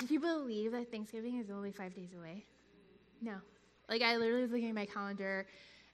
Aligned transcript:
Can 0.00 0.08
you 0.08 0.18
believe 0.18 0.72
that 0.72 0.90
Thanksgiving 0.90 1.38
is 1.40 1.50
only 1.50 1.72
five 1.72 1.94
days 1.94 2.14
away? 2.16 2.46
No. 3.20 3.34
Like, 3.86 4.00
I 4.00 4.16
literally 4.16 4.40
was 4.40 4.50
looking 4.50 4.70
at 4.70 4.74
my 4.74 4.86
calendar, 4.86 5.46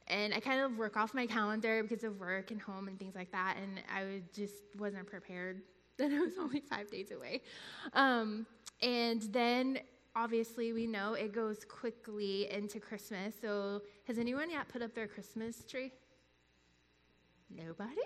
and 0.06 0.32
I 0.32 0.38
kind 0.38 0.60
of 0.60 0.78
work 0.78 0.96
off 0.96 1.12
my 1.12 1.26
calendar 1.26 1.82
because 1.82 2.04
of 2.04 2.20
work 2.20 2.52
and 2.52 2.60
home 2.60 2.86
and 2.86 2.96
things 3.00 3.16
like 3.16 3.32
that, 3.32 3.56
and 3.60 3.80
I 3.92 4.22
just 4.32 4.62
wasn't 4.78 5.08
prepared 5.08 5.62
that 5.96 6.12
it 6.12 6.20
was 6.20 6.34
only 6.38 6.60
five 6.60 6.88
days 6.88 7.10
away. 7.10 7.42
Um, 7.94 8.46
and 8.80 9.22
then 9.22 9.80
obviously 10.14 10.72
we 10.72 10.86
know 10.86 11.14
it 11.14 11.32
goes 11.32 11.64
quickly 11.64 12.48
into 12.48 12.78
Christmas. 12.78 13.34
So 13.40 13.82
has 14.06 14.18
anyone 14.18 14.50
yet 14.50 14.68
put 14.68 14.82
up 14.82 14.94
their 14.94 15.08
Christmas 15.08 15.64
tree? 15.64 15.90
Nobody? 17.50 17.96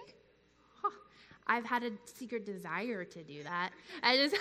I've 1.51 1.67
had 1.67 1.82
a 1.82 1.91
secret 2.05 2.46
desire 2.46 3.05
to 3.05 3.23
do 3.25 3.43
that. 3.43 3.71
I 4.05 4.17
just 4.17 4.37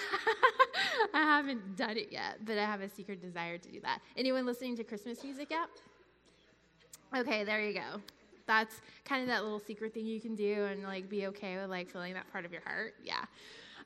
I 1.13 1.23
haven't 1.23 1.75
done 1.75 1.97
it 1.97 2.09
yet, 2.11 2.45
but 2.45 2.59
I 2.59 2.65
have 2.65 2.81
a 2.81 2.89
secret 2.89 3.19
desire 3.19 3.57
to 3.57 3.71
do 3.71 3.81
that. 3.81 3.99
Anyone 4.15 4.45
listening 4.45 4.77
to 4.77 4.83
Christmas 4.83 5.23
music 5.23 5.49
yet? 5.49 5.69
Okay, 7.17 7.43
there 7.43 7.61
you 7.61 7.73
go. 7.73 7.99
That's 8.45 8.79
kind 9.05 9.23
of 9.23 9.27
that 9.27 9.41
little 9.41 9.59
secret 9.59 9.91
thing 9.91 10.05
you 10.05 10.21
can 10.21 10.35
do 10.35 10.65
and 10.65 10.83
like 10.83 11.09
be 11.09 11.25
okay 11.27 11.57
with 11.57 11.71
like 11.71 11.89
feeling 11.89 12.13
that 12.13 12.31
part 12.31 12.45
of 12.45 12.51
your 12.51 12.61
heart. 12.61 12.93
Yeah. 13.03 13.25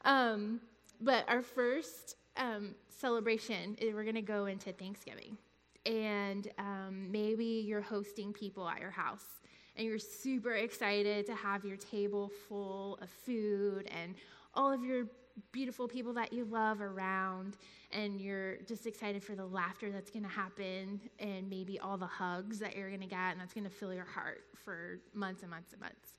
Um, 0.04 0.60
but 1.00 1.24
our 1.30 1.42
first 1.42 2.18
um, 2.36 2.76
celebration, 2.90 3.78
eh, 3.82 3.92
we're 3.94 4.04
going 4.04 4.16
to 4.16 4.22
go 4.22 4.48
into 4.48 4.74
Thanksgiving. 4.74 5.38
And 5.86 6.50
um, 6.60 7.10
maybe 7.10 7.46
you're 7.46 7.82
hosting 7.82 8.34
people 8.34 8.68
at 8.68 8.82
your 8.82 8.92
house 8.92 9.43
and 9.76 9.88
you're 9.88 10.00
super 10.00 10.54
excited 10.54 11.26
to 11.26 11.36
have 11.36 11.66
your 11.66 11.78
table 11.78 12.32
full 12.48 12.98
of 13.02 13.10
food 13.10 13.88
and 13.88 14.16
all 14.54 14.72
of 14.72 14.84
your 14.84 15.06
beautiful 15.52 15.88
people 15.88 16.14
that 16.14 16.32
you 16.32 16.46
love 16.46 16.80
around 16.80 17.58
and 17.92 18.22
you're 18.22 18.58
just 18.68 18.86
excited 18.86 19.24
for 19.24 19.36
the 19.36 19.46
laughter 19.46 19.92
that's 19.92 20.12
going 20.12 20.24
to 20.24 20.30
happen 20.30 21.00
and 21.20 21.50
maybe 21.50 21.80
all 21.80 21.98
the 21.98 22.06
hugs 22.06 22.60
that 22.60 22.76
you're 22.76 22.90
going 22.90 23.02
to 23.02 23.08
get 23.08 23.32
and 23.32 23.40
that's 23.40 23.54
going 23.54 23.64
to 23.64 23.70
fill 23.70 23.94
your 23.94 24.06
heart 24.06 24.44
for 24.64 25.00
months 25.14 25.42
and 25.42 25.50
months 25.50 25.72
and 25.74 25.82
months. 25.82 26.10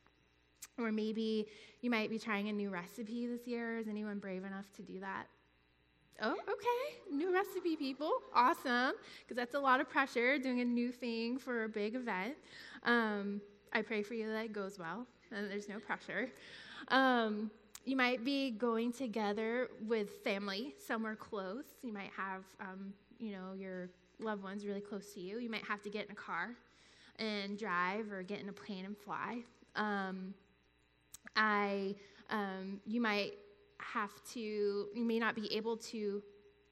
Or 0.79 0.91
maybe 0.91 1.47
you 1.81 1.91
might 1.91 2.11
be 2.11 2.19
trying 2.19 2.49
a 2.49 2.53
new 2.53 2.71
recipe 2.71 3.29
this 3.29 3.47
year. 3.47 3.79
Is 3.79 3.87
anyone 3.87 4.19
brave 4.19 4.45
enough 4.45 4.73
to 4.73 4.83
do 4.83 4.99
that 5.01 5.27
Oh, 6.23 6.33
okay. 6.33 7.15
New 7.15 7.33
recipe, 7.33 7.77
people. 7.77 8.13
Awesome. 8.35 8.95
Because 9.21 9.37
that's 9.37 9.55
a 9.55 9.59
lot 9.59 9.81
of 9.81 9.89
pressure 9.89 10.39
doing 10.39 10.61
a 10.61 10.65
new 10.65 10.93
thing 10.93 11.39
for 11.39 11.65
a 11.65 11.69
big 11.69 11.95
event. 11.95 12.35
Um, 12.85 13.41
I 13.73 13.83
pray 13.83 14.03
for 14.03 14.15
you 14.15 14.29
that 14.31 14.45
it 14.45 14.53
goes 14.53 14.79
well 14.79 15.07
and 15.33 15.51
there's 15.51 15.69
no 15.69 15.79
pressure. 15.79 16.31
Um, 16.89 17.51
you 17.85 17.97
might 17.97 18.25
be 18.25 18.51
going 18.51 18.93
together 18.93 19.69
with 19.87 20.23
family 20.23 20.75
somewhere 20.87 21.17
close. 21.17 21.65
You 21.83 21.93
might 21.93 22.11
have, 22.17 22.45
um, 22.61 22.95
you 23.19 23.33
know, 23.33 23.53
your 23.57 23.91
loved 24.21 24.43
ones 24.43 24.65
really 24.65 24.81
close 24.81 25.13
to 25.15 25.21
you. 25.21 25.39
You 25.39 25.51
might 25.51 25.65
have 25.65 25.83
to 25.83 25.91
get 25.91 26.07
in 26.07 26.13
a 26.13 26.15
car 26.15 26.51
and 27.19 27.59
drive 27.59 28.11
or 28.13 28.23
get 28.23 28.41
in 28.41 28.49
a 28.49 28.53
plane 28.53 28.85
and 28.85 28.97
fly. 28.97 29.41
Um, 29.77 30.35
I, 31.37 31.95
um, 32.31 32.81
you 32.87 33.01
might 33.01 33.33
have 33.93 34.13
to, 34.33 34.41
you 34.41 35.05
may 35.05 35.19
not 35.19 35.35
be 35.35 35.53
able 35.55 35.77
to 35.77 36.23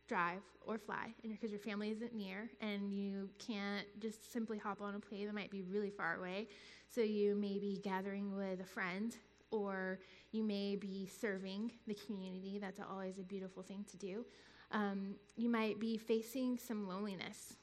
drive 0.09 0.43
or 0.67 0.79
fly 0.79 1.15
because 1.29 1.51
your 1.51 1.61
family 1.61 1.91
isn't 1.91 2.15
near 2.15 2.51
and 2.61 2.93
you 2.93 3.29
can't 3.39 3.87
just 4.01 4.33
simply 4.33 4.59
hop 4.59 4.81
on 4.81 4.95
a 4.95 5.01
plane 5.01 5.27
that 5.27 5.35
might 5.35 5.51
be 5.51 5.63
really 5.63 5.91
far 5.91 6.17
away. 6.17 6.49
So 6.89 7.01
you 7.01 7.35
may 7.35 7.59
be 7.59 7.81
gathering 7.83 8.37
with 8.37 8.61
a 8.61 8.65
friend 8.65 9.17
or 9.51 10.01
you 10.33 10.43
may 10.43 10.77
be 10.77 11.07
serving 11.07 11.73
the 11.87 11.95
community. 11.95 12.59
That's 12.59 12.81
always 12.81 13.19
a 13.19 13.23
beautiful 13.23 13.63
thing 13.63 13.85
to 13.91 13.97
do. 13.97 14.25
Um, 14.73 15.17
you 15.37 15.49
might 15.49 15.79
be 15.79 15.99
facing 15.99 16.59
some 16.59 16.89
loneliness 16.89 17.57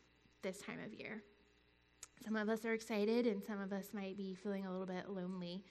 this 0.44 0.60
time 0.62 0.80
of 0.86 0.94
year. 0.94 1.24
Some 2.24 2.36
of 2.36 2.50
us 2.50 2.66
are 2.66 2.74
excited, 2.74 3.26
and 3.28 3.44
some 3.44 3.60
of 3.60 3.72
us 3.72 3.88
might 3.94 4.18
be 4.18 4.36
feeling 4.36 4.66
a 4.66 4.72
little 4.72 4.86
bit 4.86 5.10
lonely 5.10 5.64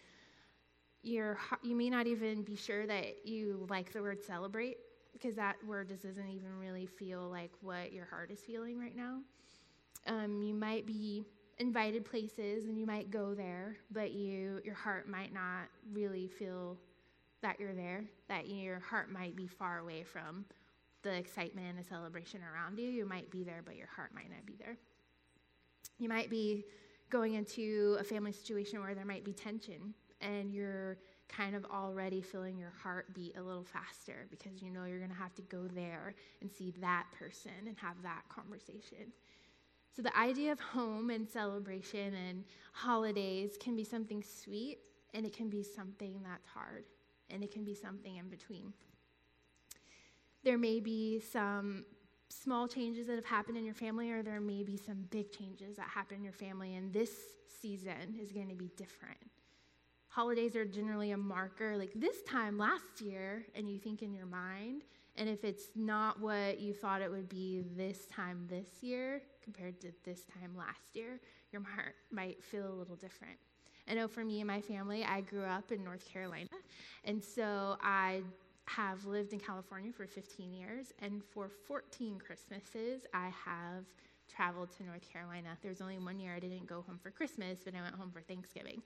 you're, 1.09 1.39
you 1.63 1.75
may 1.75 1.91
not 1.91 2.07
even 2.07 2.43
be 2.43 2.57
sure 2.57 2.87
that 2.87 3.27
you 3.27 3.67
like 3.69 3.93
the 3.93 4.03
word 4.03 4.23
celebrate 4.23 4.79
because 5.13 5.35
that 5.37 5.57
word 5.67 5.89
just 5.89 6.03
doesn't 6.03 6.29
even 6.29 6.59
really 6.59 6.87
feel 6.87 7.29
like 7.29 7.51
what 7.61 7.93
your 7.93 8.07
heart 8.07 8.31
is 8.31 8.41
feeling 8.41 8.79
right 8.79 8.97
now. 8.97 9.21
Um, 10.07 10.43
you 10.43 10.55
might 10.55 10.87
be 10.87 11.25
invited 11.59 12.05
places 12.05 12.67
and 12.67 12.79
you 12.79 12.87
might 12.87 13.11
go 13.11 13.35
there, 13.35 13.77
but 13.91 14.13
you 14.13 14.61
your 14.65 14.75
heart 14.75 15.09
might 15.09 15.35
not 15.35 15.69
really 15.93 16.29
feel 16.29 16.77
that 17.43 17.59
you're 17.59 17.75
there. 17.75 18.05
That 18.29 18.49
your 18.49 18.79
heart 18.79 19.11
might 19.11 19.35
be 19.37 19.47
far 19.47 19.79
away 19.79 20.05
from 20.05 20.45
the 21.03 21.15
excitement 21.15 21.67
and 21.69 21.79
the 21.79 21.89
celebration 21.89 22.41
around 22.43 22.79
you. 22.79 22.89
You 22.89 23.07
might 23.07 23.31
be 23.31 23.43
there, 23.43 23.63
but 23.65 23.77
your 23.77 23.89
heart 23.89 24.15
might 24.15 24.31
not 24.31 24.47
be 24.47 24.55
there. 24.59 24.77
You 25.99 26.09
might 26.09 26.31
be 26.31 26.65
going 27.11 27.35
into 27.35 27.97
a 27.99 28.05
family 28.05 28.33
situation 28.33 28.81
where 28.81 28.95
there 28.95 29.05
might 29.05 29.25
be 29.25 29.33
tension 29.33 29.95
and 30.21 30.53
you're 30.53 30.99
kind 31.29 31.55
of 31.55 31.65
already 31.67 32.21
feeling 32.21 32.57
your 32.57 32.73
heart 32.83 33.13
beat 33.15 33.37
a 33.37 33.43
little 33.43 33.65
faster 33.65 34.27
because 34.31 34.63
you 34.63 34.71
know 34.71 34.85
you're 34.85 34.99
going 34.99 35.11
to 35.11 35.17
have 35.17 35.35
to 35.35 35.43
go 35.43 35.67
there 35.75 36.15
and 36.41 36.51
see 36.51 36.73
that 36.81 37.05
person 37.19 37.53
and 37.67 37.77
have 37.79 37.97
that 38.03 38.23
conversation. 38.29 39.13
So, 39.95 40.03
the 40.03 40.17
idea 40.17 40.53
of 40.53 40.61
home 40.61 41.11
and 41.11 41.29
celebration 41.29 42.15
and 42.15 42.45
holidays 42.73 43.57
can 43.61 43.75
be 43.77 43.85
something 43.85 44.23
sweet 44.23 44.79
and 45.13 45.27
it 45.27 45.33
can 45.33 45.49
be 45.49 45.63
something 45.63 46.21
that's 46.23 46.47
hard 46.47 46.85
and 47.31 47.43
it 47.43 47.51
can 47.51 47.65
be 47.65 47.75
something 47.75 48.17
in 48.17 48.29
between. 48.29 48.73
There 50.45 50.59
may 50.59 50.81
be 50.81 51.21
some 51.21 51.85
small 52.29 52.69
changes 52.69 53.07
that 53.09 53.17
have 53.17 53.25
happened 53.25 53.59
in 53.59 53.65
your 53.65 53.75
family, 53.75 54.11
or 54.11 54.23
there 54.23 54.41
may 54.41 54.63
be 54.63 54.77
some 54.77 55.05
big 55.11 55.33
changes 55.33 55.77
that 55.77 55.89
happen 55.89 56.19
in 56.19 56.25
your 56.25 56.33
family, 56.33 56.77
and 56.77 56.93
this 56.93 57.11
season 57.61 58.19
is 58.21 58.33
going 58.33 58.49
to 58.49 58.55
be 58.55 58.71
different 58.77 59.19
holidays 60.19 60.57
are 60.57 60.65
generally 60.65 61.13
a 61.13 61.17
marker 61.17 61.77
like 61.77 61.93
this 61.95 62.23
time 62.23 62.59
last 62.59 63.01
year 63.01 63.47
and 63.55 63.71
you 63.71 63.79
think 63.79 64.03
in 64.03 64.13
your 64.13 64.27
mind 64.27 64.83
and 65.15 65.29
if 65.29 65.45
it's 65.45 65.67
not 65.77 66.21
what 66.21 66.59
you 66.59 66.75
thought 66.75 67.01
it 67.01 67.09
would 67.09 67.29
be 67.29 67.63
this 67.77 68.05
time 68.07 68.45
this 68.49 68.67
year 68.81 69.23
compared 69.45 69.81
to 69.81 69.93
this 70.05 70.25
time 70.25 70.51
last 70.57 70.97
year 70.97 71.21
your 71.53 71.63
heart 71.63 71.95
might 72.11 72.43
feel 72.43 72.67
a 72.67 72.75
little 72.75 72.97
different. 72.97 73.39
I 73.89 73.95
know 73.95 74.09
for 74.09 74.25
me 74.25 74.41
and 74.41 74.49
my 74.49 74.61
family 74.61 75.05
i 75.05 75.21
grew 75.21 75.45
up 75.45 75.71
in 75.71 75.85
north 75.85 76.05
carolina 76.05 76.49
and 77.05 77.23
so 77.23 77.77
i 77.81 78.21
have 78.65 79.05
lived 79.05 79.33
in 79.33 79.39
california 79.39 79.93
for 79.93 80.09
15 80.09 80.53
years 80.53 80.93
and 81.01 81.23
for 81.23 81.49
14 81.49 82.19
christmases 82.19 83.03
i 83.15 83.31
have 83.45 83.85
traveled 84.29 84.71
to 84.79 84.83
north 84.83 85.09
carolina. 85.13 85.57
There 85.63 85.71
was 85.71 85.81
only 85.81 85.99
one 85.99 86.19
year 86.19 86.35
i 86.35 86.41
didn't 86.41 86.67
go 86.67 86.83
home 86.89 86.99
for 87.01 87.13
christmas 87.13 87.61
but 87.65 87.77
i 87.77 87.81
went 87.81 87.95
home 87.95 88.11
for 88.11 88.21
thanksgiving 88.21 88.83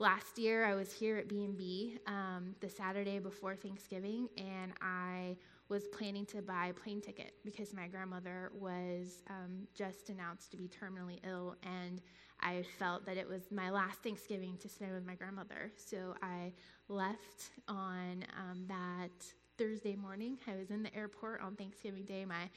Last 0.00 0.38
year, 0.38 0.64
I 0.64 0.76
was 0.76 0.92
here 0.92 1.16
at 1.16 1.28
B&B 1.28 1.98
um, 2.06 2.54
the 2.60 2.68
Saturday 2.68 3.18
before 3.18 3.56
Thanksgiving, 3.56 4.28
and 4.36 4.72
I 4.80 5.36
was 5.68 5.88
planning 5.88 6.24
to 6.26 6.40
buy 6.40 6.68
a 6.68 6.72
plane 6.72 7.00
ticket 7.00 7.32
because 7.44 7.74
my 7.74 7.88
grandmother 7.88 8.52
was 8.54 9.24
um, 9.28 9.66
just 9.74 10.08
announced 10.08 10.52
to 10.52 10.56
be 10.56 10.68
terminally 10.68 11.18
ill, 11.26 11.56
and 11.64 12.00
I 12.40 12.62
felt 12.78 13.06
that 13.06 13.16
it 13.16 13.28
was 13.28 13.50
my 13.50 13.70
last 13.70 13.98
Thanksgiving 13.98 14.56
to 14.58 14.68
spend 14.68 14.94
with 14.94 15.04
my 15.04 15.16
grandmother. 15.16 15.72
So 15.74 16.14
I 16.22 16.52
left 16.88 17.50
on 17.66 18.24
um, 18.38 18.66
that 18.68 19.10
Thursday 19.58 19.96
morning. 19.96 20.38
I 20.46 20.54
was 20.54 20.70
in 20.70 20.84
the 20.84 20.94
airport 20.94 21.40
on 21.40 21.56
Thanksgiving 21.56 22.04
Day. 22.04 22.24
My 22.24 22.48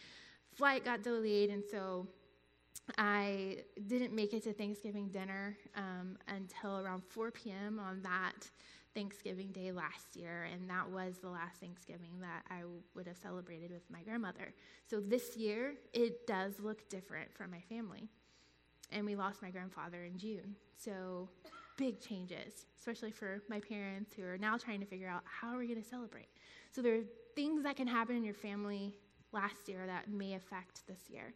flight 0.54 0.86
got 0.86 1.02
delayed, 1.02 1.50
and 1.50 1.64
so 1.72 2.06
I 2.98 3.58
didn't 3.88 4.14
make 4.14 4.34
it 4.34 4.44
to 4.44 4.54
Thanksgiving 4.54 5.10
dinner 5.10 5.58
um, 5.76 6.18
until 6.28 6.80
around 6.80 7.04
4 7.10 7.32
p.m. 7.32 7.80
on 7.80 8.02
that 8.02 8.50
Thanksgiving 8.94 9.52
Day 9.52 9.72
last 9.72 10.16
year, 10.16 10.48
and 10.52 10.70
that 10.70 10.90
was 10.90 11.18
the 11.20 11.30
last 11.30 11.60
Thanksgiving 11.60 12.20
that 12.20 12.44
I 12.50 12.64
would 12.96 13.08
have 13.08 13.18
celebrated 13.18 13.72
with 13.72 13.90
my 13.90 14.02
grandmother. 14.02 14.54
So 14.90 15.00
this 15.00 15.38
year, 15.38 15.76
it 15.94 16.28
does 16.28 16.54
look 16.60 16.90
different 16.90 17.34
from 17.34 17.52
my 17.52 17.62
family. 17.70 18.10
And 18.92 19.06
we 19.06 19.16
lost 19.16 19.42
my 19.42 19.50
grandfather 19.50 20.04
in 20.04 20.18
June. 20.18 20.56
So 20.78 21.30
big 21.78 22.02
changes, 22.02 22.66
especially 22.78 23.12
for 23.12 23.42
my 23.50 23.62
parents 23.62 24.14
who 24.14 24.24
are 24.24 24.38
now 24.38 24.58
trying 24.58 24.82
to 24.82 24.86
figure 24.86 25.08
out 25.08 25.24
how 25.24 25.56
are 25.56 25.58
we 25.58 25.68
going 25.68 25.82
to 25.82 25.88
celebrate. 25.88 26.28
So 26.72 26.82
there 26.82 26.96
are 26.96 27.04
things 27.36 27.64
that 27.64 27.78
can 27.78 27.88
happen 27.88 28.18
in 28.18 28.24
your 28.24 28.34
family 28.34 28.94
last 29.32 29.70
year 29.70 29.86
that 29.86 30.10
may 30.10 30.34
affect 30.34 30.86
this 30.88 31.10
year. 31.10 31.34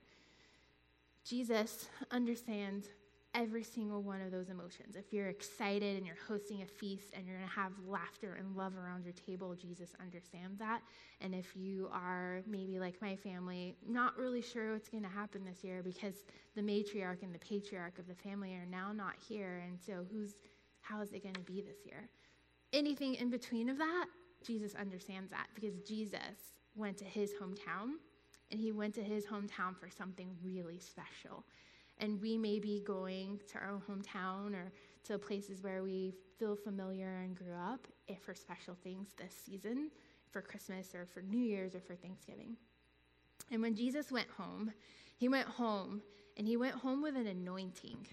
Jesus 1.26 1.88
understands 2.12 2.88
every 3.34 3.64
single 3.64 4.02
one 4.02 4.22
of 4.22 4.32
those 4.32 4.50
emotions. 4.50 4.96
If 4.96 5.12
you're 5.12 5.28
excited 5.28 5.98
and 5.98 6.06
you're 6.06 6.16
hosting 6.28 6.62
a 6.62 6.66
feast 6.66 7.10
and 7.14 7.26
you're 7.28 7.36
going 7.36 7.50
to 7.50 7.56
have 7.56 7.74
laughter 7.86 8.38
and 8.40 8.56
love 8.56 8.78
around 8.78 9.04
your 9.04 9.14
table, 9.14 9.54
Jesus 9.56 9.90
understands 10.02 10.58
that. 10.60 10.82
And 11.20 11.36
if 11.36 11.54
you 11.56 11.90
are 11.92 12.42
maybe 12.48 12.80
like 12.80 13.02
my 13.02 13.16
family, 13.18 13.76
not 13.86 14.18
really 14.18 14.42
sure 14.42 14.72
what's 14.72 14.88
going 14.88 15.04
to 15.04 15.10
happen 15.10 15.44
this 15.44 15.64
year 15.64 15.84
because 15.84 16.24
the 16.56 16.62
matriarch 16.62 17.24
and 17.24 17.36
the 17.36 17.40
patriarch 17.40 18.00
of 18.00 18.08
the 18.08 18.16
family 18.16 18.54
are 18.54 18.66
now 18.66 18.94
not 18.94 19.16
here, 19.28 19.62
and 19.68 19.78
so 19.80 20.06
who's 20.10 20.36
how 20.82 21.02
is 21.02 21.12
it 21.12 21.24
going 21.24 21.36
to 21.36 21.42
be 21.42 21.62
this 21.62 21.86
year? 21.86 22.08
Anything 22.72 23.16
in 23.16 23.30
between 23.30 23.70
of 23.70 23.78
that, 23.80 24.06
Jesus 24.46 24.76
understands 24.76 25.32
that 25.32 25.48
because 25.56 25.80
Jesus 25.80 26.54
went 26.76 26.98
to 26.98 27.06
his 27.06 27.32
hometown, 27.42 27.96
and 28.52 28.60
he 28.60 28.72
went 28.72 28.94
to 28.96 29.04
his 29.04 29.26
hometown 29.26 29.76
for 29.76 29.90
something 29.90 30.36
really 30.44 30.80
special. 30.80 31.46
And 31.98 32.22
we 32.22 32.38
may 32.38 32.60
be 32.60 32.82
going 32.86 33.40
to 33.52 33.58
our 33.58 33.82
hometown 33.90 34.54
or 34.54 34.72
to 35.06 35.18
places 35.18 35.64
where 35.64 35.84
we 35.84 36.14
feel 36.38 36.56
familiar 36.56 37.22
and 37.24 37.36
grew 37.36 37.54
up 37.54 37.88
for 38.22 38.34
special 38.34 38.76
things 38.84 39.10
this 39.18 39.34
season, 39.34 39.92
for 40.30 40.42
Christmas 40.42 40.94
or 40.94 41.06
for 41.06 41.22
New 41.22 41.40
Year's 41.40 41.76
or 41.76 41.80
for 41.80 41.96
Thanksgiving. 41.96 42.58
And 43.52 43.62
when 43.62 43.76
Jesus 43.76 44.12
went 44.12 44.30
home, 44.30 44.72
he 45.16 45.30
went 45.30 45.48
home 45.48 46.02
and 46.38 46.48
he 46.48 46.58
went 46.58 46.76
home 46.76 47.02
with 47.02 47.16
an 47.16 47.28
anointing. 47.28 48.06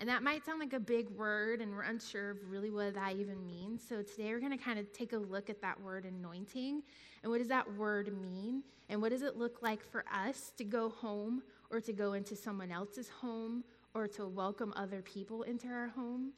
And 0.00 0.08
that 0.08 0.22
might 0.22 0.44
sound 0.44 0.58
like 0.58 0.72
a 0.72 0.80
big 0.80 1.08
word, 1.10 1.60
and 1.60 1.72
we're 1.72 1.82
unsure 1.82 2.30
of 2.30 2.38
really 2.48 2.70
what 2.70 2.94
that 2.94 3.16
even 3.16 3.46
means. 3.46 3.82
So 3.86 4.02
today 4.02 4.32
we're 4.32 4.40
going 4.40 4.56
to 4.56 4.64
kind 4.64 4.78
of 4.78 4.92
take 4.92 5.12
a 5.12 5.18
look 5.18 5.50
at 5.50 5.60
that 5.60 5.80
word 5.80 6.06
anointing 6.06 6.82
and 7.22 7.30
what 7.30 7.38
does 7.38 7.48
that 7.48 7.76
word 7.76 8.10
mean? 8.20 8.62
And 8.88 9.00
what 9.00 9.10
does 9.10 9.22
it 9.22 9.36
look 9.36 9.62
like 9.62 9.84
for 9.84 10.04
us 10.12 10.52
to 10.56 10.64
go 10.64 10.88
home 10.88 11.42
or 11.70 11.80
to 11.80 11.92
go 11.92 12.14
into 12.14 12.34
someone 12.34 12.72
else's 12.72 13.08
home 13.08 13.62
or 13.94 14.08
to 14.08 14.26
welcome 14.26 14.72
other 14.76 15.02
people 15.02 15.42
into 15.42 15.68
our 15.68 15.88
home 15.88 16.32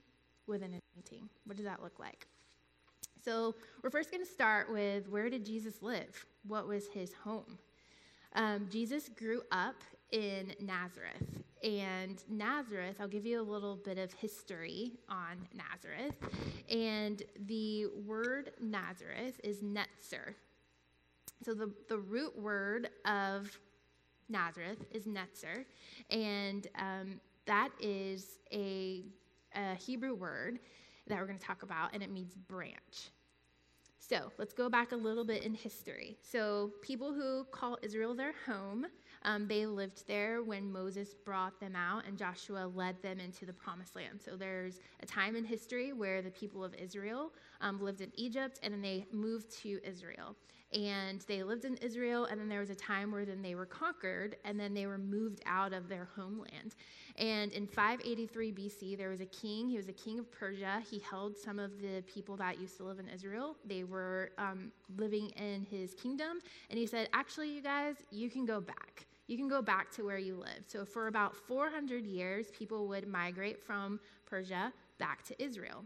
with 0.46 0.62
an 0.62 0.80
anointing? 0.94 1.28
What 1.44 1.56
does 1.56 1.66
that 1.66 1.82
look 1.82 1.98
like? 1.98 2.26
So 3.24 3.54
we're 3.82 3.90
first 3.90 4.10
going 4.10 4.24
to 4.24 4.30
start 4.30 4.70
with 4.70 5.08
where 5.08 5.30
did 5.30 5.46
Jesus 5.46 5.82
live? 5.82 6.26
What 6.46 6.66
was 6.66 6.88
his 6.88 7.12
home? 7.12 7.58
Um, 8.34 8.66
Jesus 8.70 9.08
grew 9.08 9.42
up 9.52 9.76
in 10.10 10.52
Nazareth. 10.60 11.44
And 11.62 12.22
Nazareth, 12.28 12.96
I'll 13.00 13.08
give 13.08 13.24
you 13.24 13.40
a 13.40 13.42
little 13.42 13.76
bit 13.76 13.98
of 13.98 14.12
history 14.12 14.92
on 15.08 15.46
Nazareth. 15.54 16.16
And 16.68 17.22
the 17.46 17.86
word 18.04 18.52
Nazareth 18.60 19.40
is 19.44 19.58
Netzer. 19.62 20.34
So 21.44 21.54
the, 21.54 21.72
the 21.88 21.98
root 21.98 22.36
word 22.38 22.90
of 23.04 23.58
Nazareth 24.28 24.84
is 24.90 25.04
Netzer. 25.04 25.64
And 26.10 26.66
um, 26.76 27.20
that 27.46 27.70
is 27.80 28.38
a, 28.52 29.04
a 29.54 29.74
Hebrew 29.74 30.14
word 30.14 30.58
that 31.06 31.18
we're 31.18 31.26
going 31.26 31.38
to 31.38 31.44
talk 31.44 31.62
about, 31.62 31.94
and 31.94 32.02
it 32.02 32.10
means 32.10 32.34
branch. 32.34 33.10
So 34.08 34.32
let's 34.36 34.52
go 34.52 34.68
back 34.68 34.90
a 34.90 34.96
little 34.96 35.24
bit 35.24 35.44
in 35.44 35.54
history. 35.54 36.18
So, 36.22 36.72
people 36.82 37.14
who 37.14 37.44
call 37.52 37.78
Israel 37.82 38.14
their 38.14 38.34
home 38.46 38.86
um, 39.24 39.46
they 39.46 39.66
lived 39.66 40.06
there 40.06 40.42
when 40.42 40.72
Moses 40.72 41.14
brought 41.14 41.60
them 41.60 41.76
out 41.76 42.04
and 42.06 42.18
Joshua 42.18 42.70
led 42.74 43.00
them 43.02 43.20
into 43.20 43.46
the 43.46 43.52
promised 43.52 43.94
land. 43.94 44.20
So 44.20 44.36
there's 44.36 44.80
a 45.00 45.06
time 45.06 45.36
in 45.36 45.44
history 45.44 45.92
where 45.92 46.22
the 46.22 46.30
people 46.30 46.64
of 46.64 46.74
Israel 46.74 47.32
um, 47.60 47.80
lived 47.80 48.00
in 48.00 48.10
Egypt 48.16 48.58
and 48.62 48.74
then 48.74 48.82
they 48.82 49.06
moved 49.12 49.56
to 49.62 49.80
Israel. 49.84 50.36
And 50.72 51.20
they 51.28 51.42
lived 51.42 51.64
in 51.64 51.76
Israel, 51.76 52.26
and 52.26 52.40
then 52.40 52.48
there 52.48 52.60
was 52.60 52.70
a 52.70 52.74
time 52.74 53.12
where 53.12 53.24
then 53.24 53.42
they 53.42 53.54
were 53.54 53.66
conquered, 53.66 54.36
and 54.44 54.58
then 54.58 54.74
they 54.74 54.86
were 54.86 54.98
moved 54.98 55.42
out 55.46 55.72
of 55.72 55.88
their 55.88 56.08
homeland. 56.16 56.74
And 57.16 57.52
in 57.52 57.66
583 57.66 58.52
BC, 58.52 58.96
there 58.96 59.10
was 59.10 59.20
a 59.20 59.26
king. 59.26 59.68
He 59.68 59.76
was 59.76 59.88
a 59.88 59.92
king 59.92 60.18
of 60.18 60.30
Persia. 60.32 60.82
He 60.90 60.98
held 60.98 61.36
some 61.36 61.58
of 61.58 61.80
the 61.80 62.02
people 62.06 62.36
that 62.36 62.58
used 62.58 62.76
to 62.78 62.84
live 62.84 62.98
in 62.98 63.08
Israel. 63.08 63.56
They 63.66 63.84
were 63.84 64.30
um, 64.38 64.72
living 64.96 65.28
in 65.30 65.66
his 65.70 65.94
kingdom. 65.94 66.38
And 66.70 66.78
he 66.78 66.86
said, 66.86 67.08
Actually, 67.12 67.50
you 67.50 67.62
guys, 67.62 67.96
you 68.10 68.30
can 68.30 68.46
go 68.46 68.60
back 68.60 69.06
you 69.28 69.38
can 69.38 69.48
go 69.48 69.62
back 69.62 69.90
to 69.92 70.04
where 70.04 70.18
you 70.18 70.36
lived. 70.36 70.70
So, 70.70 70.84
for 70.84 71.06
about 71.06 71.34
400 71.34 72.04
years, 72.04 72.48
people 72.50 72.86
would 72.88 73.06
migrate 73.06 73.62
from 73.62 74.00
Persia 74.26 74.72
back 74.98 75.24
to 75.24 75.42
Israel. 75.42 75.84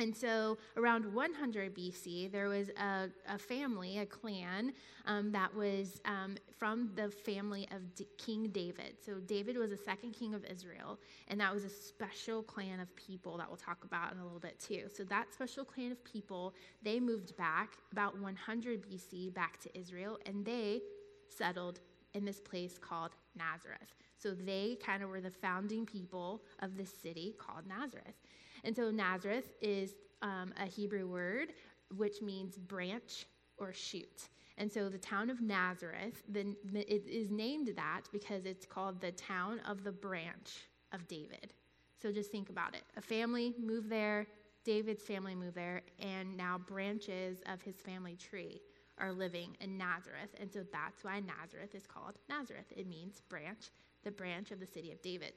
And 0.00 0.14
so, 0.16 0.58
around 0.76 1.14
100 1.14 1.72
BC, 1.72 2.32
there 2.32 2.48
was 2.48 2.68
a, 2.70 3.08
a 3.28 3.38
family, 3.38 3.98
a 3.98 4.06
clan, 4.06 4.72
um, 5.06 5.30
that 5.30 5.54
was 5.54 6.00
um, 6.04 6.34
from 6.58 6.90
the 6.96 7.10
family 7.10 7.68
of 7.70 7.94
D- 7.94 8.08
King 8.18 8.48
David. 8.48 8.96
So, 9.06 9.20
David 9.20 9.56
was 9.56 9.70
the 9.70 9.76
second 9.76 10.12
king 10.12 10.34
of 10.34 10.44
Israel, 10.46 10.98
and 11.28 11.40
that 11.40 11.54
was 11.54 11.62
a 11.62 11.68
special 11.68 12.42
clan 12.42 12.80
of 12.80 12.94
people 12.96 13.36
that 13.38 13.46
we'll 13.46 13.56
talk 13.56 13.84
about 13.84 14.12
in 14.12 14.18
a 14.18 14.24
little 14.24 14.40
bit 14.40 14.58
too. 14.58 14.86
So, 14.92 15.04
that 15.04 15.32
special 15.32 15.64
clan 15.64 15.92
of 15.92 16.02
people, 16.02 16.54
they 16.82 16.98
moved 16.98 17.36
back 17.36 17.74
about 17.92 18.18
100 18.18 18.82
BC 18.82 19.32
back 19.32 19.60
to 19.60 19.78
Israel, 19.78 20.18
and 20.26 20.44
they 20.44 20.80
settled 21.28 21.78
in 22.14 22.24
this 22.24 22.40
place 22.40 22.78
called 22.78 23.12
Nazareth. 23.36 23.94
So 24.24 24.32
they 24.32 24.78
kind 24.84 25.02
of 25.02 25.10
were 25.10 25.20
the 25.20 25.30
founding 25.30 25.84
people 25.84 26.42
of 26.60 26.76
this 26.76 26.90
city 27.02 27.36
called 27.38 27.66
Nazareth. 27.68 28.16
And 28.64 28.74
so 28.74 28.90
Nazareth 28.90 29.52
is 29.60 29.94
um, 30.22 30.54
a 30.58 30.64
Hebrew 30.66 31.06
word 31.06 31.52
which 31.96 32.22
means 32.22 32.56
branch 32.56 33.26
or 33.58 33.72
shoot. 33.72 34.28
And 34.56 34.72
so 34.72 34.88
the 34.88 34.98
town 34.98 35.30
of 35.30 35.40
Nazareth, 35.40 36.22
the, 36.28 36.56
it 36.72 37.06
is 37.06 37.30
named 37.30 37.72
that 37.76 38.02
because 38.12 38.46
it's 38.46 38.64
called 38.64 39.00
the 39.00 39.12
town 39.12 39.60
of 39.68 39.84
the 39.84 39.92
branch 39.92 40.62
of 40.92 41.06
David. 41.06 41.52
So 42.00 42.10
just 42.10 42.30
think 42.30 42.48
about 42.50 42.74
it. 42.74 42.82
A 42.96 43.00
family 43.00 43.54
moved 43.62 43.90
there, 43.90 44.26
David's 44.64 45.02
family 45.02 45.34
moved 45.34 45.56
there, 45.56 45.82
and 45.98 46.36
now 46.36 46.58
branches 46.58 47.42
of 47.52 47.60
his 47.62 47.76
family 47.76 48.16
tree 48.16 48.62
are 48.98 49.12
living 49.12 49.56
in 49.60 49.76
Nazareth. 49.76 50.34
And 50.40 50.50
so 50.52 50.64
that's 50.72 51.04
why 51.04 51.20
Nazareth 51.20 51.74
is 51.74 51.86
called 51.86 52.14
Nazareth. 52.28 52.72
It 52.76 52.86
means 52.86 53.20
branch, 53.28 53.70
the 54.04 54.10
branch 54.10 54.50
of 54.50 54.60
the 54.60 54.66
city 54.66 54.92
of 54.92 55.02
David. 55.02 55.32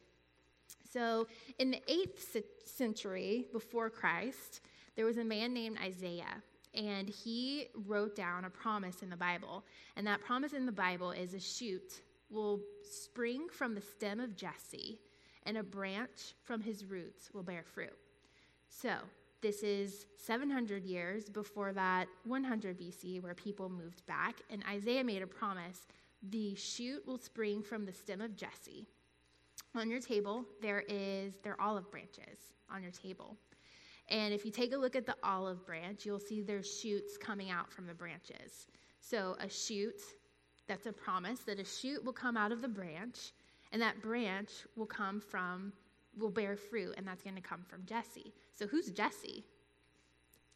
So 0.92 1.28
in 1.60 1.72
the 1.72 1.82
8th 1.90 2.44
century 2.66 3.46
before 3.52 3.90
Christ, 3.90 4.62
there 4.96 5.06
was 5.06 5.18
a 5.18 5.24
man 5.24 5.54
named 5.54 5.78
Isaiah. 5.84 6.44
And 6.74 7.10
he 7.10 7.68
wrote 7.88 8.16
down 8.16 8.46
a 8.46 8.50
promise 8.50 9.02
in 9.02 9.10
the 9.10 9.18
Bible. 9.18 9.64
And 9.96 10.06
that 10.06 10.22
promise 10.22 10.54
in 10.54 10.66
the 10.66 10.72
Bible 10.72 11.12
is 11.12 11.34
a 11.34 11.40
shoot 11.40 12.02
will 12.30 12.60
spring 12.84 13.48
from 13.52 13.74
the 13.74 13.82
stem 13.82 14.20
of 14.20 14.36
Jesse, 14.36 15.00
and 15.44 15.58
a 15.58 15.64
branch 15.64 16.34
from 16.44 16.62
his 16.62 16.86
roots 16.86 17.30
will 17.34 17.44
bear 17.44 17.64
fruit. 17.64 17.94
So, 18.70 18.94
this 19.42 19.64
is 19.64 20.08
700 20.18 20.84
years 20.84 21.30
before 21.30 21.72
that 21.74 22.08
100 22.26 22.80
BC, 22.80 23.22
where 23.22 23.36
people 23.36 23.70
moved 23.70 24.06
back. 24.08 24.42
And 24.50 24.64
Isaiah 24.70 25.04
made 25.04 25.22
a 25.22 25.28
promise 25.28 25.82
the 26.22 26.56
shoot 26.56 27.06
will 27.06 27.18
spring 27.18 27.62
from 27.62 27.86
the 27.86 27.94
stem 27.94 28.22
of 28.22 28.36
Jesse. 28.36 28.88
On 29.76 29.90
your 29.90 30.00
table, 30.00 30.46
there 30.62 30.84
is 30.88 31.36
there 31.44 31.54
are 31.54 31.68
olive 31.70 31.90
branches 31.92 32.54
on 32.72 32.82
your 32.82 32.92
table. 32.92 33.38
And 34.10 34.34
if 34.34 34.46
you 34.46 34.52
take 34.52 34.74
a 34.74 34.78
look 34.78 34.96
at 34.96 35.06
the 35.06 35.16
olive 35.24 35.66
branch, 35.66 36.06
you'll 36.06 36.20
see 36.20 36.42
there's 36.42 36.80
shoots 36.80 37.18
coming 37.18 37.52
out 37.52 37.72
from 37.72 37.86
the 37.86 37.94
branches. 37.94 38.68
So 39.00 39.36
a 39.40 39.50
shoot, 39.50 40.02
that's 40.68 40.86
a 40.86 40.94
promise 40.94 41.42
that 41.42 41.60
a 41.60 41.66
shoot 41.66 42.04
will 42.04 42.14
come 42.14 42.38
out 42.38 42.52
of 42.52 42.62
the 42.62 42.68
branch, 42.68 43.34
and 43.72 43.82
that 43.82 44.02
branch 44.02 44.52
will 44.76 44.86
come 44.86 45.20
from 45.20 45.74
will 46.18 46.30
bear 46.30 46.56
fruit, 46.56 46.96
and 46.98 47.08
that's 47.08 47.24
going 47.24 47.36
to 47.36 47.42
come 47.42 47.64
from 47.68 47.86
Jesse. 47.86 48.34
So, 48.54 48.68
who's 48.68 48.90
Jesse? 48.90 49.44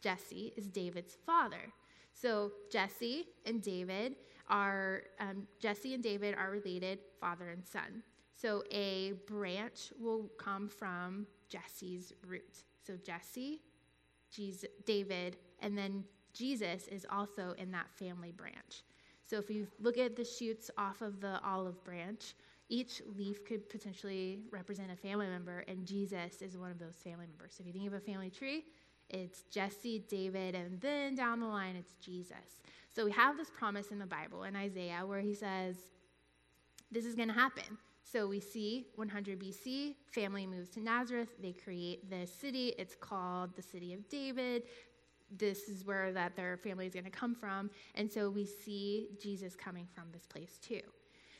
Jesse 0.01 0.53
is 0.57 0.67
David's 0.67 1.17
father. 1.25 1.71
So, 2.13 2.51
Jesse 2.71 3.25
and 3.45 3.61
David 3.61 4.15
are, 4.51 5.03
um, 5.19 5.47
Jesse 5.59 5.93
and 5.93 6.03
David 6.03 6.35
are 6.35 6.51
related 6.51 6.99
father 7.19 7.49
and 7.49 7.65
son. 7.65 8.03
So, 8.33 8.63
a 8.71 9.13
branch 9.27 9.91
will 9.99 10.29
come 10.37 10.67
from 10.67 11.27
Jesse's 11.49 12.13
root. 12.27 12.63
So, 12.85 12.97
Jesse, 12.97 13.61
Jesus, 14.31 14.69
David, 14.85 15.37
and 15.59 15.77
then 15.77 16.03
Jesus 16.33 16.87
is 16.87 17.05
also 17.09 17.53
in 17.57 17.71
that 17.71 17.89
family 17.91 18.31
branch. 18.31 18.83
So, 19.25 19.37
if 19.37 19.49
you 19.49 19.67
look 19.79 19.97
at 19.97 20.15
the 20.15 20.25
shoots 20.25 20.69
off 20.77 21.01
of 21.01 21.21
the 21.21 21.39
olive 21.43 21.83
branch, 21.83 22.35
each 22.71 23.01
leaf 23.17 23.43
could 23.43 23.69
potentially 23.69 24.39
represent 24.49 24.89
a 24.91 24.95
family 24.95 25.27
member, 25.27 25.65
and 25.67 25.85
Jesus 25.85 26.41
is 26.41 26.57
one 26.57 26.71
of 26.71 26.79
those 26.79 26.95
family 27.03 27.27
members. 27.27 27.53
So 27.53 27.61
if 27.61 27.67
you 27.67 27.73
think 27.73 27.85
of 27.85 27.93
a 27.93 27.99
family 27.99 28.29
tree, 28.29 28.63
it's 29.11 29.43
Jesse, 29.51 30.03
David, 30.09 30.55
and 30.55 30.79
then 30.81 31.15
down 31.15 31.39
the 31.39 31.45
line, 31.45 31.75
it's 31.75 31.93
Jesus. 31.95 32.61
So 32.89 33.05
we 33.05 33.11
have 33.11 33.37
this 33.37 33.49
promise 33.49 33.91
in 33.91 33.99
the 33.99 34.05
Bible 34.05 34.43
in 34.43 34.55
Isaiah 34.55 35.03
where 35.05 35.19
he 35.19 35.33
says, 35.33 35.75
This 36.91 37.05
is 37.05 37.15
going 37.15 37.27
to 37.27 37.33
happen. 37.33 37.77
So 38.03 38.27
we 38.27 38.39
see 38.39 38.87
100 38.95 39.39
BC, 39.39 39.95
family 40.11 40.45
moves 40.45 40.69
to 40.71 40.81
Nazareth. 40.81 41.29
They 41.41 41.53
create 41.53 42.09
this 42.09 42.33
city. 42.33 42.73
It's 42.77 42.95
called 42.95 43.55
the 43.55 43.61
city 43.61 43.93
of 43.93 44.07
David. 44.09 44.63
This 45.37 45.69
is 45.69 45.85
where 45.85 46.11
that 46.11 46.35
their 46.35 46.57
family 46.57 46.87
is 46.87 46.93
going 46.93 47.05
to 47.05 47.11
come 47.11 47.35
from. 47.35 47.69
And 47.95 48.11
so 48.11 48.29
we 48.29 48.45
see 48.45 49.09
Jesus 49.21 49.55
coming 49.55 49.87
from 49.93 50.05
this 50.11 50.25
place 50.25 50.57
too. 50.57 50.81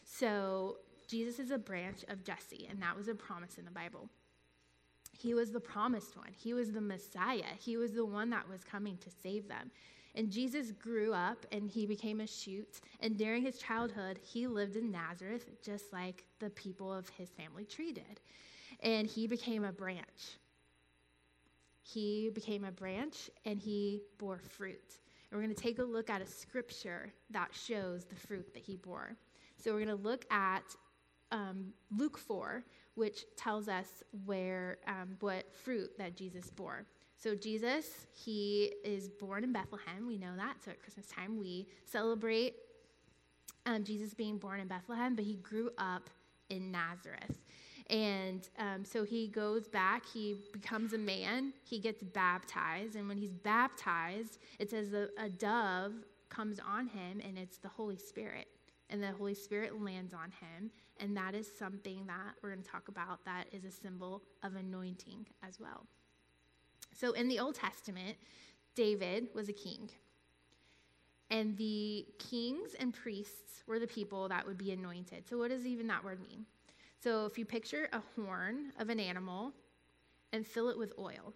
So 0.05 0.77
Jesus 1.09 1.39
is 1.39 1.51
a 1.51 1.57
branch 1.57 2.05
of 2.07 2.23
Jesse, 2.23 2.67
and 2.69 2.81
that 2.81 2.95
was 2.95 3.09
a 3.09 3.15
promise 3.15 3.57
in 3.57 3.65
the 3.65 3.71
Bible. 3.71 4.09
He 5.21 5.33
was 5.33 5.51
the 5.51 5.59
promised 5.59 6.17
one. 6.17 6.31
He 6.35 6.53
was 6.53 6.71
the 6.71 6.81
Messiah. 6.81 7.53
He 7.59 7.77
was 7.77 7.91
the 7.91 8.05
one 8.05 8.29
that 8.31 8.47
was 8.49 8.63
coming 8.63 8.97
to 8.97 9.09
save 9.21 9.47
them. 9.47 9.71
And 10.15 10.29
Jesus 10.29 10.71
grew 10.71 11.13
up 11.13 11.45
and 11.51 11.69
he 11.69 11.85
became 11.85 12.19
a 12.19 12.27
shoot. 12.27 12.81
And 12.99 13.17
during 13.17 13.43
his 13.43 13.57
childhood, 13.57 14.19
he 14.23 14.47
lived 14.47 14.75
in 14.75 14.91
Nazareth 14.91 15.49
just 15.63 15.93
like 15.93 16.25
the 16.39 16.49
people 16.49 16.91
of 16.91 17.07
his 17.09 17.29
family 17.29 17.65
tree 17.65 17.91
did. 17.91 18.19
And 18.81 19.07
he 19.07 19.27
became 19.27 19.63
a 19.63 19.71
branch. 19.71 20.37
He 21.83 22.29
became 22.33 22.63
a 22.63 22.71
branch 22.71 23.29
and 23.45 23.59
he 23.59 24.01
bore 24.17 24.39
fruit. 24.39 24.99
And 25.29 25.39
we're 25.39 25.45
going 25.45 25.55
to 25.55 25.61
take 25.61 25.79
a 25.79 25.83
look 25.83 26.09
at 26.09 26.21
a 26.21 26.27
scripture 26.27 27.13
that 27.29 27.49
shows 27.53 28.05
the 28.05 28.15
fruit 28.15 28.53
that 28.53 28.63
he 28.63 28.75
bore. 28.75 29.15
So 29.57 29.71
we're 29.71 29.85
going 29.85 29.97
to 29.97 30.03
look 30.03 30.25
at 30.31 30.63
um, 31.31 31.73
Luke 31.95 32.17
4, 32.17 32.63
which 32.95 33.25
tells 33.37 33.67
us 33.67 34.03
where 34.25 34.77
um, 34.87 35.15
what 35.19 35.53
fruit 35.53 35.97
that 35.97 36.15
Jesus 36.15 36.49
bore. 36.49 36.85
So 37.17 37.35
Jesus, 37.35 38.07
he 38.13 38.73
is 38.83 39.07
born 39.07 39.43
in 39.43 39.53
Bethlehem. 39.53 40.07
We 40.07 40.17
know 40.17 40.35
that. 40.37 40.55
So 40.65 40.71
at 40.71 40.81
Christmas 40.81 41.05
time, 41.05 41.39
we 41.39 41.67
celebrate 41.85 42.55
um, 43.65 43.83
Jesus 43.83 44.13
being 44.13 44.37
born 44.37 44.59
in 44.59 44.67
Bethlehem, 44.67 45.15
but 45.15 45.23
he 45.23 45.35
grew 45.35 45.69
up 45.77 46.09
in 46.49 46.71
Nazareth. 46.71 47.37
And 47.89 48.47
um, 48.57 48.85
so 48.85 49.03
he 49.03 49.27
goes 49.27 49.67
back, 49.67 50.03
he 50.05 50.37
becomes 50.53 50.93
a 50.93 50.97
man, 50.97 51.53
he 51.63 51.77
gets 51.77 52.01
baptized. 52.01 52.95
And 52.95 53.07
when 53.07 53.17
he's 53.17 53.33
baptized, 53.33 54.39
it 54.59 54.69
says 54.69 54.93
a, 54.93 55.09
a 55.17 55.29
dove 55.29 55.93
comes 56.29 56.59
on 56.59 56.87
him, 56.87 57.21
and 57.23 57.37
it's 57.37 57.57
the 57.57 57.67
Holy 57.67 57.97
Spirit. 57.97 58.47
And 58.89 59.03
the 59.03 59.11
Holy 59.11 59.33
Spirit 59.33 59.81
lands 59.81 60.13
on 60.13 60.31
him. 60.31 60.71
And 61.01 61.17
that 61.17 61.33
is 61.33 61.49
something 61.57 62.05
that 62.05 62.35
we're 62.41 62.51
going 62.51 62.63
to 62.63 62.69
talk 62.69 62.87
about 62.87 63.25
that 63.25 63.45
is 63.51 63.65
a 63.65 63.71
symbol 63.71 64.21
of 64.43 64.55
anointing 64.55 65.25
as 65.45 65.59
well. 65.59 65.87
So 66.93 67.13
in 67.13 67.27
the 67.27 67.39
Old 67.39 67.55
Testament, 67.55 68.17
David 68.75 69.27
was 69.33 69.49
a 69.49 69.53
king. 69.53 69.89
And 71.31 71.57
the 71.57 72.05
kings 72.19 72.75
and 72.79 72.93
priests 72.93 73.63
were 73.65 73.79
the 73.79 73.87
people 73.87 74.27
that 74.29 74.45
would 74.45 74.57
be 74.57 74.71
anointed. 74.71 75.27
So, 75.27 75.37
what 75.37 75.49
does 75.49 75.65
even 75.65 75.87
that 75.87 76.03
word 76.03 76.19
mean? 76.21 76.45
So, 77.01 77.25
if 77.25 77.37
you 77.37 77.45
picture 77.45 77.87
a 77.93 78.01
horn 78.15 78.73
of 78.77 78.89
an 78.89 78.99
animal 78.99 79.53
and 80.33 80.45
fill 80.45 80.67
it 80.67 80.77
with 80.77 80.91
oil, 80.99 81.33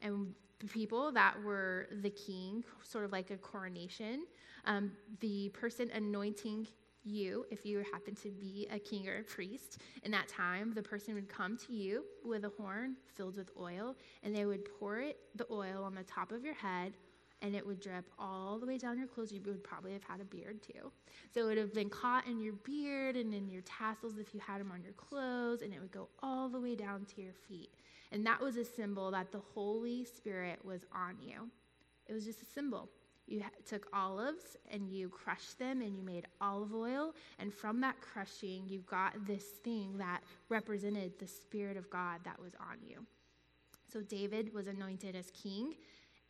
and 0.00 0.34
the 0.60 0.66
people 0.66 1.10
that 1.12 1.34
were 1.42 1.88
the 2.00 2.10
king, 2.10 2.64
sort 2.84 3.04
of 3.04 3.10
like 3.10 3.32
a 3.32 3.36
coronation, 3.36 4.24
um, 4.66 4.92
the 5.18 5.48
person 5.48 5.90
anointing 5.92 6.68
you, 7.08 7.46
if 7.50 7.64
you 7.64 7.84
happen 7.92 8.14
to 8.16 8.30
be 8.30 8.68
a 8.70 8.78
king 8.78 9.08
or 9.08 9.18
a 9.18 9.22
priest 9.22 9.78
in 10.02 10.10
that 10.12 10.28
time, 10.28 10.72
the 10.74 10.82
person 10.82 11.14
would 11.14 11.28
come 11.28 11.56
to 11.66 11.72
you 11.72 12.04
with 12.24 12.44
a 12.44 12.52
horn 12.58 12.96
filled 13.16 13.36
with 13.36 13.50
oil, 13.58 13.96
and 14.22 14.34
they 14.34 14.44
would 14.44 14.68
pour 14.78 15.00
it, 15.00 15.18
the 15.34 15.46
oil 15.50 15.82
on 15.84 15.94
the 15.94 16.04
top 16.04 16.32
of 16.32 16.44
your 16.44 16.54
head 16.54 16.92
and 17.42 17.54
it 17.54 17.64
would 17.66 17.80
drip 17.80 18.04
all 18.18 18.58
the 18.58 18.66
way 18.66 18.78
down 18.78 18.98
your 18.98 19.06
clothes. 19.06 19.32
You 19.32 19.40
would 19.46 19.62
probably 19.62 19.92
have 19.92 20.02
had 20.02 20.20
a 20.20 20.24
beard 20.24 20.60
too. 20.62 20.90
So 21.32 21.42
it 21.42 21.44
would 21.44 21.58
have 21.58 21.74
been 21.74 21.88
caught 21.88 22.26
in 22.26 22.40
your 22.40 22.54
beard 22.64 23.16
and 23.16 23.32
in 23.32 23.48
your 23.48 23.62
tassels 23.62 24.18
if 24.18 24.34
you 24.34 24.40
had 24.40 24.60
them 24.60 24.72
on 24.72 24.82
your 24.82 24.92
clothes, 24.94 25.62
and 25.62 25.72
it 25.72 25.80
would 25.80 25.92
go 25.92 26.08
all 26.22 26.48
the 26.48 26.60
way 26.60 26.74
down 26.74 27.04
to 27.14 27.22
your 27.22 27.34
feet. 27.48 27.70
And 28.10 28.26
that 28.26 28.40
was 28.40 28.56
a 28.56 28.64
symbol 28.64 29.10
that 29.12 29.30
the 29.30 29.40
Holy 29.54 30.04
Spirit 30.04 30.64
was 30.64 30.82
on 30.92 31.16
you. 31.20 31.48
It 32.06 32.12
was 32.12 32.24
just 32.24 32.42
a 32.42 32.46
symbol. 32.46 32.88
You 33.28 33.42
took 33.66 33.86
olives 33.92 34.56
and 34.70 34.90
you 34.90 35.08
crushed 35.08 35.58
them 35.58 35.82
and 35.82 35.96
you 35.96 36.02
made 36.02 36.26
olive 36.40 36.74
oil. 36.74 37.14
And 37.38 37.52
from 37.52 37.80
that 37.82 38.00
crushing, 38.00 38.64
you 38.66 38.80
got 38.90 39.26
this 39.26 39.44
thing 39.62 39.98
that 39.98 40.20
represented 40.48 41.12
the 41.18 41.26
Spirit 41.26 41.76
of 41.76 41.90
God 41.90 42.20
that 42.24 42.40
was 42.40 42.52
on 42.58 42.78
you. 42.86 43.04
So 43.92 44.00
David 44.00 44.52
was 44.52 44.66
anointed 44.66 45.14
as 45.14 45.30
king 45.30 45.74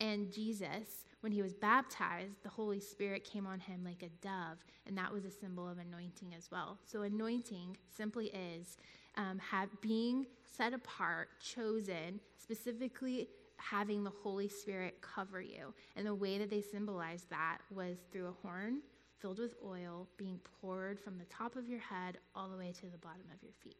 and 0.00 0.32
Jesus, 0.32 1.04
when 1.20 1.32
he 1.32 1.42
was 1.42 1.54
baptized, 1.54 2.42
the 2.44 2.48
Holy 2.48 2.78
Spirit 2.78 3.24
came 3.24 3.46
on 3.46 3.58
him 3.58 3.82
like 3.84 4.02
a 4.02 4.08
dove, 4.24 4.58
and 4.86 4.96
that 4.96 5.12
was 5.12 5.24
a 5.24 5.30
symbol 5.30 5.68
of 5.68 5.78
anointing 5.78 6.34
as 6.36 6.50
well. 6.52 6.78
So, 6.84 7.02
anointing 7.02 7.76
simply 7.94 8.26
is 8.26 8.76
um, 9.16 9.40
have, 9.40 9.68
being 9.80 10.26
set 10.56 10.72
apart, 10.72 11.30
chosen, 11.40 12.20
specifically 12.40 13.28
having 13.58 14.04
the 14.04 14.12
Holy 14.22 14.48
Spirit 14.48 15.00
cover 15.02 15.40
you. 15.40 15.74
And 15.96 16.06
the 16.06 16.14
way 16.14 16.38
that 16.38 16.50
they 16.50 16.62
symbolized 16.62 17.30
that 17.30 17.58
was 17.70 17.98
through 18.10 18.28
a 18.28 18.46
horn 18.46 18.80
filled 19.18 19.38
with 19.38 19.54
oil 19.64 20.08
being 20.16 20.38
poured 20.60 21.00
from 21.00 21.18
the 21.18 21.24
top 21.24 21.56
of 21.56 21.68
your 21.68 21.80
head 21.80 22.18
all 22.34 22.48
the 22.48 22.56
way 22.56 22.72
to 22.72 22.86
the 22.86 22.98
bottom 22.98 23.26
of 23.34 23.42
your 23.42 23.52
feet. 23.62 23.76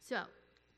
So, 0.00 0.20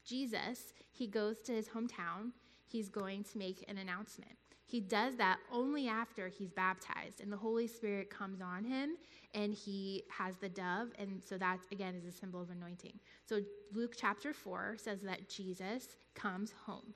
Jesus, 0.04 0.72
he 0.92 1.08
goes 1.08 1.40
to 1.42 1.52
his 1.52 1.68
hometown. 1.68 2.30
He's 2.68 2.88
going 2.88 3.24
to 3.24 3.38
make 3.38 3.64
an 3.68 3.78
announcement. 3.78 4.36
He 4.68 4.80
does 4.80 5.16
that 5.16 5.38
only 5.52 5.88
after 5.88 6.28
he's 6.28 6.50
baptized, 6.50 7.20
and 7.20 7.32
the 7.32 7.36
Holy 7.36 7.68
Spirit 7.68 8.10
comes 8.10 8.40
on 8.40 8.64
him, 8.64 8.96
and 9.32 9.54
he 9.54 10.02
has 10.10 10.34
the 10.36 10.48
dove, 10.48 10.88
and 10.98 11.22
so 11.24 11.38
that 11.38 11.58
again 11.70 11.94
is 11.94 12.04
a 12.04 12.10
symbol 12.10 12.42
of 12.42 12.50
anointing. 12.50 12.98
So 13.24 13.42
Luke 13.72 13.94
chapter 13.96 14.32
4 14.32 14.76
says 14.76 15.00
that 15.02 15.28
Jesus 15.28 15.96
comes 16.14 16.52
home. 16.66 16.94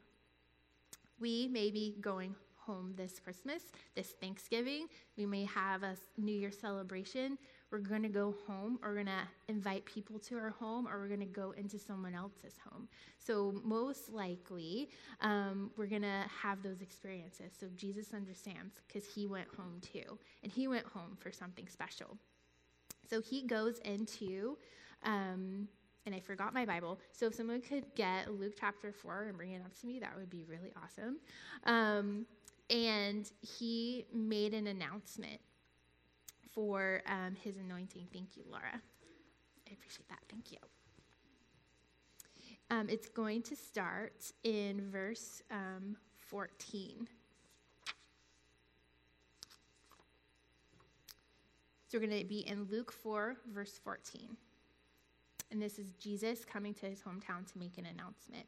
We 1.20 1.48
may 1.48 1.70
be 1.70 1.96
going 2.00 2.34
home 2.56 2.94
this 2.96 3.20
Christmas, 3.20 3.62
this 3.94 4.14
Thanksgiving. 4.20 4.86
We 5.16 5.26
may 5.26 5.44
have 5.44 5.82
a 5.82 5.96
New 6.16 6.34
Year 6.34 6.50
celebration 6.50 7.38
we're 7.70 7.78
going 7.78 8.02
to 8.02 8.08
go 8.08 8.34
home, 8.46 8.78
or 8.82 8.90
we're 8.90 8.94
going 8.96 9.06
to 9.06 9.28
invite 9.48 9.84
people 9.84 10.18
to 10.18 10.36
our 10.36 10.50
home, 10.50 10.88
or 10.88 10.98
we're 10.98 11.08
going 11.08 11.20
to 11.20 11.26
go 11.26 11.52
into 11.52 11.78
someone 11.78 12.14
else's 12.14 12.54
home. 12.68 12.88
So, 13.18 13.54
most 13.64 14.12
likely, 14.12 14.90
um, 15.20 15.70
we're 15.76 15.86
going 15.86 16.02
to 16.02 16.24
have 16.42 16.62
those 16.62 16.80
experiences. 16.82 17.52
So, 17.58 17.68
Jesus 17.76 18.12
understands 18.12 18.80
because 18.86 19.06
he 19.06 19.26
went 19.26 19.48
home 19.56 19.80
too, 19.80 20.18
and 20.42 20.50
he 20.50 20.66
went 20.66 20.86
home 20.86 21.16
for 21.20 21.30
something 21.30 21.68
special. 21.68 22.16
So, 23.08 23.20
he 23.20 23.46
goes 23.46 23.78
into, 23.84 24.58
um, 25.04 25.68
and 26.06 26.14
I 26.14 26.20
forgot 26.20 26.54
my 26.54 26.64
Bible. 26.64 26.98
So, 27.12 27.26
if 27.26 27.34
someone 27.34 27.60
could 27.60 27.84
get 27.94 28.32
Luke 28.32 28.54
chapter 28.58 28.92
4 28.92 29.24
and 29.28 29.36
bring 29.36 29.52
it 29.52 29.62
up 29.64 29.78
to 29.80 29.86
me, 29.86 29.98
that 30.00 30.16
would 30.16 30.30
be 30.30 30.44
really 30.44 30.72
awesome. 30.82 31.18
Um, 31.64 32.26
and 32.70 33.30
he 33.40 34.06
made 34.12 34.54
an 34.54 34.68
announcement 34.68 35.40
for 36.54 37.02
um, 37.06 37.36
his 37.42 37.56
anointing. 37.56 38.06
Thank 38.12 38.36
you, 38.36 38.44
Laura. 38.50 38.80
I 39.68 39.72
appreciate 39.72 40.08
that. 40.08 40.20
Thank 40.28 40.52
you. 40.52 40.58
Um, 42.70 42.88
it's 42.88 43.08
going 43.08 43.42
to 43.42 43.56
start 43.56 44.32
in 44.44 44.88
verse 44.90 45.42
um, 45.50 45.96
14. 46.16 47.08
So 51.88 51.98
we're 51.98 52.06
going 52.06 52.20
to 52.20 52.24
be 52.24 52.46
in 52.46 52.68
Luke 52.70 52.92
4, 52.92 53.36
verse 53.52 53.80
14. 53.82 54.36
And 55.50 55.60
this 55.60 55.78
is 55.78 55.92
Jesus 55.92 56.44
coming 56.44 56.74
to 56.74 56.86
his 56.86 57.00
hometown 57.00 57.50
to 57.52 57.58
make 57.58 57.78
an 57.78 57.86
announcement. 57.86 58.46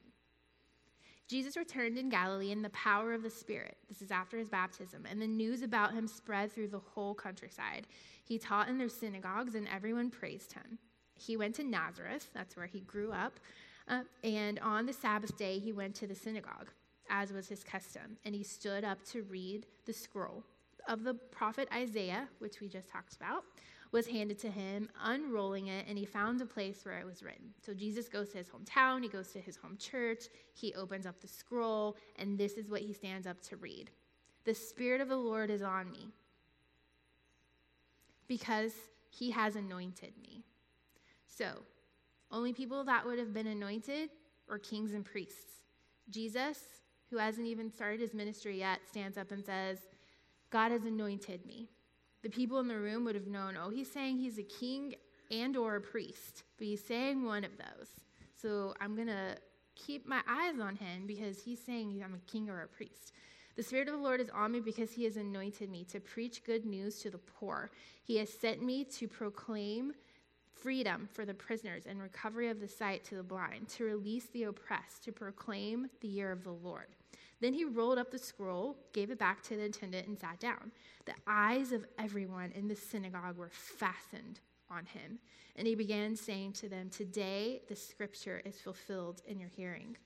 Jesus 1.28 1.56
returned 1.56 1.96
in 1.96 2.08
Galilee 2.08 2.50
in 2.50 2.62
the 2.62 2.70
power 2.70 3.14
of 3.14 3.22
the 3.22 3.30
Spirit. 3.30 3.76
This 3.88 4.02
is 4.02 4.10
after 4.10 4.38
his 4.38 4.48
baptism. 4.48 5.06
And 5.10 5.20
the 5.20 5.26
news 5.26 5.62
about 5.62 5.94
him 5.94 6.06
spread 6.06 6.52
through 6.52 6.68
the 6.68 6.78
whole 6.78 7.14
countryside. 7.14 7.86
He 8.24 8.38
taught 8.38 8.68
in 8.68 8.76
their 8.76 8.88
synagogues, 8.88 9.54
and 9.54 9.66
everyone 9.74 10.10
praised 10.10 10.52
him. 10.52 10.78
He 11.14 11.36
went 11.36 11.54
to 11.56 11.64
Nazareth, 11.64 12.28
that's 12.34 12.56
where 12.56 12.66
he 12.66 12.80
grew 12.80 13.12
up. 13.12 13.40
Uh, 13.88 14.02
and 14.22 14.58
on 14.60 14.86
the 14.86 14.92
Sabbath 14.92 15.36
day, 15.36 15.58
he 15.58 15.72
went 15.72 15.94
to 15.96 16.06
the 16.06 16.14
synagogue, 16.14 16.70
as 17.08 17.32
was 17.32 17.48
his 17.48 17.64
custom. 17.64 18.18
And 18.24 18.34
he 18.34 18.42
stood 18.42 18.84
up 18.84 19.02
to 19.06 19.22
read 19.22 19.66
the 19.86 19.92
scroll 19.92 20.44
of 20.88 21.04
the 21.04 21.14
prophet 21.14 21.68
Isaiah, 21.72 22.28
which 22.40 22.60
we 22.60 22.68
just 22.68 22.88
talked 22.88 23.16
about 23.16 23.44
was 23.92 24.06
handed 24.06 24.38
to 24.38 24.50
him, 24.50 24.88
unrolling 25.04 25.66
it, 25.66 25.84
and 25.86 25.98
he 25.98 26.06
found 26.06 26.40
a 26.40 26.46
place 26.46 26.80
where 26.84 26.98
it 26.98 27.04
was 27.04 27.22
written. 27.22 27.52
So 27.64 27.74
Jesus 27.74 28.08
goes 28.08 28.30
to 28.30 28.38
his 28.38 28.48
hometown, 28.48 29.02
he 29.02 29.08
goes 29.08 29.28
to 29.32 29.38
his 29.38 29.56
home 29.56 29.76
church, 29.76 30.24
he 30.54 30.74
opens 30.74 31.06
up 31.06 31.20
the 31.20 31.28
scroll, 31.28 31.96
and 32.18 32.38
this 32.38 32.54
is 32.54 32.70
what 32.70 32.80
he 32.80 32.94
stands 32.94 33.26
up 33.26 33.40
to 33.42 33.56
read 33.56 33.90
The 34.44 34.54
Spirit 34.54 35.02
of 35.02 35.08
the 35.08 35.16
Lord 35.16 35.50
is 35.50 35.62
on 35.62 35.90
me 35.90 36.08
because 38.26 38.72
he 39.10 39.30
has 39.30 39.56
anointed 39.56 40.14
me. 40.22 40.42
So, 41.28 41.50
only 42.30 42.54
people 42.54 42.82
that 42.84 43.04
would 43.04 43.18
have 43.18 43.34
been 43.34 43.46
anointed 43.46 44.08
are 44.48 44.58
kings 44.58 44.94
and 44.94 45.04
priests. 45.04 45.60
Jesus, 46.08 46.58
who 47.10 47.18
hasn't 47.18 47.46
even 47.46 47.70
started 47.70 48.00
his 48.00 48.14
ministry 48.14 48.58
yet, 48.58 48.80
stands 48.88 49.18
up 49.18 49.32
and 49.32 49.44
says, 49.44 49.80
God 50.48 50.72
has 50.72 50.86
anointed 50.86 51.44
me 51.44 51.68
the 52.22 52.28
people 52.28 52.60
in 52.60 52.68
the 52.68 52.78
room 52.78 53.04
would 53.04 53.14
have 53.14 53.26
known, 53.26 53.56
oh, 53.60 53.70
he's 53.70 53.90
saying 53.90 54.18
he's 54.18 54.38
a 54.38 54.42
king 54.42 54.94
and 55.30 55.56
or 55.56 55.76
a 55.76 55.80
priest, 55.80 56.44
but 56.58 56.66
he's 56.66 56.84
saying 56.84 57.24
one 57.24 57.44
of 57.44 57.52
those. 57.56 57.88
So 58.40 58.74
I'm 58.80 58.94
going 58.94 59.08
to 59.08 59.36
keep 59.74 60.06
my 60.06 60.20
eyes 60.28 60.60
on 60.60 60.76
him 60.76 61.06
because 61.06 61.42
he's 61.42 61.60
saying 61.60 62.00
I'm 62.04 62.14
a 62.14 62.30
king 62.30 62.48
or 62.48 62.62
a 62.62 62.68
priest. 62.68 63.12
The 63.56 63.62
Spirit 63.62 63.88
of 63.88 63.94
the 63.94 64.00
Lord 64.00 64.20
is 64.20 64.30
on 64.30 64.52
me 64.52 64.60
because 64.60 64.92
he 64.92 65.04
has 65.04 65.16
anointed 65.16 65.70
me 65.70 65.84
to 65.84 66.00
preach 66.00 66.44
good 66.44 66.64
news 66.64 66.98
to 67.00 67.10
the 67.10 67.18
poor. 67.18 67.70
He 68.02 68.16
has 68.16 68.32
sent 68.32 68.62
me 68.62 68.84
to 68.84 69.08
proclaim 69.08 69.92
freedom 70.54 71.08
for 71.12 71.24
the 71.24 71.34
prisoners 71.34 71.84
and 71.86 72.00
recovery 72.00 72.48
of 72.48 72.60
the 72.60 72.68
sight 72.68 73.04
to 73.04 73.16
the 73.16 73.22
blind, 73.22 73.68
to 73.68 73.84
release 73.84 74.26
the 74.32 74.44
oppressed, 74.44 75.04
to 75.04 75.12
proclaim 75.12 75.88
the 76.00 76.08
year 76.08 76.30
of 76.30 76.44
the 76.44 76.52
Lord. 76.52 76.86
Then 77.42 77.54
he 77.54 77.64
rolled 77.64 77.98
up 77.98 78.12
the 78.12 78.18
scroll, 78.18 78.76
gave 78.92 79.10
it 79.10 79.18
back 79.18 79.42
to 79.42 79.56
the 79.56 79.64
attendant, 79.64 80.06
and 80.06 80.16
sat 80.16 80.38
down. 80.38 80.70
The 81.06 81.14
eyes 81.26 81.72
of 81.72 81.84
everyone 81.98 82.52
in 82.52 82.68
the 82.68 82.76
synagogue 82.76 83.36
were 83.36 83.50
fastened 83.50 84.38
on 84.70 84.86
him. 84.86 85.18
And 85.56 85.66
he 85.66 85.74
began 85.74 86.14
saying 86.14 86.52
to 86.54 86.68
them, 86.68 86.88
Today 86.88 87.62
the 87.68 87.74
scripture 87.74 88.40
is 88.44 88.60
fulfilled 88.60 89.22
in 89.26 89.40
your 89.40 89.48
hearing. 89.48 89.96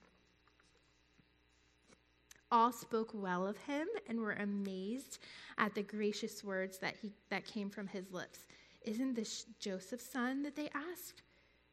All 2.51 2.71
spoke 2.71 3.11
well 3.13 3.45
of 3.45 3.57
him 3.59 3.87
and 4.09 4.19
were 4.19 4.33
amazed 4.33 5.19
at 5.59 5.75
the 5.75 5.83
gracious 5.83 6.43
words 6.43 6.79
that, 6.79 6.95
he, 6.99 7.11
that 7.29 7.45
came 7.45 7.69
from 7.69 7.85
his 7.85 8.11
lips. 8.11 8.47
Isn't 8.81 9.13
this 9.13 9.45
Joseph's 9.59 10.09
son? 10.09 10.41
that 10.41 10.55
they 10.55 10.69
asked. 10.73 11.21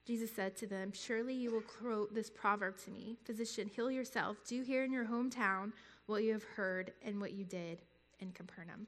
Jesus 0.07 0.31
said 0.35 0.57
to 0.57 0.67
them, 0.67 0.93
Surely 0.93 1.35
you 1.35 1.51
will 1.51 1.63
quote 1.63 2.15
this 2.15 2.31
proverb 2.31 2.77
to 2.85 2.91
me 2.91 3.17
Physician, 3.25 3.71
heal 3.75 3.91
yourself. 3.91 4.37
Do 4.47 4.63
here 4.63 4.85
in 4.85 4.93
your 4.93 5.07
hometown 5.07 5.73
what 6.07 6.23
you 6.23 6.33
have 6.33 6.45
heard 6.45 6.93
and 7.05 7.21
what 7.21 7.33
you 7.33 7.45
did 7.45 7.81
in 8.21 8.31
Capernaum. 8.33 8.87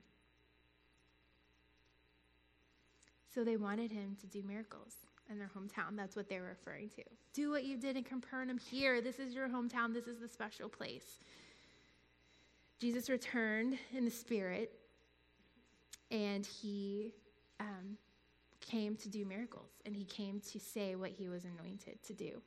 So 3.35 3.45
they 3.45 3.57
wanted 3.57 3.91
him 3.91 4.17
to 4.21 4.27
do 4.27 4.43
miracles 4.47 4.95
in 5.31 5.39
their 5.39 5.51
hometown. 5.57 5.97
That's 5.97 6.17
what 6.17 6.29
they 6.29 6.41
were 6.41 6.49
referring 6.49 6.89
to. 6.91 7.03
Do 7.35 7.51
what 7.51 7.65
you 7.65 7.77
did 7.77 7.97
in 7.97 8.05
Capernaum 8.05 8.59
here. 8.59 9.01
This 9.01 9.19
is 9.19 9.35
your 9.35 9.49
hometown. 9.49 9.93
This 9.93 10.07
is 10.07 10.19
the 10.19 10.29
special 10.29 10.69
place. 10.69 11.21
Jesus 12.79 13.09
returned 13.09 13.79
in 13.95 14.05
the 14.05 14.11
spirit 14.11 14.73
and 16.11 16.47
he 16.47 17.13
um, 17.59 17.97
came 18.67 18.97
to 18.97 19.09
do 19.09 19.25
miracles 19.25 19.71
and 19.85 19.95
he 19.95 20.05
came 20.05 20.41
to 20.53 20.59
say 20.59 20.95
what 20.95 21.11
he 21.11 21.29
was 21.29 21.45
anointed 21.45 22.03
to 22.05 22.13
do. 22.13 22.43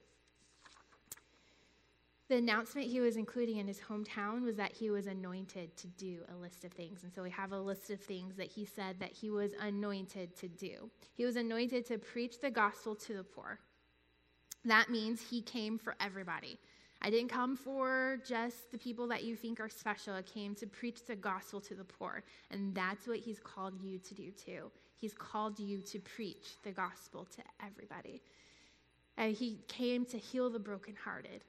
The 2.29 2.35
announcement 2.35 2.85
he 2.85 2.99
was 2.99 3.17
including 3.17 3.57
in 3.57 3.67
his 3.67 3.79
hometown 3.79 4.43
was 4.43 4.55
that 4.57 4.71
he 4.71 4.91
was 4.91 5.07
anointed 5.07 5.75
to 5.77 5.87
do 5.87 6.19
a 6.31 6.35
list 6.35 6.63
of 6.63 6.71
things. 6.71 7.03
And 7.03 7.11
so 7.11 7.23
we 7.23 7.31
have 7.31 7.53
a 7.53 7.59
list 7.59 7.89
of 7.89 7.99
things 7.99 8.35
that 8.35 8.45
he 8.45 8.65
said 8.65 8.99
that 8.99 9.11
he 9.11 9.31
was 9.31 9.51
anointed 9.59 10.35
to 10.37 10.47
do. 10.47 10.91
He 11.15 11.25
was 11.25 11.37
anointed 11.37 11.87
to 11.87 11.97
preach 11.97 12.39
the 12.39 12.51
gospel 12.51 12.93
to 12.95 13.15
the 13.15 13.23
poor. 13.23 13.59
That 14.63 14.89
means 14.89 15.21
he 15.21 15.41
came 15.41 15.79
for 15.79 15.95
everybody. 15.99 16.59
I 17.01 17.09
didn't 17.09 17.29
come 17.29 17.55
for 17.55 18.19
just 18.27 18.71
the 18.71 18.77
people 18.77 19.07
that 19.07 19.23
you 19.23 19.35
think 19.35 19.59
are 19.59 19.69
special. 19.69 20.13
I 20.13 20.21
came 20.21 20.53
to 20.55 20.67
preach 20.67 21.05
the 21.07 21.15
gospel 21.15 21.59
to 21.61 21.73
the 21.73 21.85
poor. 21.85 22.23
And 22.51 22.75
that's 22.75 23.07
what 23.07 23.17
he's 23.17 23.39
called 23.39 23.81
you 23.81 23.97
to 23.97 24.13
do 24.13 24.29
too. 24.31 24.69
He's 24.99 25.13
called 25.13 25.59
you 25.59 25.81
to 25.81 25.99
preach 25.99 26.61
the 26.63 26.71
gospel 26.71 27.25
to 27.35 27.41
everybody. 27.65 28.21
And 29.17 29.33
he 29.35 29.59
came 29.67 30.05
to 30.07 30.17
heal 30.17 30.49
the 30.49 30.59
brokenhearted. 30.59 31.43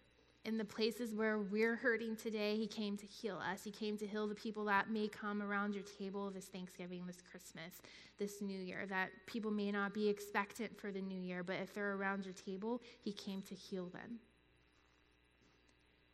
In 0.45 0.57
the 0.57 0.65
places 0.65 1.15
where 1.15 1.39
we're 1.39 1.77
hurting 1.77 2.17
today, 2.17 2.57
he 2.57 2.67
came 2.67 2.97
to 2.97 3.07
heal 3.07 3.39
us. 3.39 3.63
He 3.63 3.71
came 3.71 3.99
to 3.99 4.07
heal 4.07 4.27
the 4.27 4.35
people 4.35 4.65
that 4.65 4.91
may 4.91 5.07
come 5.07 5.43
around 5.43 5.75
your 5.75 5.85
table 5.99 6.31
this 6.31 6.47
Thanksgiving, 6.47 7.07
this 7.07 7.21
Christmas, 7.31 7.83
this 8.19 8.41
New 8.41 8.59
Year, 8.59 8.87
that 8.89 9.11
people 9.27 9.51
may 9.51 9.71
not 9.71 9.93
be 9.93 10.09
expectant 10.09 10.79
for 10.81 10.91
the 10.91 11.03
New 11.03 11.21
Year, 11.21 11.43
but 11.43 11.57
if 11.57 11.75
they're 11.75 11.95
around 11.95 12.25
your 12.25 12.35
table, 12.35 12.81
he 13.03 13.13
came 13.13 13.43
to 13.43 13.55
heal 13.55 13.87
them. 13.87 14.19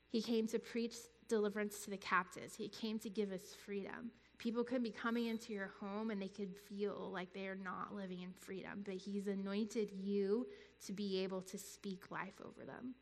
He 0.09 0.21
came 0.23 0.47
to 0.49 0.59
preach 0.59 0.95
deliverance 1.29 1.85
to 1.85 1.91
the 1.91 1.97
captives. 1.97 2.57
He 2.57 2.69
came 2.69 2.99
to 3.01 3.11
give 3.11 3.31
us 3.31 3.55
freedom. 3.65 4.11
People 4.39 4.65
could 4.65 4.83
be 4.83 4.91
coming 4.91 5.27
into 5.27 5.53
your 5.53 5.71
home 5.81 6.11
and 6.11 6.21
they 6.21 6.29
could 6.29 6.55
feel 6.55 7.11
like 7.13 7.33
they 7.33 7.47
are 7.47 7.57
not 7.57 7.95
living 7.95 8.21
in 8.23 8.33
freedom, 8.33 8.83
but 8.85 8.95
He's 8.95 9.27
anointed 9.27 9.91
you 9.93 10.47
to 10.87 10.93
be 10.93 11.21
able 11.23 11.41
to 11.43 11.59
speak 11.59 12.11
life 12.11 12.35
over 12.45 12.65
them. 12.67 12.95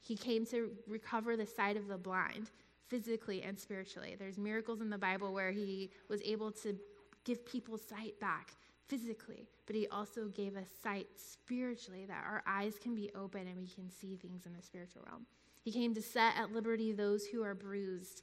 He 0.00 0.16
came 0.16 0.46
to 0.46 0.70
recover 0.86 1.36
the 1.36 1.46
sight 1.46 1.76
of 1.76 1.86
the 1.86 1.98
blind 1.98 2.50
physically 2.88 3.42
and 3.42 3.58
spiritually. 3.58 4.16
There's 4.18 4.38
miracles 4.38 4.80
in 4.80 4.88
the 4.88 4.98
Bible 4.98 5.34
where 5.34 5.52
He 5.52 5.90
was 6.08 6.22
able 6.22 6.50
to 6.52 6.76
give 7.24 7.44
people 7.44 7.76
sight 7.76 8.18
back 8.18 8.52
physically, 8.86 9.48
but 9.66 9.76
He 9.76 9.86
also 9.88 10.28
gave 10.28 10.56
us 10.56 10.68
sight 10.82 11.08
spiritually 11.16 12.06
that 12.06 12.24
our 12.24 12.42
eyes 12.46 12.74
can 12.82 12.94
be 12.94 13.10
open 13.14 13.46
and 13.46 13.58
we 13.58 13.66
can 13.66 13.90
see 13.90 14.16
things 14.16 14.46
in 14.46 14.54
the 14.54 14.62
spiritual 14.62 15.02
realm. 15.06 15.26
He 15.62 15.72
came 15.72 15.94
to 15.94 16.00
set 16.00 16.34
at 16.36 16.52
liberty 16.52 16.92
those 16.92 17.26
who 17.26 17.42
are 17.42 17.54
bruised. 17.54 18.22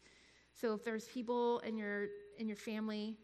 So 0.59 0.73
if 0.73 0.83
there's 0.83 1.05
people 1.05 1.59
in 1.59 1.77
your 1.77 2.07
in 2.37 2.47
your 2.47 2.57
family, 2.57 3.17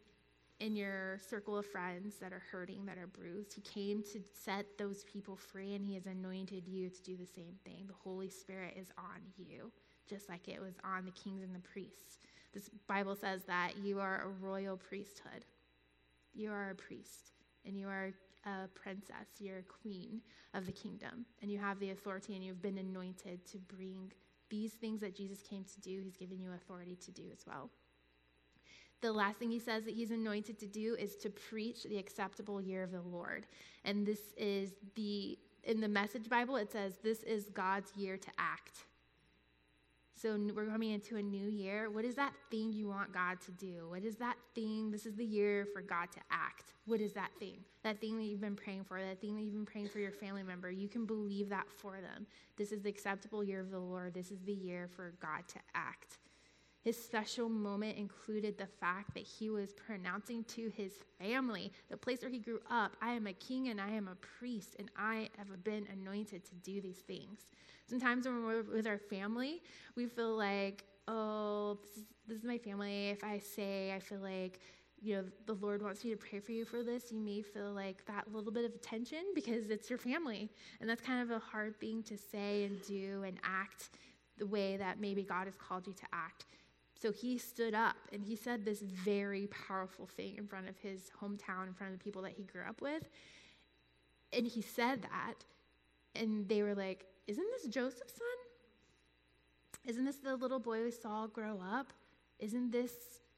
in 0.59 0.75
your 0.75 1.17
circle 1.17 1.57
of 1.57 1.65
friends 1.65 2.15
that 2.21 2.31
are 2.31 2.43
hurting, 2.51 2.85
that 2.85 2.97
are 2.97 3.07
bruised, 3.07 3.53
he 3.53 3.61
came 3.61 4.03
to 4.03 4.21
set 4.33 4.65
those 4.77 5.03
people 5.05 5.35
free 5.35 5.73
and 5.73 5.85
he 5.85 5.95
has 5.95 6.05
anointed 6.05 6.67
you 6.67 6.89
to 6.89 7.01
do 7.03 7.17
the 7.17 7.25
same 7.25 7.55
thing. 7.63 7.85
The 7.87 7.93
Holy 7.93 8.29
Spirit 8.29 8.77
is 8.79 8.87
on 8.97 9.21
you, 9.37 9.71
just 10.07 10.29
like 10.29 10.47
it 10.47 10.61
was 10.61 10.75
on 10.83 11.05
the 11.05 11.11
kings 11.11 11.41
and 11.41 11.55
the 11.55 11.59
priests. 11.59 12.19
This 12.53 12.69
Bible 12.87 13.15
says 13.15 13.41
that 13.47 13.71
you 13.81 13.99
are 13.99 14.23
a 14.23 14.45
royal 14.45 14.77
priesthood. 14.77 15.45
You 16.33 16.51
are 16.51 16.69
a 16.69 16.75
priest 16.75 17.31
and 17.65 17.77
you 17.77 17.87
are 17.87 18.13
a 18.45 18.67
princess, 18.73 19.27
you're 19.39 19.59
a 19.59 19.63
queen 19.63 20.21
of 20.53 20.65
the 20.65 20.71
kingdom, 20.71 21.25
and 21.41 21.51
you 21.51 21.59
have 21.59 21.79
the 21.79 21.91
authority 21.91 22.35
and 22.35 22.43
you've 22.43 22.61
been 22.61 22.79
anointed 22.79 23.45
to 23.45 23.57
bring 23.57 24.11
these 24.51 24.73
things 24.73 25.01
that 25.01 25.15
Jesus 25.15 25.41
came 25.41 25.63
to 25.63 25.81
do, 25.81 25.99
he's 26.03 26.15
given 26.15 26.39
you 26.39 26.51
authority 26.53 26.95
to 27.05 27.11
do 27.11 27.23
as 27.33 27.39
well. 27.47 27.71
The 29.01 29.11
last 29.11 29.37
thing 29.37 29.49
he 29.49 29.57
says 29.57 29.83
that 29.85 29.95
he's 29.95 30.11
anointed 30.11 30.59
to 30.59 30.67
do 30.67 30.95
is 30.99 31.15
to 31.17 31.31
preach 31.31 31.85
the 31.85 31.97
acceptable 31.97 32.61
year 32.61 32.83
of 32.83 32.91
the 32.91 33.01
Lord. 33.01 33.47
And 33.83 34.05
this 34.05 34.19
is 34.37 34.73
the, 34.93 35.39
in 35.63 35.81
the 35.81 35.87
message 35.87 36.29
Bible, 36.29 36.57
it 36.57 36.71
says, 36.71 36.93
this 37.01 37.23
is 37.23 37.45
God's 37.45 37.91
year 37.97 38.17
to 38.17 38.29
act. 38.37 38.83
So 40.21 40.37
we're 40.53 40.67
coming 40.67 40.91
into 40.91 41.17
a 41.17 41.21
new 41.21 41.47
year. 41.47 41.89
What 41.89 42.05
is 42.05 42.13
that 42.13 42.33
thing 42.51 42.71
you 42.71 42.87
want 42.87 43.11
God 43.11 43.41
to 43.41 43.51
do? 43.53 43.87
What 43.89 44.03
is 44.03 44.17
that 44.17 44.35
thing? 44.53 44.91
This 44.91 45.07
is 45.07 45.15
the 45.15 45.25
year 45.25 45.65
for 45.73 45.81
God 45.81 46.11
to 46.11 46.19
act. 46.29 46.73
What 46.85 47.01
is 47.01 47.11
that 47.13 47.31
thing? 47.39 47.57
That 47.83 47.99
thing 47.99 48.17
that 48.17 48.25
you've 48.25 48.39
been 48.39 48.55
praying 48.55 48.83
for, 48.83 48.99
that 48.99 49.19
thing 49.19 49.35
that 49.35 49.41
you've 49.41 49.55
been 49.55 49.65
praying 49.65 49.87
for 49.87 49.97
your 49.97 50.11
family 50.11 50.43
member. 50.43 50.69
You 50.69 50.87
can 50.87 51.07
believe 51.07 51.49
that 51.49 51.65
for 51.71 51.93
them. 52.01 52.27
This 52.55 52.71
is 52.71 52.83
the 52.83 52.89
acceptable 52.89 53.43
year 53.43 53.59
of 53.59 53.71
the 53.71 53.79
Lord. 53.79 54.13
This 54.13 54.29
is 54.29 54.41
the 54.45 54.53
year 54.53 54.87
for 54.95 55.15
God 55.19 55.47
to 55.47 55.59
act. 55.73 56.19
His 56.83 57.01
special 57.01 57.47
moment 57.47 57.97
included 57.97 58.57
the 58.57 58.65
fact 58.65 59.13
that 59.13 59.23
he 59.23 59.51
was 59.51 59.73
pronouncing 59.73 60.43
to 60.45 60.71
his 60.75 60.93
family, 61.19 61.71
the 61.89 61.97
place 61.97 62.21
where 62.21 62.31
he 62.31 62.39
grew 62.39 62.59
up, 62.71 62.97
I 63.01 63.13
am 63.13 63.27
a 63.27 63.33
king 63.33 63.67
and 63.67 63.79
I 63.79 63.89
am 63.89 64.07
a 64.07 64.15
priest, 64.15 64.75
and 64.79 64.89
I 64.97 65.29
have 65.37 65.63
been 65.63 65.87
anointed 65.93 66.43
to 66.45 66.55
do 66.63 66.81
these 66.81 66.97
things. 66.97 67.41
Sometimes 67.87 68.25
when 68.25 68.43
we're 68.43 68.63
with 68.63 68.87
our 68.87 68.97
family, 68.97 69.61
we 69.95 70.07
feel 70.07 70.35
like, 70.35 70.85
oh, 71.07 71.77
this 71.81 71.97
is, 71.97 72.03
this 72.27 72.37
is 72.39 72.43
my 72.43 72.57
family. 72.57 73.09
If 73.09 73.23
I 73.23 73.37
say, 73.37 73.93
I 73.93 73.99
feel 73.99 74.19
like, 74.19 74.59
you 75.03 75.17
know, 75.17 75.23
the 75.45 75.53
Lord 75.53 75.83
wants 75.83 76.03
me 76.03 76.09
to 76.11 76.17
pray 76.17 76.39
for 76.39 76.51
you 76.51 76.65
for 76.65 76.83
this, 76.83 77.11
you 77.11 77.19
may 77.19 77.43
feel 77.43 77.73
like 77.73 78.05
that 78.05 78.31
little 78.33 78.51
bit 78.51 78.65
of 78.65 78.81
tension 78.81 79.23
because 79.35 79.69
it's 79.69 79.89
your 79.89 79.99
family. 79.99 80.49
And 80.79 80.89
that's 80.89 81.01
kind 81.01 81.21
of 81.21 81.29
a 81.29 81.39
hard 81.39 81.79
thing 81.79 82.01
to 82.03 82.17
say 82.17 82.63
and 82.63 82.81
do 82.87 83.23
and 83.23 83.37
act 83.43 83.89
the 84.37 84.45
way 84.47 84.77
that 84.77 84.99
maybe 84.99 85.23
God 85.23 85.45
has 85.45 85.55
called 85.55 85.85
you 85.85 85.93
to 85.93 86.05
act. 86.13 86.45
So 87.01 87.11
he 87.11 87.39
stood 87.39 87.73
up 87.73 87.95
and 88.13 88.21
he 88.21 88.35
said 88.35 88.63
this 88.63 88.81
very 88.81 89.47
powerful 89.47 90.05
thing 90.05 90.35
in 90.37 90.45
front 90.45 90.69
of 90.69 90.77
his 90.77 91.09
hometown, 91.19 91.67
in 91.67 91.73
front 91.73 91.93
of 91.93 91.99
the 91.99 92.03
people 92.03 92.21
that 92.21 92.33
he 92.33 92.43
grew 92.43 92.61
up 92.67 92.79
with. 92.79 93.09
And 94.33 94.45
he 94.45 94.61
said 94.61 95.01
that, 95.01 95.33
and 96.15 96.47
they 96.47 96.61
were 96.61 96.75
like, 96.75 97.05
isn't 97.27 97.45
this 97.53 97.67
Joseph's 97.67 98.13
son? 98.13 98.27
Isn't 99.87 100.05
this 100.05 100.17
the 100.17 100.35
little 100.35 100.59
boy 100.59 100.83
we 100.83 100.91
saw 100.91 101.25
grow 101.25 101.59
up? 101.59 101.91
Isn't 102.37 102.71
this, 102.71 102.93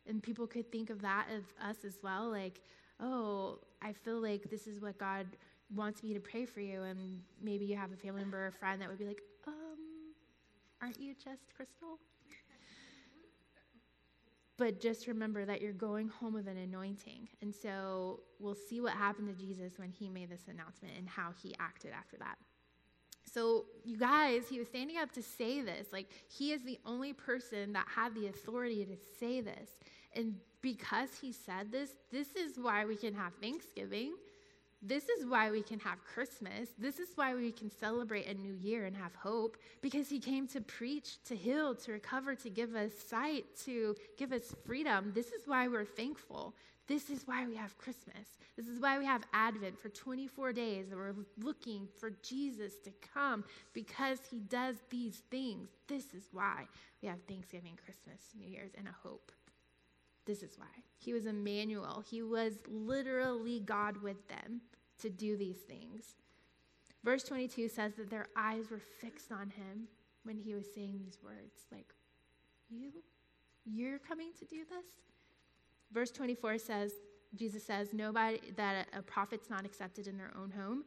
and 0.08 0.22
people 0.22 0.46
could 0.46 0.70
think 0.70 0.90
of 0.90 1.02
that 1.02 1.28
of 1.34 1.44
us 1.66 1.86
as 1.86 2.00
well, 2.04 2.30
like, 2.30 2.60
oh, 3.00 3.60
I 3.82 3.94
feel 3.94 4.22
like 4.22 4.50
this 4.50 4.68
is 4.68 4.82
what 4.82 4.98
God 4.98 5.26
wants 5.74 6.04
me 6.04 6.14
to 6.14 6.20
pray 6.20 6.46
for 6.46 6.60
you. 6.60 6.84
And 6.84 7.22
maybe 7.42 7.66
you 7.66 7.78
have 7.78 7.94
a 7.94 7.96
family 7.96 8.22
member 8.22 8.46
or 8.46 8.52
friend 8.52 8.82
that 8.82 8.90
would 8.90 9.00
be 9.00 9.06
like, 9.06 9.22
um, 9.48 10.14
aren't 10.82 11.00
you 11.00 11.14
just 11.14 11.44
Crystal? 11.56 11.98
But 14.64 14.80
just 14.80 15.08
remember 15.08 15.44
that 15.44 15.62
you're 15.62 15.74
going 15.74 16.08
home 16.08 16.34
with 16.34 16.48
an 16.48 16.56
anointing. 16.56 17.28
And 17.42 17.54
so 17.54 18.22
we'll 18.40 18.56
see 18.56 18.80
what 18.80 18.94
happened 18.94 19.28
to 19.28 19.34
Jesus 19.46 19.78
when 19.78 19.90
he 19.90 20.08
made 20.08 20.30
this 20.30 20.44
announcement 20.48 20.94
and 20.98 21.06
how 21.06 21.34
he 21.44 21.54
acted 21.60 21.92
after 21.92 22.16
that. 22.20 22.38
So, 23.30 23.66
you 23.84 23.98
guys, 23.98 24.44
he 24.50 24.60
was 24.60 24.70
standing 24.70 24.96
up 25.00 25.12
to 25.16 25.22
say 25.22 25.60
this. 25.60 25.88
Like, 25.92 26.08
he 26.30 26.54
is 26.54 26.64
the 26.64 26.80
only 26.86 27.12
person 27.12 27.74
that 27.74 27.88
had 27.94 28.16
the 28.16 28.28
authority 28.28 28.86
to 28.86 28.96
say 29.20 29.42
this. 29.42 29.70
And 30.16 30.36
because 30.62 31.10
he 31.20 31.34
said 31.34 31.70
this, 31.70 31.90
this 32.10 32.34
is 32.38 32.58
why 32.58 32.86
we 32.86 32.96
can 32.96 33.14
have 33.16 33.34
Thanksgiving. 33.42 34.14
This 34.86 35.08
is 35.08 35.26
why 35.26 35.50
we 35.50 35.62
can 35.62 35.80
have 35.80 36.04
Christmas. 36.04 36.70
This 36.78 37.00
is 37.00 37.10
why 37.16 37.34
we 37.36 37.54
can 37.54 37.72
celebrate 37.72 38.28
a 38.28 38.34
new 38.34 38.54
year 38.54 38.86
and 38.86 38.96
have 38.98 39.16
hope 39.16 39.56
because 39.82 40.10
he 40.10 40.20
came 40.20 40.46
to 40.50 40.60
preach, 40.60 41.24
to 41.24 41.38
heal, 41.38 41.74
to 41.74 41.94
recover, 41.94 42.36
to 42.36 42.50
give 42.50 42.76
us 42.76 42.92
sight, 42.94 43.46
to 43.64 43.96
give 44.18 44.34
us 44.34 44.54
freedom. 44.66 45.14
This 45.16 45.28
is 45.28 45.48
why 45.48 45.70
we're 45.70 45.86
thankful. 45.86 46.54
This 46.86 47.10
is 47.10 47.26
why 47.26 47.48
we 47.48 47.56
have 47.56 47.78
Christmas. 47.78 48.38
This 48.58 48.68
is 48.68 48.82
why 48.82 49.00
we 49.00 49.06
have 49.06 49.24
Advent 49.32 49.80
for 49.80 49.88
24 49.88 50.52
days 50.52 50.92
and 50.92 51.00
we're 51.00 51.16
looking 51.42 51.88
for 51.98 52.12
Jesus 52.22 52.74
to 52.84 52.92
come 53.14 53.46
because 53.72 54.20
he 54.30 54.40
does 54.40 54.76
these 54.90 55.24
things. 55.32 55.70
This 55.88 56.14
is 56.14 56.28
why 56.34 56.68
we 57.02 57.08
have 57.08 57.20
Thanksgiving, 57.26 57.80
Christmas, 57.86 58.20
New 58.38 58.50
Year's, 58.50 58.72
and 58.78 58.90
a 58.90 59.08
hope. 59.08 59.32
This 60.26 60.44
is 60.44 60.58
why. 60.58 60.66
He 60.98 61.14
was 61.14 61.26
Emmanuel. 61.26 62.04
He 62.10 62.22
was 62.22 62.54
literally 62.68 63.60
God 63.60 64.02
with 64.02 64.28
them 64.28 64.62
to 65.02 65.10
do 65.10 65.36
these 65.36 65.60
things. 65.60 66.16
Verse 67.04 67.24
22 67.24 67.68
says 67.68 67.94
that 67.96 68.10
their 68.10 68.28
eyes 68.38 68.70
were 68.72 68.80
fixed 68.80 69.32
on 69.32 69.50
him 69.50 69.88
when 70.24 70.38
he 70.38 70.54
was 70.54 70.66
saying 70.74 71.00
these 71.04 71.18
words. 71.22 71.66
Like, 71.72 71.94
You? 72.70 72.92
You're 73.66 74.00
coming 74.00 74.30
to 74.40 74.46
do 74.46 74.60
this? 74.70 74.86
Verse 75.92 76.12
24 76.12 76.58
says, 76.58 76.94
Jesus 77.36 77.66
says, 77.66 77.90
nobody 77.94 78.40
that 78.56 78.88
a 78.94 79.02
prophet's 79.02 79.50
not 79.50 79.66
accepted 79.66 80.08
in 80.08 80.18
their 80.18 80.32
own 80.40 80.52
home. 80.52 80.84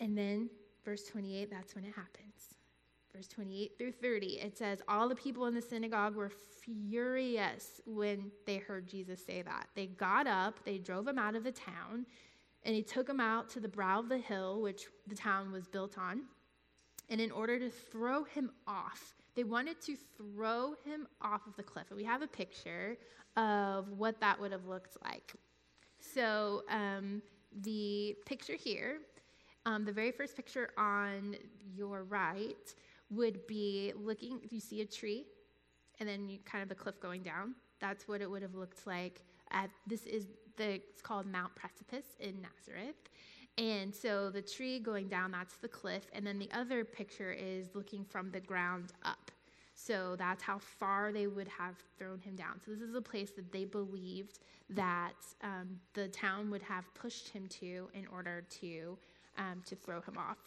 And 0.00 0.16
then 0.16 0.50
verse 0.84 1.04
28, 1.04 1.50
that's 1.50 1.74
when 1.74 1.84
it 1.84 1.94
happens. 1.94 2.56
Verse 3.14 3.28
28 3.28 3.78
through 3.78 3.92
30, 3.92 4.26
it 4.40 4.58
says, 4.58 4.82
All 4.88 5.08
the 5.08 5.14
people 5.14 5.46
in 5.46 5.54
the 5.54 5.62
synagogue 5.62 6.16
were 6.16 6.32
furious 6.64 7.80
when 7.86 8.32
they 8.44 8.56
heard 8.56 8.88
Jesus 8.88 9.24
say 9.24 9.42
that. 9.42 9.68
They 9.76 9.86
got 9.86 10.26
up, 10.26 10.64
they 10.64 10.78
drove 10.78 11.06
him 11.06 11.18
out 11.18 11.36
of 11.36 11.44
the 11.44 11.52
town, 11.52 12.06
and 12.64 12.74
he 12.74 12.82
took 12.82 13.08
him 13.08 13.20
out 13.20 13.48
to 13.50 13.60
the 13.60 13.68
brow 13.68 14.00
of 14.00 14.08
the 14.08 14.18
hill, 14.18 14.60
which 14.60 14.86
the 15.06 15.14
town 15.14 15.52
was 15.52 15.68
built 15.68 15.96
on. 15.96 16.22
And 17.08 17.20
in 17.20 17.30
order 17.30 17.58
to 17.58 17.70
throw 17.70 18.24
him 18.24 18.50
off, 18.66 19.14
they 19.36 19.44
wanted 19.44 19.80
to 19.82 19.96
throw 20.16 20.74
him 20.84 21.06
off 21.20 21.46
of 21.46 21.54
the 21.56 21.62
cliff. 21.62 21.86
And 21.90 21.96
we 21.96 22.04
have 22.04 22.22
a 22.22 22.26
picture 22.26 22.96
of 23.36 23.90
what 23.90 24.18
that 24.20 24.40
would 24.40 24.50
have 24.50 24.66
looked 24.66 24.96
like. 25.04 25.34
So, 26.00 26.62
um, 26.68 27.22
the 27.62 28.16
picture 28.26 28.56
here, 28.56 28.98
um, 29.66 29.84
the 29.84 29.92
very 29.92 30.10
first 30.10 30.34
picture 30.34 30.70
on 30.76 31.36
your 31.76 32.04
right, 32.04 32.74
would 33.14 33.46
be 33.46 33.92
looking, 33.96 34.40
you 34.50 34.60
see 34.60 34.80
a 34.80 34.86
tree, 34.86 35.26
and 36.00 36.08
then 36.08 36.28
you 36.28 36.38
kind 36.44 36.62
of 36.62 36.68
the 36.68 36.74
cliff 36.74 37.00
going 37.00 37.22
down. 37.22 37.54
That's 37.80 38.08
what 38.08 38.20
it 38.20 38.30
would 38.30 38.42
have 38.42 38.54
looked 38.54 38.86
like. 38.86 39.22
At, 39.50 39.70
this 39.86 40.04
is 40.06 40.26
the, 40.56 40.74
it's 40.74 41.02
called 41.02 41.26
Mount 41.26 41.54
Precipice 41.54 42.16
in 42.20 42.40
Nazareth. 42.40 42.96
And 43.56 43.94
so 43.94 44.30
the 44.30 44.42
tree 44.42 44.80
going 44.80 45.08
down, 45.08 45.30
that's 45.30 45.56
the 45.56 45.68
cliff. 45.68 46.08
And 46.12 46.26
then 46.26 46.38
the 46.38 46.48
other 46.52 46.84
picture 46.84 47.32
is 47.32 47.68
looking 47.74 48.04
from 48.04 48.30
the 48.30 48.40
ground 48.40 48.92
up. 49.04 49.30
So 49.74 50.16
that's 50.16 50.42
how 50.42 50.58
far 50.58 51.12
they 51.12 51.26
would 51.26 51.48
have 51.48 51.76
thrown 51.98 52.20
him 52.20 52.36
down. 52.36 52.60
So 52.64 52.72
this 52.72 52.80
is 52.80 52.94
a 52.94 53.02
place 53.02 53.30
that 53.32 53.52
they 53.52 53.64
believed 53.64 54.38
that 54.70 55.14
um, 55.42 55.80
the 55.94 56.08
town 56.08 56.50
would 56.50 56.62
have 56.62 56.84
pushed 56.94 57.28
him 57.28 57.46
to 57.60 57.88
in 57.92 58.06
order 58.12 58.44
to 58.60 58.96
um, 59.36 59.62
to 59.66 59.74
throw 59.74 60.00
him 60.00 60.16
off. 60.16 60.38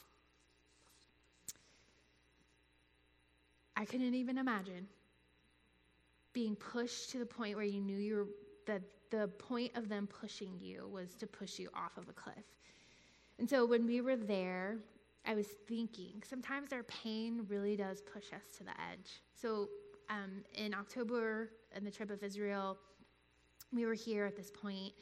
I 3.78 3.86
couldn't 3.86 4.16
even 4.16 4.40
imagine 4.40 4.88
being 6.34 6.56
pushed 6.56 7.12
to 7.12 7.20
the 7.20 7.26
point 7.26 7.56
where 7.56 7.66
you 7.66 7.80
knew 7.80 7.98
you 7.98 8.16
were 8.16 8.28
that 8.66 8.82
the 9.12 9.28
point 9.40 9.72
of 9.78 9.88
them 9.88 10.08
pushing 10.08 10.60
you 10.60 10.90
was 10.92 11.16
to 11.16 11.28
push 11.28 11.58
you 11.58 11.70
off 11.74 11.98
of 11.98 12.10
a 12.10 12.12
cliff. 12.12 12.44
And 13.40 13.50
so 13.50 13.66
when 13.66 13.86
we 13.86 14.02
were 14.02 14.18
there, 14.18 14.78
I 15.26 15.36
was 15.36 15.48
thinking 15.68 16.22
sometimes 16.28 16.74
our 16.74 16.84
pain 16.84 17.46
really 17.48 17.78
does 17.78 18.02
push 18.02 18.34
us 18.34 18.44
to 18.58 18.64
the 18.64 18.72
edge. 18.92 19.22
So 19.40 19.70
um, 20.10 20.44
in 20.56 20.74
October, 20.74 21.52
in 21.76 21.86
the 21.86 21.92
trip 21.92 22.10
of 22.10 22.24
Israel, 22.24 22.78
we 23.72 23.86
were 23.86 23.94
here 23.94 24.26
at 24.26 24.36
this 24.36 24.52
point, 24.52 24.94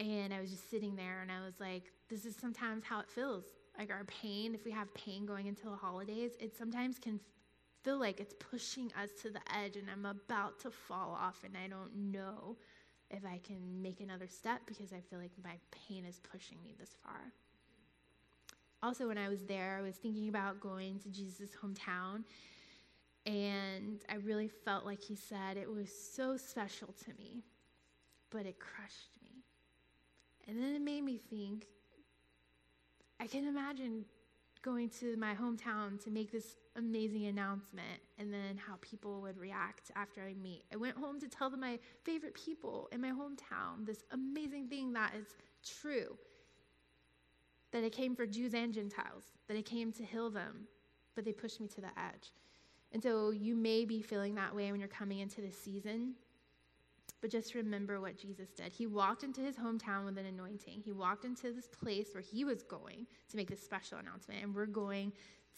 and 0.00 0.32
I 0.32 0.40
was 0.40 0.50
just 0.50 0.70
sitting 0.70 0.96
there, 0.96 1.20
and 1.22 1.30
I 1.30 1.44
was 1.44 1.54
like, 1.58 1.92
"This 2.08 2.24
is 2.24 2.36
sometimes 2.36 2.84
how 2.84 3.00
it 3.00 3.10
feels. 3.10 3.44
Like 3.78 3.90
our 3.90 4.04
pain. 4.04 4.54
If 4.54 4.64
we 4.64 4.70
have 4.70 4.92
pain 4.94 5.26
going 5.26 5.46
into 5.46 5.64
the 5.64 5.76
holidays, 5.76 6.32
it 6.40 6.56
sometimes 6.56 6.98
can 6.98 7.20
feel 7.86 7.98
like 8.00 8.18
it's 8.18 8.34
pushing 8.50 8.92
us 9.00 9.10
to 9.22 9.30
the 9.30 9.40
edge, 9.56 9.76
and 9.76 9.88
I'm 9.88 10.06
about 10.06 10.58
to 10.60 10.72
fall 10.72 11.16
off, 11.18 11.44
and 11.44 11.56
I 11.56 11.68
don't 11.68 12.10
know 12.10 12.56
if 13.12 13.24
I 13.24 13.38
can 13.46 13.80
make 13.80 14.00
another 14.00 14.26
step 14.26 14.62
because 14.66 14.92
I 14.92 14.98
feel 15.08 15.20
like 15.20 15.30
my 15.44 15.54
pain 15.70 16.04
is 16.04 16.18
pushing 16.18 16.58
me 16.64 16.74
this 16.76 16.96
far." 17.04 17.32
Also, 18.82 19.06
when 19.06 19.18
I 19.18 19.28
was 19.28 19.44
there, 19.44 19.76
I 19.78 19.82
was 19.82 19.94
thinking 19.94 20.28
about 20.28 20.58
going 20.58 20.98
to 20.98 21.08
Jesus' 21.10 21.54
hometown, 21.62 22.24
and 23.24 24.04
I 24.08 24.16
really 24.16 24.48
felt 24.48 24.84
like 24.84 25.00
he 25.00 25.14
said 25.14 25.56
it 25.56 25.70
was 25.70 25.90
so 25.92 26.36
special 26.36 26.92
to 27.04 27.14
me, 27.14 27.44
but 28.30 28.46
it 28.46 28.58
crushed 28.58 29.12
me. 29.22 29.44
And 30.48 30.60
then 30.60 30.74
it 30.74 30.82
made 30.82 31.02
me 31.02 31.18
think 31.18 31.68
I 33.20 33.28
can 33.28 33.46
imagine 33.46 34.06
going 34.62 34.90
to 35.00 35.16
my 35.16 35.36
hometown 35.36 36.02
to 36.02 36.10
make 36.10 36.32
this 36.32 36.56
amazing 36.76 37.26
announcement 37.26 38.00
and 38.18 38.32
then 38.32 38.56
how 38.56 38.74
people 38.80 39.20
would 39.22 39.38
react 39.38 39.90
after 39.96 40.22
I 40.22 40.34
meet. 40.34 40.64
I 40.72 40.76
went 40.76 40.96
home 40.96 41.20
to 41.20 41.28
tell 41.28 41.50
them 41.50 41.60
my 41.60 41.78
favorite 42.04 42.34
people 42.34 42.88
in 42.92 43.00
my 43.00 43.10
hometown 43.10 43.84
this 43.84 44.04
amazing 44.12 44.68
thing 44.68 44.92
that 44.92 45.12
is 45.18 45.26
true 45.64 46.16
that 47.72 47.84
it 47.84 47.92
came 47.92 48.14
for 48.14 48.26
Jews 48.26 48.54
and 48.54 48.72
Gentiles, 48.72 49.24
that 49.48 49.56
it 49.56 49.66
came 49.66 49.92
to 49.92 50.04
heal 50.04 50.30
them, 50.30 50.66
but 51.14 51.24
they 51.24 51.32
pushed 51.32 51.60
me 51.60 51.68
to 51.68 51.80
the 51.80 51.88
edge. 51.88 52.32
And 52.92 53.02
so 53.02 53.30
you 53.30 53.54
may 53.54 53.84
be 53.84 54.00
feeling 54.00 54.34
that 54.36 54.54
way 54.54 54.70
when 54.70 54.80
you're 54.80 54.88
coming 54.88 55.18
into 55.18 55.40
this 55.40 55.58
season, 55.58 56.14
but 57.20 57.30
just 57.30 57.54
remember 57.54 58.00
what 58.00 58.16
Jesus 58.16 58.50
did. 58.50 58.72
He 58.72 58.86
walked 58.86 59.24
into 59.24 59.40
his 59.40 59.56
hometown 59.56 60.04
with 60.04 60.16
an 60.16 60.26
anointing. 60.26 60.80
He 60.84 60.92
walked 60.92 61.24
into 61.24 61.52
this 61.52 61.66
place 61.66 62.08
where 62.14 62.22
he 62.22 62.44
was 62.44 62.62
going 62.62 63.06
to 63.28 63.36
make 63.36 63.50
this 63.50 63.62
special 63.62 63.98
announcement, 63.98 64.42
and 64.42 64.54
we're 64.54 64.66
going 64.66 65.12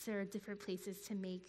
to 0.05 0.25
different 0.27 0.61
places 0.61 1.01
to 1.07 1.15
make 1.15 1.49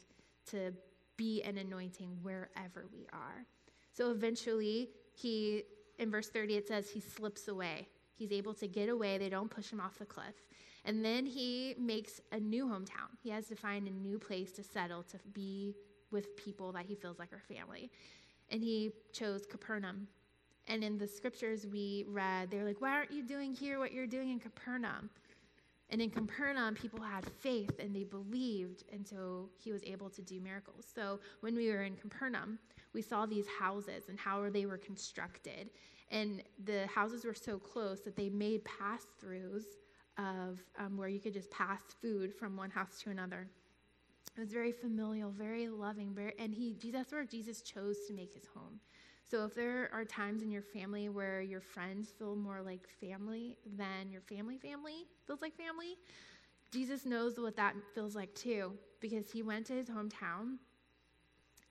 to 0.51 0.73
be 1.17 1.41
an 1.43 1.57
anointing 1.57 2.17
wherever 2.21 2.87
we 2.91 3.05
are. 3.11 3.45
So 3.93 4.11
eventually, 4.11 4.89
he 5.13 5.63
in 5.97 6.09
verse 6.09 6.29
30 6.29 6.55
it 6.55 6.67
says 6.67 6.89
he 6.89 7.01
slips 7.01 7.47
away. 7.47 7.87
He's 8.15 8.31
able 8.31 8.53
to 8.55 8.67
get 8.67 8.89
away. 8.89 9.17
They 9.17 9.29
don't 9.29 9.49
push 9.49 9.71
him 9.71 9.79
off 9.79 9.97
the 9.99 10.05
cliff. 10.05 10.35
And 10.85 11.03
then 11.03 11.25
he 11.25 11.75
makes 11.77 12.21
a 12.31 12.39
new 12.39 12.65
hometown. 12.65 13.09
He 13.21 13.29
has 13.29 13.47
to 13.47 13.55
find 13.55 13.87
a 13.87 13.91
new 13.91 14.17
place 14.17 14.51
to 14.53 14.63
settle, 14.63 15.03
to 15.03 15.17
be 15.33 15.75
with 16.11 16.35
people 16.35 16.71
that 16.71 16.85
he 16.85 16.95
feels 16.95 17.19
like 17.19 17.31
are 17.33 17.41
family. 17.53 17.91
And 18.49 18.63
he 18.63 18.91
chose 19.13 19.45
Capernaum. 19.45 20.07
And 20.67 20.83
in 20.83 20.97
the 20.97 21.07
scriptures 21.07 21.65
we 21.65 22.05
read, 22.07 22.49
they're 22.49 22.65
like, 22.65 22.81
Why 22.81 22.91
aren't 22.91 23.11
you 23.11 23.23
doing 23.23 23.53
here 23.53 23.79
what 23.79 23.91
you're 23.91 24.07
doing 24.07 24.29
in 24.29 24.39
Capernaum? 24.39 25.09
And 25.91 26.01
in 26.01 26.11
Capernaum, 26.11 26.75
people 26.75 27.01
had 27.01 27.25
faith 27.39 27.79
and 27.79 27.95
they 27.95 28.03
believed, 28.03 28.83
and 28.93 29.07
so 29.07 29.49
he 29.57 29.71
was 29.71 29.83
able 29.83 30.09
to 30.11 30.21
do 30.21 30.39
miracles. 30.39 30.85
So 30.93 31.19
when 31.39 31.55
we 31.55 31.69
were 31.69 31.83
in 31.83 31.95
Capernaum, 31.95 32.59
we 32.93 33.01
saw 33.01 33.25
these 33.25 33.45
houses 33.47 34.03
and 34.07 34.19
how 34.19 34.49
they 34.49 34.65
were 34.65 34.77
constructed. 34.77 35.71
And 36.11 36.43
the 36.65 36.87
houses 36.87 37.25
were 37.25 37.33
so 37.33 37.57
close 37.57 38.01
that 38.01 38.15
they 38.15 38.29
made 38.29 38.63
pass 38.65 39.05
throughs 39.23 39.63
of 40.17 40.59
um, 40.77 40.97
where 40.97 41.07
you 41.07 41.19
could 41.19 41.33
just 41.33 41.49
pass 41.49 41.81
food 42.01 42.35
from 42.35 42.55
one 42.55 42.69
house 42.69 43.01
to 43.03 43.09
another. 43.09 43.47
It 44.37 44.39
was 44.39 44.51
very 44.51 44.71
familial, 44.71 45.31
very 45.31 45.69
loving, 45.69 46.13
very, 46.13 46.33
and 46.37 46.53
he, 46.53 46.75
that's 46.91 47.11
where 47.11 47.25
Jesus 47.25 47.61
chose 47.61 47.97
to 48.07 48.13
make 48.13 48.33
his 48.33 48.45
home. 48.53 48.79
So 49.29 49.45
if 49.45 49.53
there 49.53 49.91
are 49.93 50.05
times 50.05 50.41
in 50.41 50.49
your 50.49 50.63
family 50.63 51.07
where 51.07 51.39
your 51.39 51.61
friends 51.61 52.09
feel 52.17 52.35
more 52.35 52.63
like 52.63 52.87
family 52.99 53.57
than 53.77 54.09
your 54.09 54.21
family 54.21 54.57
family 54.57 55.05
feels 55.27 55.41
like 55.41 55.55
family, 55.55 55.97
Jesus 56.71 57.05
knows 57.05 57.39
what 57.39 57.55
that 57.55 57.75
feels 57.93 58.15
like 58.15 58.33
too, 58.33 58.73
because 58.99 59.29
he 59.29 59.43
went 59.43 59.67
to 59.67 59.73
his 59.73 59.87
hometown, 59.87 60.57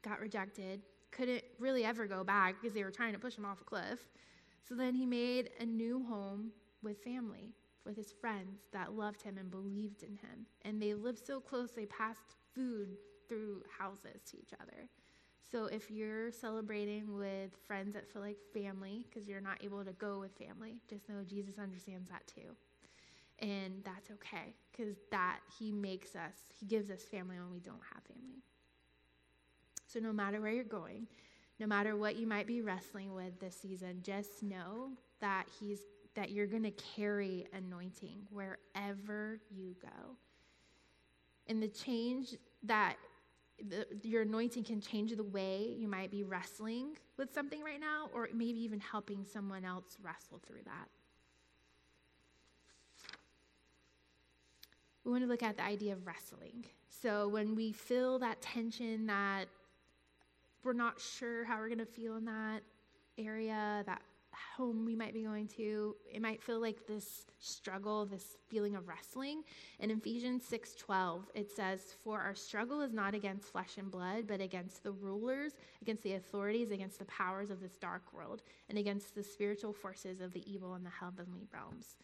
got 0.03 0.21
rejected, 0.21 0.83
couldn't 1.11 1.42
really 1.59 1.85
ever 1.85 2.07
go 2.07 2.23
back 2.23 2.57
because 2.61 2.75
they 2.75 2.85
were 2.85 2.92
trying 2.92 3.12
to 3.12 3.18
push 3.18 3.37
him 3.37 3.44
off 3.44 3.61
a 3.61 3.64
cliff. 3.64 4.09
So 4.68 4.77
then 4.77 4.94
he 4.94 5.05
made 5.05 5.51
a 5.59 5.64
new 5.64 6.05
home 6.05 6.53
with 6.83 7.03
family, 7.03 7.55
with 7.85 7.97
his 7.97 8.12
friends 8.12 8.61
that 8.73 8.92
loved 8.92 9.21
him 9.21 9.37
and 9.37 9.51
believed 9.51 10.05
in 10.05 10.11
him. 10.11 10.47
And 10.62 10.81
they 10.81 10.94
lived 10.94 11.27
so 11.27 11.40
close, 11.40 11.73
they 11.73 11.87
passed 11.87 12.37
food 12.55 12.97
through 13.29 13.62
houses 13.79 14.23
to 14.31 14.37
each 14.37 14.53
other. 14.61 14.88
So 15.51 15.67
if 15.67 15.91
you're 15.91 16.31
celebrating 16.31 17.17
with 17.17 17.51
friends 17.67 17.95
that 17.95 18.07
feel 18.13 18.21
like 18.21 18.37
family 18.53 19.07
because 19.09 19.27
you're 19.27 19.41
not 19.41 19.63
able 19.63 19.85
to 19.85 19.93
go 19.93 20.21
with 20.21 20.33
family, 20.37 20.81
just 20.89 21.09
know 21.09 21.23
Jesus 21.27 21.59
understands 21.59 22.11
that 22.11 22.27
too. 22.27 22.55
And 23.39 23.83
that's 23.85 24.11
okay 24.11 24.55
because 24.71 24.97
that 25.11 25.39
he 25.59 25.73
makes 25.73 26.15
us, 26.15 26.35
he 26.59 26.67
gives 26.67 26.91
us 26.91 27.03
family 27.03 27.37
when 27.39 27.51
we 27.51 27.61
don't 27.61 27.81
have 27.95 28.03
family. 28.05 28.43
So 29.87 30.01
no 30.01 30.13
matter 30.13 30.41
where 30.41 30.53
you're 30.53 30.65
going, 30.65 31.07
no 31.59 31.67
matter 31.67 31.97
what 31.97 32.17
you 32.17 32.27
might 32.27 32.47
be 32.47 32.61
wrestling 32.61 33.15
with 33.15 33.41
this 33.41 33.57
season, 33.57 34.01
just 34.03 34.43
know 34.43 34.91
that 35.21 35.47
he's 35.59 35.81
that 36.15 36.31
you're 36.31 36.47
going 36.47 36.65
to 36.65 36.73
carry 36.97 37.47
anointing 37.53 38.19
wherever 38.31 39.41
you 39.51 39.77
go. 39.81 40.17
And 41.47 41.63
the 41.63 41.69
change 41.69 42.35
that 42.65 42.97
the, 43.66 43.87
your 44.03 44.23
anointing 44.23 44.64
can 44.64 44.81
change 44.81 45.14
the 45.14 45.25
way 45.25 45.75
you 45.77 45.88
might 45.88 46.11
be 46.11 46.23
wrestling 46.23 46.97
with 47.16 47.33
something 47.33 47.62
right 47.62 47.81
now, 47.81 48.09
or 48.14 48.29
maybe 48.33 48.61
even 48.61 48.81
helping 48.81 49.25
someone 49.25 49.64
else 49.64 49.97
wrestle 50.03 50.40
through 50.47 50.62
that. 50.64 50.88
We 55.05 55.12
want 55.12 55.25
to 55.25 55.29
look 55.29 55.42
at 55.42 55.57
the 55.57 55.64
idea 55.64 55.94
of 55.94 56.07
wrestling. 56.07 56.66
So 56.88 57.29
when 57.29 57.55
we 57.55 57.73
feel 57.73 58.18
that 58.18 58.42
tension, 58.42 59.07
that 59.07 59.47
we're 60.62 60.73
not 60.73 61.01
sure 61.01 61.44
how 61.44 61.59
we're 61.59 61.68
going 61.68 61.79
to 61.79 61.87
feel 61.87 62.16
in 62.16 62.27
that 62.27 62.61
area, 63.16 63.83
that 63.87 64.03
home 64.57 64.85
we 64.85 64.94
might 64.94 65.14
be 65.14 65.22
going 65.22 65.46
to, 65.48 65.96
it 66.12 66.22
might 66.22 66.42
feel 66.42 66.61
like 66.61 66.87
this 66.87 67.27
struggle, 67.38 68.07
this 68.07 68.37
feeling 68.48 68.77
of 68.77 68.88
wrestling. 68.88 69.42
In 69.79 69.90
Ephesians 69.90 70.44
6:12, 70.44 71.31
it 71.35 71.51
says, 71.51 71.92
"For 71.92 72.20
our 72.20 72.35
struggle 72.35 72.81
is 72.81 72.92
not 72.92 73.14
against 73.14 73.51
flesh 73.51 73.79
and 73.79 73.90
blood, 73.90 74.27
but 74.27 74.40
against 74.40 74.83
the 74.83 74.92
rulers, 74.92 75.55
against 75.83 76.03
the 76.03 76.14
authorities, 76.14 76.70
against 76.70 76.98
the 76.98 77.05
powers 77.05 77.51
of 77.51 77.61
this 77.61 77.77
dark 77.77 78.12
world, 78.12 78.42
and 78.68 78.79
against 78.79 79.14
the 79.14 79.22
spiritual 79.22 79.72
forces 79.72 80.20
of 80.20 80.33
the 80.33 80.51
evil 80.51 80.74
in 80.74 80.83
the 80.83 80.90
heavenly 80.90 81.46
realms." 81.53 81.96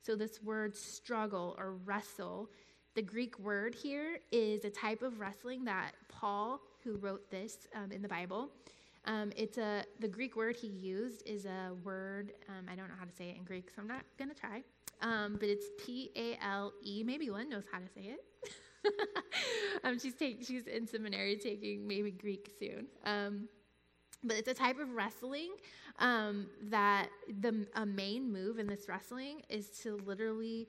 So 0.00 0.16
this 0.16 0.42
word 0.42 0.76
struggle 0.76 1.54
or 1.58 1.74
wrestle, 1.74 2.50
the 2.94 3.02
Greek 3.02 3.38
word 3.38 3.74
here 3.74 4.18
is 4.32 4.64
a 4.64 4.70
type 4.70 5.02
of 5.02 5.20
wrestling 5.20 5.64
that 5.64 5.94
Paul, 6.08 6.60
who 6.82 6.96
wrote 6.96 7.30
this 7.30 7.66
um, 7.74 7.92
in 7.92 8.02
the 8.02 8.08
Bible, 8.08 8.50
um, 9.04 9.32
it's 9.36 9.58
a 9.58 9.84
the 10.00 10.08
Greek 10.08 10.36
word 10.36 10.56
he 10.56 10.68
used 10.68 11.22
is 11.26 11.44
a 11.44 11.72
word 11.82 12.32
um, 12.48 12.66
I 12.70 12.76
don't 12.76 12.88
know 12.88 12.94
how 12.98 13.04
to 13.04 13.12
say 13.12 13.30
it 13.30 13.36
in 13.36 13.44
Greek, 13.44 13.70
so 13.70 13.82
I'm 13.82 13.88
not 13.88 14.04
gonna 14.18 14.34
try. 14.34 14.62
Um, 15.00 15.36
but 15.38 15.48
it's 15.48 15.66
P 15.84 16.10
A 16.16 16.38
L 16.44 16.72
E. 16.82 17.02
Maybe 17.04 17.30
Lynn 17.30 17.48
knows 17.48 17.64
how 17.70 17.78
to 17.78 17.88
say 17.88 18.14
it. 18.14 18.52
um, 19.84 19.98
she's 19.98 20.14
take, 20.14 20.44
she's 20.44 20.66
in 20.66 20.86
seminary 20.86 21.36
taking 21.36 21.86
maybe 21.86 22.10
Greek 22.10 22.52
soon. 22.58 22.86
Um, 23.04 23.48
but 24.24 24.36
it's 24.36 24.48
a 24.48 24.54
type 24.54 24.78
of 24.78 24.90
wrestling 24.90 25.50
um, 25.98 26.46
that 26.64 27.08
the 27.40 27.66
a 27.74 27.84
main 27.84 28.32
move 28.32 28.58
in 28.58 28.66
this 28.66 28.88
wrestling 28.88 29.42
is 29.48 29.68
to 29.82 29.98
literally 30.04 30.68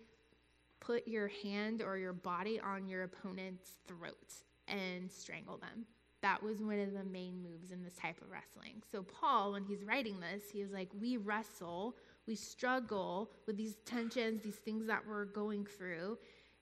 put 0.80 1.08
your 1.08 1.30
hand 1.44 1.82
or 1.82 1.98
your 1.98 2.14
body 2.14 2.60
on 2.60 2.88
your 2.88 3.04
opponent's 3.04 3.74
throat 3.88 4.34
and 4.68 5.10
strangle 5.12 5.58
them 5.58 5.86
that 6.24 6.42
was 6.42 6.62
one 6.62 6.80
of 6.80 6.94
the 6.94 7.04
main 7.04 7.44
moves 7.44 7.72
in 7.72 7.84
this 7.84 7.96
type 7.96 8.20
of 8.22 8.32
wrestling. 8.32 8.82
So, 8.92 9.04
Paul, 9.04 9.52
when 9.52 9.64
he's 9.66 9.84
writing 9.84 10.20
this, 10.20 10.50
he 10.52 10.64
was 10.64 10.72
like, 10.72 10.90
We 11.00 11.18
wrestle, 11.18 11.98
we 12.26 12.34
struggle 12.36 13.30
with 13.46 13.58
these 13.58 13.76
tensions, 13.86 14.42
these 14.42 14.56
things 14.56 14.88
that 14.88 15.06
we're 15.08 15.26
going 15.26 15.66
through. 15.66 16.18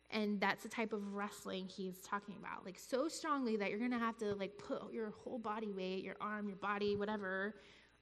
And 0.09 0.41
that's 0.41 0.63
the 0.63 0.69
type 0.69 0.91
of 0.91 1.13
wrestling 1.13 1.69
he's 1.69 1.99
talking 1.99 2.35
about. 2.37 2.65
Like, 2.65 2.77
so 2.77 3.07
strongly 3.07 3.55
that 3.57 3.69
you're 3.69 3.79
going 3.79 3.91
to 3.91 3.99
have 3.99 4.17
to, 4.17 4.33
like, 4.35 4.57
put 4.57 4.91
your 4.91 5.11
whole 5.23 5.39
body 5.39 5.71
weight, 5.71 6.03
your 6.03 6.17
arm, 6.19 6.49
your 6.49 6.57
body, 6.57 6.97
whatever, 6.97 7.55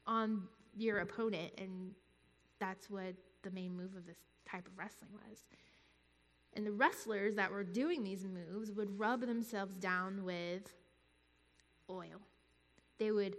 on 0.07 0.43
your 0.75 0.99
opponent. 0.99 1.51
And 1.59 1.91
that's 2.59 2.89
what 2.89 3.13
the 3.43 3.51
main 3.51 3.75
move 3.75 3.95
of 3.95 4.07
this 4.07 4.17
type 4.49 4.65
of 4.65 4.75
wrestling 4.75 5.11
was. 5.13 5.39
And 6.55 6.65
the 6.65 6.71
wrestlers 6.71 7.35
that 7.35 7.51
were 7.51 7.63
doing 7.63 8.03
these 8.03 8.25
moves 8.25 8.71
would 8.71 8.97
rub 8.97 9.21
themselves 9.21 9.75
down 9.75 10.23
with 10.23 10.73
oil. 11.89 12.21
They 12.97 13.11
would 13.11 13.35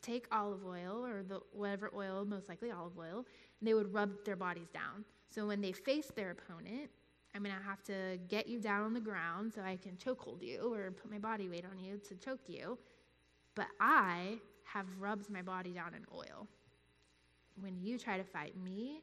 take 0.00 0.26
olive 0.32 0.64
oil 0.66 1.06
or 1.06 1.22
the 1.22 1.40
whatever 1.52 1.90
oil, 1.94 2.24
most 2.24 2.48
likely 2.48 2.70
olive 2.70 2.98
oil, 2.98 3.24
and 3.60 3.68
they 3.68 3.74
would 3.74 3.92
rub 3.92 4.24
their 4.24 4.36
bodies 4.36 4.68
down. 4.72 5.04
So 5.30 5.46
when 5.46 5.60
they 5.60 5.72
face 5.72 6.10
their 6.14 6.32
opponent, 6.32 6.90
I'm 7.34 7.42
gonna 7.42 7.54
have 7.64 7.82
to 7.84 8.18
get 8.28 8.48
you 8.48 8.60
down 8.60 8.82
on 8.82 8.92
the 8.92 9.00
ground 9.00 9.52
so 9.54 9.62
I 9.62 9.76
can 9.76 9.92
chokehold 9.92 10.42
you 10.42 10.72
or 10.72 10.90
put 10.90 11.10
my 11.10 11.18
body 11.18 11.48
weight 11.48 11.64
on 11.64 11.78
you 11.78 11.98
to 12.08 12.14
choke 12.16 12.48
you. 12.48 12.78
But 13.54 13.66
I 13.80 14.38
have 14.64 14.86
rubbed 14.98 15.30
my 15.30 15.42
body 15.42 15.72
down 15.72 15.94
in 15.94 16.04
oil. 16.14 16.46
When 17.60 17.78
you 17.80 17.98
try 17.98 18.16
to 18.16 18.24
fight 18.24 18.54
me, 18.62 19.02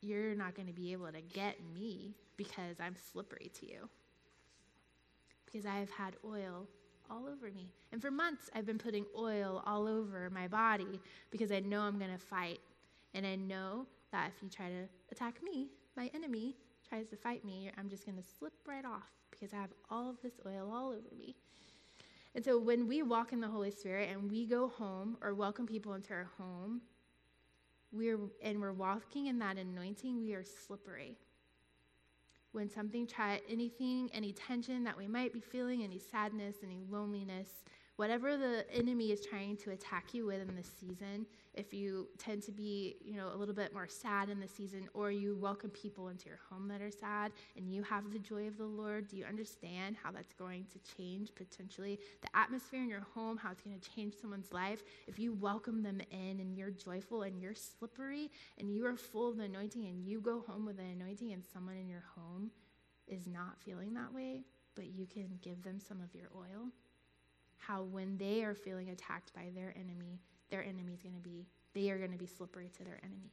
you're 0.00 0.34
not 0.34 0.54
going 0.54 0.68
to 0.68 0.74
be 0.74 0.92
able 0.92 1.08
to 1.08 1.20
get 1.20 1.56
me 1.74 2.14
because 2.36 2.76
I'm 2.80 2.94
slippery 3.12 3.50
to 3.60 3.66
you. 3.66 3.88
Because 5.44 5.66
I 5.66 5.76
have 5.76 5.90
had 5.90 6.16
oil 6.24 6.66
all 7.10 7.26
over 7.26 7.50
me. 7.50 7.68
And 7.92 8.00
for 8.00 8.10
months, 8.10 8.50
I've 8.54 8.66
been 8.66 8.78
putting 8.78 9.04
oil 9.16 9.62
all 9.66 9.86
over 9.86 10.30
my 10.30 10.48
body 10.48 11.00
because 11.30 11.52
I 11.52 11.60
know 11.60 11.80
I'm 11.82 11.98
going 11.98 12.12
to 12.12 12.18
fight. 12.18 12.60
And 13.14 13.26
I 13.26 13.36
know 13.36 13.86
that 14.12 14.30
if 14.34 14.42
you 14.42 14.48
try 14.48 14.68
to 14.68 14.88
attack 15.10 15.42
me, 15.42 15.68
my 15.96 16.10
enemy 16.14 16.56
tries 16.88 17.08
to 17.08 17.16
fight 17.16 17.44
me, 17.44 17.70
I'm 17.78 17.88
just 17.88 18.04
going 18.04 18.18
to 18.18 18.24
slip 18.38 18.52
right 18.66 18.84
off 18.84 19.10
because 19.30 19.52
I 19.52 19.56
have 19.56 19.70
all 19.90 20.10
of 20.10 20.20
this 20.22 20.34
oil 20.46 20.70
all 20.72 20.88
over 20.88 21.14
me. 21.18 21.36
And 22.34 22.44
so 22.44 22.58
when 22.58 22.86
we 22.86 23.02
walk 23.02 23.32
in 23.32 23.40
the 23.40 23.48
Holy 23.48 23.70
Spirit 23.70 24.10
and 24.10 24.30
we 24.30 24.46
go 24.46 24.68
home 24.68 25.16
or 25.22 25.34
welcome 25.34 25.66
people 25.66 25.94
into 25.94 26.12
our 26.12 26.30
home, 26.36 26.82
we're 27.92 28.18
and 28.42 28.60
we're 28.60 28.72
walking 28.72 29.26
in 29.26 29.38
that 29.38 29.56
anointing, 29.56 30.20
we 30.20 30.34
are 30.34 30.44
slippery 30.44 31.16
when 32.52 32.68
something 32.68 33.06
try 33.06 33.40
anything, 33.48 34.10
any 34.12 34.32
tension 34.32 34.84
that 34.84 34.96
we 34.96 35.06
might 35.06 35.32
be 35.32 35.40
feeling, 35.40 35.82
any 35.82 35.98
sadness, 35.98 36.56
any 36.62 36.82
loneliness, 36.88 37.64
whatever 37.96 38.36
the 38.36 38.64
enemy 38.74 39.10
is 39.10 39.24
trying 39.24 39.56
to 39.56 39.70
attack 39.70 40.12
you 40.12 40.26
with 40.26 40.46
in 40.46 40.54
this 40.54 40.70
season, 40.78 41.26
if 41.54 41.72
you 41.72 42.08
tend 42.18 42.42
to 42.42 42.52
be, 42.52 42.96
you 43.02 43.16
know, 43.16 43.30
a 43.32 43.36
little 43.36 43.54
bit 43.54 43.72
more 43.72 43.88
sad 43.88 44.28
in 44.28 44.38
the 44.38 44.48
season, 44.48 44.88
or 44.92 45.10
you 45.10 45.34
welcome 45.34 45.70
people 45.70 46.08
into 46.08 46.26
your 46.26 46.38
home 46.50 46.68
that 46.68 46.82
are 46.82 46.90
sad 46.90 47.32
and 47.56 47.72
you 47.72 47.82
have 47.82 48.12
the 48.12 48.18
joy 48.18 48.46
of 48.46 48.58
the 48.58 48.66
Lord, 48.66 49.08
do 49.08 49.16
you 49.16 49.24
understand 49.24 49.96
how 50.02 50.10
that's 50.10 50.34
going 50.34 50.66
to 50.72 50.96
change 50.96 51.34
potentially 51.34 51.98
the 52.20 52.28
atmosphere 52.36 52.82
in 52.82 52.88
your 52.88 53.06
home, 53.14 53.38
how 53.38 53.50
it's 53.50 53.62
going 53.62 53.78
to 53.78 53.90
change 53.90 54.14
someone's 54.20 54.52
life? 54.52 54.82
If 55.06 55.18
you 55.18 55.32
welcome 55.32 55.82
them 55.82 56.00
in 56.10 56.40
and 56.40 56.54
you're 56.54 56.70
joyful 56.70 57.22
and 57.22 57.40
you're 57.40 57.54
slippery 57.54 58.30
and 58.58 58.70
you 58.70 58.84
are 58.86 58.96
full 58.96 59.30
of 59.30 59.38
the 59.38 59.44
anointing 59.44 59.86
and 59.86 60.04
you 60.04 60.20
go 60.20 60.44
home 60.46 60.66
with 60.66 60.76
the 60.76 60.84
anointing 60.84 61.32
and 61.32 61.42
someone 61.42 61.76
in 61.76 61.88
your 61.88 62.04
home 62.14 62.50
is 63.08 63.26
not 63.26 63.58
feeling 63.58 63.94
that 63.94 64.12
way, 64.12 64.42
but 64.74 64.86
you 64.86 65.06
can 65.06 65.38
give 65.40 65.62
them 65.62 65.80
some 65.80 66.02
of 66.02 66.14
your 66.14 66.28
oil 66.36 66.68
how 67.58 67.82
when 67.82 68.16
they 68.18 68.44
are 68.44 68.54
feeling 68.54 68.90
attacked 68.90 69.32
by 69.34 69.50
their 69.54 69.74
enemy, 69.76 70.20
their 70.50 70.62
enemy 70.62 70.92
is 70.92 71.02
going 71.02 71.14
to 71.14 71.20
be, 71.20 71.46
they 71.74 71.90
are 71.90 71.98
going 71.98 72.12
to 72.12 72.18
be 72.18 72.26
slippery 72.26 72.70
to 72.76 72.84
their 72.84 72.98
enemy. 73.02 73.30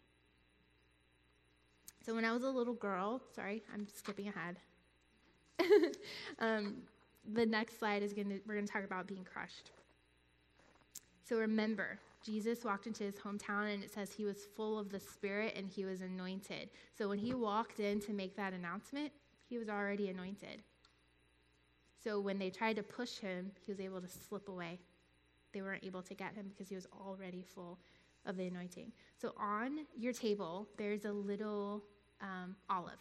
So 2.06 2.14
when 2.14 2.26
I 2.26 2.34
was 2.34 2.44
a 2.44 2.50
little 2.50 2.74
girl, 2.74 3.22
sorry, 3.36 3.64
I'm 3.74 3.88
skipping 3.88 4.28
ahead. 4.28 4.58
um, 6.40 6.76
the 7.34 7.46
next 7.46 7.80
slide 7.80 8.04
is 8.04 8.12
going 8.14 8.30
to, 8.30 8.40
we're 8.46 8.56
going 8.56 8.66
to 8.66 8.72
talk 8.72 8.84
about 8.84 9.08
being 9.08 9.24
crushed. 9.24 9.72
So 11.24 11.38
remember, 11.38 12.00
Jesus 12.26 12.66
walked 12.66 12.88
into 12.88 13.04
his 13.04 13.16
hometown 13.16 13.74
and 13.74 13.84
it 13.84 13.94
says 13.94 14.12
he 14.12 14.26
was 14.26 14.38
full 14.56 14.78
of 14.78 14.90
the 14.90 15.00
Spirit 15.00 15.54
and 15.56 15.70
he 15.70 15.86
was 15.86 16.02
anointed. 16.02 16.70
So 16.98 17.08
when 17.08 17.20
he 17.20 17.34
walked 17.34 17.80
in 17.80 18.02
to 18.02 18.14
make 18.14 18.36
that 18.36 18.54
announcement, 18.54 19.12
he 19.50 19.58
was 19.58 19.70
already 19.70 20.10
anointed. 20.10 20.62
So 22.04 22.20
when 22.20 22.38
they 22.38 22.50
tried 22.50 22.76
to 22.76 22.84
push 22.84 23.18
him, 23.18 23.52
he 23.66 23.72
was 23.72 23.80
able 23.80 24.02
to 24.02 24.08
slip 24.08 24.50
away. 24.50 24.80
They 25.54 25.62
weren't 25.62 25.84
able 25.84 26.02
to 26.02 26.14
get 26.14 26.34
him 26.34 26.48
because 26.50 26.68
he 26.68 26.76
was 26.76 26.88
already 27.00 27.44
full 27.44 27.80
of 28.26 28.38
the 28.38 28.48
anointing. 28.48 28.92
So 29.22 29.34
on 29.38 29.86
your 29.98 30.14
table, 30.14 30.68
there's 30.78 31.06
a 31.06 31.12
little 31.12 31.84
um, 32.22 32.56
olive, 32.70 33.00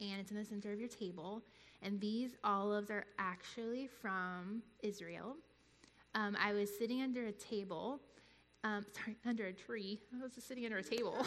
and 0.00 0.20
it's 0.20 0.30
in 0.30 0.36
the 0.36 0.44
center 0.44 0.72
of 0.72 0.78
your 0.78 0.88
table. 0.88 1.42
And 1.82 2.00
these 2.00 2.30
olives 2.42 2.90
are 2.90 3.04
actually 3.18 3.88
from 4.00 4.62
Israel. 4.82 5.36
Um, 6.14 6.36
I 6.42 6.52
was 6.52 6.70
sitting 6.76 7.02
under 7.02 7.26
a 7.26 7.32
table, 7.32 8.00
um, 8.64 8.84
sorry, 8.94 9.16
under 9.26 9.46
a 9.46 9.52
tree. 9.52 10.00
I 10.18 10.22
was 10.22 10.34
just 10.34 10.48
sitting 10.48 10.64
under 10.64 10.78
a 10.78 10.82
table. 10.82 11.26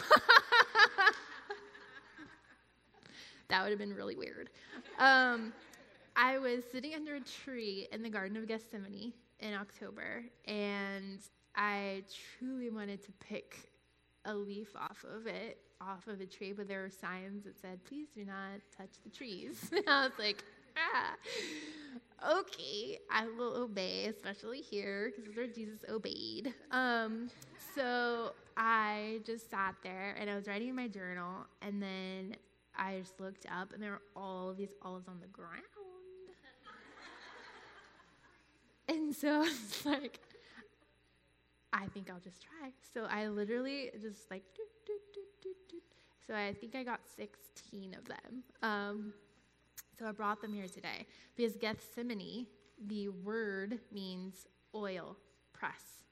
that 3.48 3.62
would 3.62 3.70
have 3.70 3.78
been 3.78 3.94
really 3.94 4.16
weird. 4.16 4.50
I 6.22 6.36
was 6.36 6.64
sitting 6.70 6.94
under 6.94 7.14
a 7.14 7.20
tree 7.20 7.88
in 7.92 8.02
the 8.02 8.10
Garden 8.10 8.36
of 8.36 8.46
Gethsemane 8.46 9.14
in 9.38 9.54
October, 9.54 10.22
and 10.44 11.18
I 11.56 12.02
truly 12.38 12.68
wanted 12.68 13.02
to 13.06 13.12
pick 13.20 13.70
a 14.26 14.34
leaf 14.34 14.68
off 14.76 15.02
of 15.16 15.26
it, 15.26 15.56
off 15.80 16.08
of 16.08 16.18
the 16.18 16.26
tree, 16.26 16.52
but 16.52 16.68
there 16.68 16.82
were 16.82 16.90
signs 16.90 17.44
that 17.44 17.58
said, 17.58 17.82
please 17.86 18.08
do 18.14 18.26
not 18.26 18.60
touch 18.76 18.90
the 19.02 19.08
trees. 19.08 19.70
and 19.72 19.82
I 19.88 20.02
was 20.02 20.12
like, 20.18 20.44
ah, 20.76 22.38
okay, 22.40 22.98
I 23.10 23.26
will 23.38 23.56
obey, 23.56 24.04
especially 24.04 24.60
here, 24.60 25.06
because 25.06 25.24
this 25.24 25.30
is 25.32 25.36
where 25.38 25.46
Jesus 25.46 25.80
obeyed. 25.88 26.52
Um, 26.70 27.30
so 27.74 28.34
I 28.58 29.20
just 29.24 29.50
sat 29.50 29.74
there 29.82 30.16
and 30.20 30.28
I 30.28 30.34
was 30.34 30.46
writing 30.46 30.68
in 30.68 30.76
my 30.76 30.86
journal, 30.86 31.46
and 31.62 31.82
then 31.82 32.36
I 32.76 32.98
just 32.98 33.18
looked 33.20 33.46
up, 33.46 33.72
and 33.72 33.82
there 33.82 33.92
were 33.92 34.02
all 34.14 34.52
these 34.52 34.74
olives 34.82 35.08
on 35.08 35.18
the 35.22 35.28
ground. 35.28 35.62
And 38.90 39.14
so 39.14 39.42
it's 39.46 39.86
like, 39.86 40.18
I 41.72 41.86
think 41.86 42.10
I'll 42.10 42.20
just 42.20 42.42
try. 42.42 42.70
So 42.92 43.06
I 43.08 43.28
literally 43.28 43.90
just 44.02 44.30
like, 44.30 44.42
so 46.26 46.34
I 46.34 46.52
think 46.52 46.74
I 46.74 46.82
got 46.82 47.00
16 47.16 47.94
of 47.94 48.04
them. 48.08 48.42
Um, 48.62 49.12
so 49.98 50.06
I 50.06 50.12
brought 50.12 50.42
them 50.42 50.52
here 50.52 50.66
today 50.66 51.06
because 51.36 51.56
Gethsemane, 51.56 52.46
the 52.86 53.08
word 53.08 53.78
means 53.92 54.46
oil 54.74 55.16
press. 55.52 56.02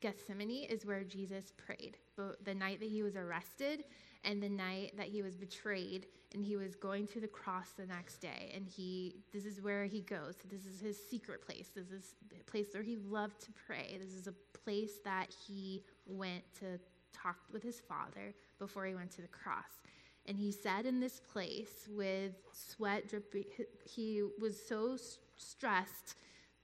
Gethsemane 0.00 0.64
is 0.68 0.84
where 0.84 1.04
Jesus 1.04 1.52
prayed. 1.56 1.96
The 2.44 2.54
night 2.54 2.80
that 2.80 2.88
he 2.88 3.02
was 3.02 3.14
arrested 3.14 3.84
and 4.24 4.42
the 4.42 4.48
night 4.48 4.92
that 4.96 5.06
he 5.06 5.22
was 5.22 5.36
betrayed 5.36 6.06
and 6.34 6.44
he 6.44 6.56
was 6.56 6.74
going 6.74 7.06
to 7.06 7.20
the 7.20 7.28
cross 7.28 7.70
the 7.76 7.86
next 7.86 8.16
day 8.16 8.52
and 8.54 8.66
he 8.66 9.16
this 9.32 9.44
is 9.44 9.62
where 9.62 9.84
he 9.84 10.00
goes. 10.00 10.34
This 10.50 10.66
is 10.66 10.80
his 10.80 10.98
secret 11.10 11.44
place. 11.44 11.70
This 11.74 11.90
is 11.90 12.14
a 12.38 12.50
place 12.50 12.68
where 12.72 12.82
he 12.82 12.96
loved 12.96 13.40
to 13.42 13.52
pray. 13.66 13.98
This 14.00 14.14
is 14.14 14.26
a 14.26 14.34
place 14.64 14.98
that 15.04 15.34
he 15.46 15.82
went 16.06 16.42
to 16.60 16.78
talk 17.12 17.36
with 17.52 17.62
his 17.62 17.80
father 17.80 18.34
before 18.58 18.84
he 18.86 18.94
went 18.94 19.10
to 19.12 19.22
the 19.22 19.28
cross. 19.28 19.80
And 20.26 20.36
he 20.36 20.52
sat 20.52 20.84
in 20.84 21.00
this 21.00 21.20
place 21.32 21.88
with 21.88 22.32
sweat 22.52 23.08
dripping. 23.08 23.44
He 23.84 24.22
was 24.38 24.58
so 24.66 24.98
stressed 25.36 26.16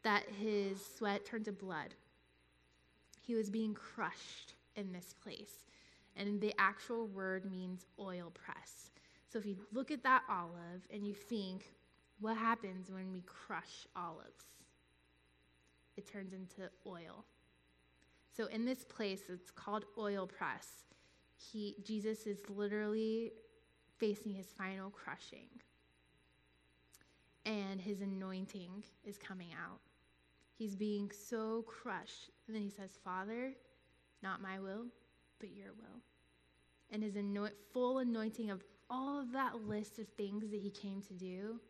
that 0.03 0.25
his 0.39 0.85
sweat 0.85 1.25
turned 1.25 1.47
to 1.47 1.53
blood. 1.53 1.95
He 3.23 3.35
was 3.35 3.49
being 3.49 3.73
crushed 3.73 4.53
in 4.77 4.93
this 4.93 5.15
place. 5.23 5.65
And 6.17 6.41
the 6.41 6.55
actual 6.59 7.07
word 7.07 7.51
means 7.51 7.87
oil 7.99 8.31
press. 8.33 8.91
So 9.29 9.39
if 9.39 9.47
you 9.47 9.57
look 9.73 9.91
at 9.91 10.03
that 10.05 10.23
olive 10.29 10.87
and 10.93 11.07
you 11.07 11.15
think, 11.15 11.75
what 12.21 12.37
happens 12.37 12.91
when 12.91 13.13
we 13.13 13.23
crush 13.23 13.87
olives? 13.97 14.45
It 15.97 16.11
turns 16.11 16.33
into 16.33 16.71
oil. 16.87 17.25
So 18.37 18.47
in 18.47 18.65
this 18.65 18.85
place, 18.85 19.23
it's 19.29 19.51
called 19.51 19.85
oil 19.99 20.27
press. 20.27 20.69
He, 21.37 21.77
Jesus 21.85 22.27
is 22.27 22.39
literally 22.49 23.33
facing 23.99 24.33
his 24.33 24.47
final 24.57 24.91
crushing. 24.91 25.49
And 27.45 27.81
his 27.81 28.01
anointing 28.01 28.83
is 29.05 29.19
coming 29.19 29.51
out. 29.53 29.81
He's 30.57 30.75
being 30.75 31.11
so 31.11 31.63
crushed. 31.63 32.31
And 32.47 32.57
then 32.57 32.63
he 32.63 32.71
says, 32.71 32.99
Father, 33.05 33.53
not 34.23 34.41
my 34.41 34.59
will, 34.59 34.87
but 35.45 35.55
your 35.55 35.73
will. 35.77 36.01
And 36.91 37.03
his 37.03 37.17
anoint, 37.17 37.55
full 37.73 37.99
anointing 37.99 38.51
of 38.51 38.63
all 38.89 39.21
of 39.21 39.33
that 39.33 39.67
list 39.67 39.99
of 39.99 40.09
things 40.09 40.51
that 40.51 40.61
he 40.61 40.71
came 40.71 41.03
to 41.03 41.13
do, 41.13 41.61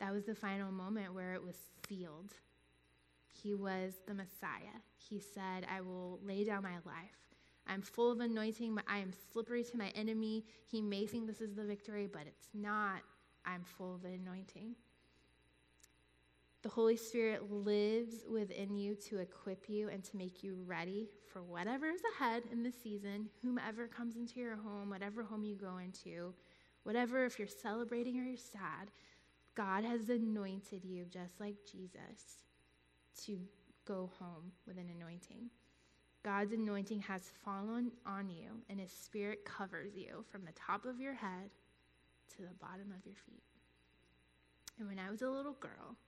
that 0.00 0.12
was 0.12 0.24
the 0.24 0.34
final 0.34 0.70
moment 0.70 1.14
where 1.14 1.34
it 1.34 1.42
was 1.42 1.56
sealed. 1.88 2.32
He 3.32 3.54
was 3.54 3.94
the 4.06 4.14
Messiah. 4.14 4.80
He 4.96 5.18
said, 5.18 5.66
I 5.70 5.80
will 5.80 6.20
lay 6.22 6.44
down 6.44 6.62
my 6.62 6.76
life. 6.84 7.16
I'm 7.66 7.80
full 7.80 8.12
of 8.12 8.20
anointing. 8.20 8.74
But 8.74 8.84
I 8.86 8.98
am 8.98 9.12
slippery 9.32 9.64
to 9.64 9.78
my 9.78 9.88
enemy. 9.94 10.44
He 10.66 10.82
may 10.82 11.06
think 11.06 11.26
this 11.26 11.40
is 11.40 11.54
the 11.54 11.64
victory, 11.64 12.08
but 12.10 12.22
it's 12.26 12.48
not. 12.52 13.00
I'm 13.46 13.64
full 13.64 13.94
of 13.94 14.04
anointing. 14.04 14.74
The 16.64 16.70
Holy 16.70 16.96
Spirit 16.96 17.52
lives 17.52 18.24
within 18.26 18.74
you 18.74 18.94
to 19.10 19.18
equip 19.18 19.68
you 19.68 19.90
and 19.90 20.02
to 20.02 20.16
make 20.16 20.42
you 20.42 20.56
ready 20.64 21.10
for 21.30 21.42
whatever 21.42 21.90
is 21.90 22.00
ahead 22.16 22.44
in 22.50 22.62
the 22.62 22.72
season, 22.72 23.28
whomever 23.42 23.86
comes 23.86 24.16
into 24.16 24.40
your 24.40 24.56
home, 24.56 24.88
whatever 24.88 25.22
home 25.22 25.44
you 25.44 25.56
go 25.56 25.76
into, 25.76 26.32
whatever, 26.84 27.26
if 27.26 27.38
you're 27.38 27.46
celebrating 27.46 28.18
or 28.18 28.22
you're 28.22 28.38
sad, 28.38 28.90
God 29.54 29.84
has 29.84 30.08
anointed 30.08 30.86
you 30.86 31.04
just 31.04 31.38
like 31.38 31.56
Jesus 31.70 32.38
to 33.26 33.38
go 33.84 34.10
home 34.18 34.50
with 34.66 34.78
an 34.78 34.88
anointing. 34.98 35.50
God's 36.24 36.54
anointing 36.54 37.02
has 37.02 37.30
fallen 37.44 37.92
on 38.06 38.30
you, 38.30 38.52
and 38.70 38.80
His 38.80 38.90
Spirit 38.90 39.44
covers 39.44 39.94
you 39.94 40.24
from 40.32 40.46
the 40.46 40.52
top 40.52 40.86
of 40.86 40.98
your 40.98 41.12
head 41.12 41.50
to 42.36 42.38
the 42.38 42.54
bottom 42.58 42.90
of 42.98 43.04
your 43.04 43.16
feet. 43.26 43.42
And 44.78 44.88
when 44.88 44.98
I 44.98 45.10
was 45.10 45.20
a 45.20 45.28
little 45.28 45.56
girl, 45.60 45.98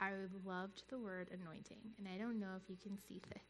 I 0.00 0.10
loved 0.44 0.82
the 0.88 0.98
word 0.98 1.28
anointing, 1.32 1.78
and 1.98 2.08
I 2.12 2.18
don't 2.18 2.38
know 2.38 2.56
if 2.56 2.68
you 2.68 2.76
can 2.82 2.98
see 3.08 3.20
this. 3.32 3.42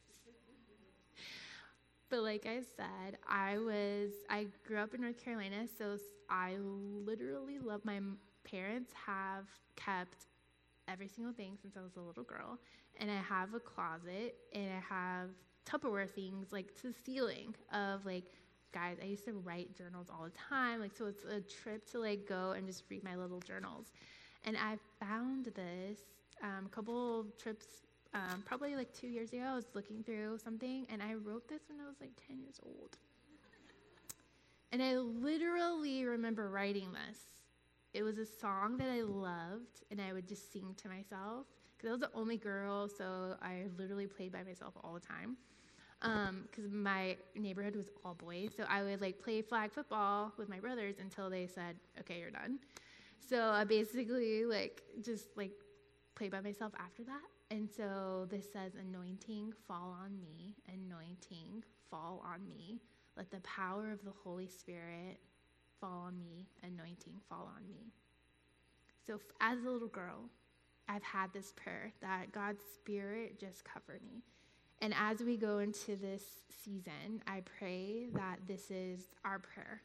But 2.10 2.22
like 2.22 2.46
I 2.46 2.60
said, 2.76 3.18
I 3.28 3.58
was 3.58 4.12
I 4.30 4.46
grew 4.66 4.78
up 4.78 4.94
in 4.94 5.00
North 5.00 5.22
Carolina, 5.22 5.66
so 5.78 5.96
I 6.30 6.56
literally 6.60 7.58
love 7.58 7.84
my 7.84 7.98
parents 8.48 8.92
have 9.06 9.46
kept 9.74 10.26
every 10.86 11.08
single 11.08 11.32
thing 11.32 11.56
since 11.60 11.76
I 11.76 11.80
was 11.80 11.96
a 11.96 12.00
little 12.00 12.22
girl, 12.24 12.58
and 12.98 13.10
I 13.10 13.16
have 13.16 13.54
a 13.54 13.60
closet 13.60 14.36
and 14.52 14.70
I 14.70 14.80
have 14.94 15.30
Tupperware 15.66 16.08
things 16.08 16.52
like 16.52 16.74
to 16.82 16.88
the 16.88 16.94
ceiling 17.04 17.54
of 17.72 18.04
like 18.04 18.24
guys. 18.72 18.98
I 19.02 19.06
used 19.06 19.24
to 19.24 19.32
write 19.32 19.74
journals 19.76 20.08
all 20.10 20.24
the 20.24 20.38
time, 20.38 20.80
like 20.80 20.92
so 20.96 21.06
it's 21.06 21.24
a 21.24 21.40
trip 21.40 21.90
to 21.92 21.98
like 21.98 22.28
go 22.28 22.52
and 22.52 22.66
just 22.66 22.84
read 22.90 23.02
my 23.02 23.16
little 23.16 23.40
journals, 23.40 23.86
and 24.44 24.56
I 24.56 24.76
found 25.00 25.46
this 25.46 25.98
um, 26.44 26.68
couple 26.70 27.26
trips, 27.38 27.66
um, 28.12 28.42
probably 28.44 28.76
like 28.76 28.92
two 28.92 29.08
years 29.08 29.32
ago, 29.32 29.42
I 29.42 29.54
was 29.56 29.66
looking 29.74 30.02
through 30.04 30.38
something 30.38 30.86
and 30.90 31.02
I 31.02 31.14
wrote 31.14 31.48
this 31.48 31.62
when 31.68 31.80
I 31.80 31.88
was 31.88 31.96
like 32.00 32.12
10 32.28 32.38
years 32.38 32.60
old. 32.64 32.96
And 34.70 34.82
I 34.82 34.96
literally 34.96 36.04
remember 36.04 36.50
writing 36.50 36.88
this. 36.92 37.18
It 37.94 38.02
was 38.02 38.18
a 38.18 38.26
song 38.26 38.76
that 38.78 38.88
I 38.90 39.02
loved 39.02 39.84
and 39.90 40.00
I 40.00 40.12
would 40.12 40.28
just 40.28 40.52
sing 40.52 40.74
to 40.82 40.88
myself 40.88 41.46
because 41.76 41.88
I 41.88 41.92
was 41.92 42.00
the 42.00 42.10
only 42.14 42.36
girl, 42.36 42.88
so 42.88 43.36
I 43.40 43.64
literally 43.78 44.06
played 44.06 44.32
by 44.32 44.42
myself 44.42 44.74
all 44.82 44.94
the 44.94 45.00
time 45.00 45.36
because 46.00 46.66
um, 46.66 46.82
my 46.82 47.16
neighborhood 47.34 47.76
was 47.76 47.86
all 48.04 48.14
boys. 48.14 48.50
So 48.56 48.64
I 48.68 48.82
would 48.82 49.00
like 49.00 49.22
play 49.22 49.40
flag 49.42 49.72
football 49.72 50.32
with 50.36 50.48
my 50.48 50.58
brothers 50.58 50.96
until 51.00 51.30
they 51.30 51.46
said, 51.46 51.76
"Okay, 52.00 52.18
you're 52.18 52.30
done." 52.30 52.58
So 53.20 53.50
I 53.50 53.64
basically 53.64 54.44
like 54.44 54.82
just 55.02 55.36
like 55.36 55.52
play 56.14 56.28
by 56.28 56.40
myself 56.40 56.72
after 56.78 57.04
that. 57.04 57.22
And 57.50 57.68
so 57.70 58.26
this 58.30 58.52
says, 58.52 58.72
Anointing 58.78 59.52
fall 59.66 59.96
on 60.02 60.20
me, 60.20 60.54
anointing 60.72 61.62
fall 61.90 62.24
on 62.24 62.46
me. 62.48 62.80
Let 63.16 63.30
the 63.30 63.40
power 63.40 63.92
of 63.92 64.04
the 64.04 64.12
Holy 64.24 64.48
Spirit 64.48 65.20
fall 65.80 66.04
on 66.06 66.18
me, 66.18 66.46
anointing 66.62 67.20
fall 67.28 67.50
on 67.54 67.68
me. 67.70 67.92
So 69.06 69.20
as 69.40 69.58
a 69.58 69.70
little 69.70 69.88
girl, 69.88 70.30
I've 70.88 71.02
had 71.02 71.32
this 71.32 71.52
prayer 71.52 71.92
that 72.00 72.32
God's 72.32 72.62
Spirit 72.74 73.38
just 73.38 73.64
cover 73.64 74.00
me. 74.04 74.22
And 74.80 74.94
as 74.98 75.20
we 75.20 75.36
go 75.36 75.58
into 75.58 75.96
this 75.96 76.22
season, 76.64 77.22
I 77.26 77.42
pray 77.58 78.08
that 78.14 78.40
this 78.46 78.70
is 78.70 79.08
our 79.24 79.38
prayer 79.38 79.82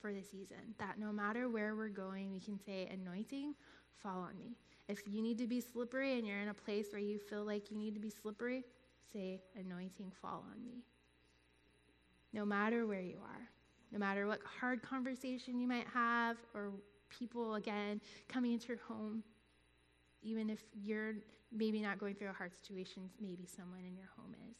for 0.00 0.12
the 0.12 0.22
season. 0.22 0.74
That 0.78 0.98
no 0.98 1.12
matter 1.12 1.48
where 1.48 1.76
we're 1.76 1.88
going, 1.88 2.32
we 2.32 2.40
can 2.40 2.58
say, 2.58 2.88
Anointing, 2.92 3.54
fall 4.02 4.20
on 4.20 4.38
me. 4.38 4.56
If 4.90 5.02
you 5.06 5.22
need 5.22 5.38
to 5.38 5.46
be 5.46 5.60
slippery 5.60 6.18
and 6.18 6.26
you're 6.26 6.40
in 6.40 6.48
a 6.48 6.54
place 6.54 6.86
where 6.90 7.00
you 7.00 7.18
feel 7.18 7.44
like 7.44 7.70
you 7.70 7.76
need 7.76 7.94
to 7.94 8.00
be 8.00 8.10
slippery, 8.10 8.64
say, 9.12 9.40
Anointing 9.56 10.10
fall 10.20 10.44
on 10.50 10.64
me. 10.64 10.82
No 12.32 12.44
matter 12.44 12.86
where 12.86 13.00
you 13.00 13.18
are, 13.22 13.48
no 13.92 14.00
matter 14.00 14.26
what 14.26 14.40
hard 14.60 14.82
conversation 14.82 15.60
you 15.60 15.68
might 15.68 15.86
have, 15.94 16.36
or 16.54 16.72
people, 17.08 17.54
again, 17.54 18.00
coming 18.28 18.52
into 18.52 18.68
your 18.68 18.78
home, 18.88 19.22
even 20.22 20.50
if 20.50 20.64
you're 20.74 21.14
maybe 21.52 21.80
not 21.80 21.98
going 21.98 22.16
through 22.16 22.30
a 22.30 22.32
hard 22.32 22.52
situation, 22.52 23.08
maybe 23.20 23.46
someone 23.46 23.84
in 23.86 23.96
your 23.96 24.08
home 24.16 24.34
is. 24.50 24.56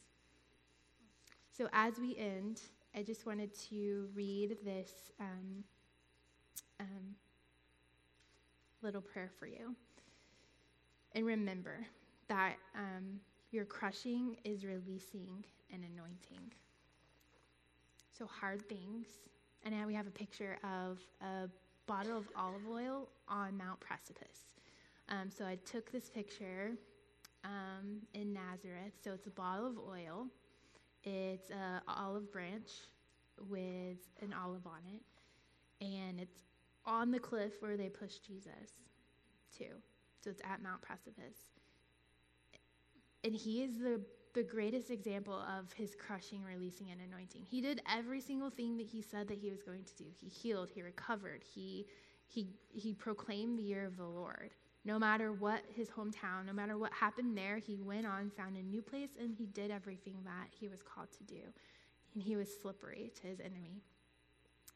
So, 1.51 1.67
as 1.73 1.99
we 1.99 2.15
end, 2.17 2.61
I 2.95 3.03
just 3.03 3.25
wanted 3.25 3.53
to 3.69 4.07
read 4.13 4.57
this 4.63 5.11
um, 5.19 5.63
um, 6.79 7.15
little 8.81 9.01
prayer 9.01 9.29
for 9.37 9.45
you. 9.45 9.75
And 11.13 11.25
remember 11.25 11.85
that 12.27 12.55
um, 12.75 13.19
your 13.51 13.65
crushing 13.65 14.37
is 14.45 14.65
releasing 14.65 15.43
and 15.73 15.83
anointing. 15.83 16.53
So, 18.17 18.25
hard 18.25 18.67
things. 18.69 19.07
And 19.63 19.75
now 19.75 19.87
we 19.87 19.93
have 19.93 20.07
a 20.07 20.11
picture 20.11 20.57
of 20.63 20.99
a 21.21 21.49
bottle 21.85 22.17
of 22.17 22.29
olive 22.35 22.67
oil 22.69 23.09
on 23.27 23.57
Mount 23.57 23.79
Precipice. 23.79 24.47
Um, 25.09 25.29
so, 25.29 25.45
I 25.45 25.57
took 25.65 25.91
this 25.91 26.09
picture 26.09 26.71
um, 27.43 28.01
in 28.13 28.33
Nazareth. 28.33 28.93
So, 29.03 29.11
it's 29.11 29.27
a 29.27 29.31
bottle 29.31 29.67
of 29.67 29.77
oil, 29.77 30.27
it's 31.03 31.49
an 31.49 31.81
olive 31.87 32.31
branch 32.31 32.69
with 33.49 33.97
an 34.21 34.33
olive 34.33 34.65
on 34.65 34.81
it, 34.93 35.01
and 35.83 36.19
it's 36.19 36.43
on 36.85 37.11
the 37.11 37.19
cliff 37.19 37.53
where 37.59 37.75
they 37.75 37.89
pushed 37.89 38.25
Jesus, 38.25 38.79
too. 39.57 39.73
So 40.23 40.29
it's 40.29 40.41
at 40.43 40.61
Mount 40.61 40.81
Precipice. 40.81 41.51
And 43.23 43.35
he 43.35 43.63
is 43.63 43.77
the, 43.77 44.01
the 44.33 44.43
greatest 44.43 44.89
example 44.89 45.33
of 45.33 45.71
his 45.73 45.95
crushing, 45.95 46.43
releasing, 46.43 46.89
and 46.91 47.01
anointing. 47.01 47.45
He 47.49 47.61
did 47.61 47.81
every 47.91 48.21
single 48.21 48.49
thing 48.49 48.77
that 48.77 48.87
he 48.87 49.01
said 49.01 49.27
that 49.27 49.37
he 49.37 49.49
was 49.49 49.61
going 49.61 49.83
to 49.83 49.95
do. 49.95 50.05
He 50.19 50.27
healed, 50.27 50.69
he 50.73 50.81
recovered, 50.81 51.43
he, 51.43 51.85
he, 52.27 52.47
he 52.69 52.93
proclaimed 52.93 53.59
the 53.59 53.63
year 53.63 53.85
of 53.85 53.97
the 53.97 54.05
Lord. 54.05 54.51
No 54.83 54.97
matter 54.97 55.31
what 55.31 55.61
his 55.75 55.89
hometown, 55.89 56.47
no 56.47 56.53
matter 56.53 56.77
what 56.77 56.91
happened 56.91 57.37
there, 57.37 57.57
he 57.57 57.77
went 57.77 58.07
on, 58.07 58.31
found 58.31 58.57
a 58.57 58.63
new 58.63 58.81
place, 58.81 59.11
and 59.19 59.35
he 59.35 59.45
did 59.45 59.69
everything 59.69 60.17
that 60.23 60.47
he 60.59 60.67
was 60.67 60.81
called 60.81 61.09
to 61.11 61.23
do. 61.23 61.41
And 62.15 62.23
he 62.23 62.35
was 62.35 62.49
slippery 62.61 63.11
to 63.21 63.27
his 63.27 63.39
enemy. 63.39 63.83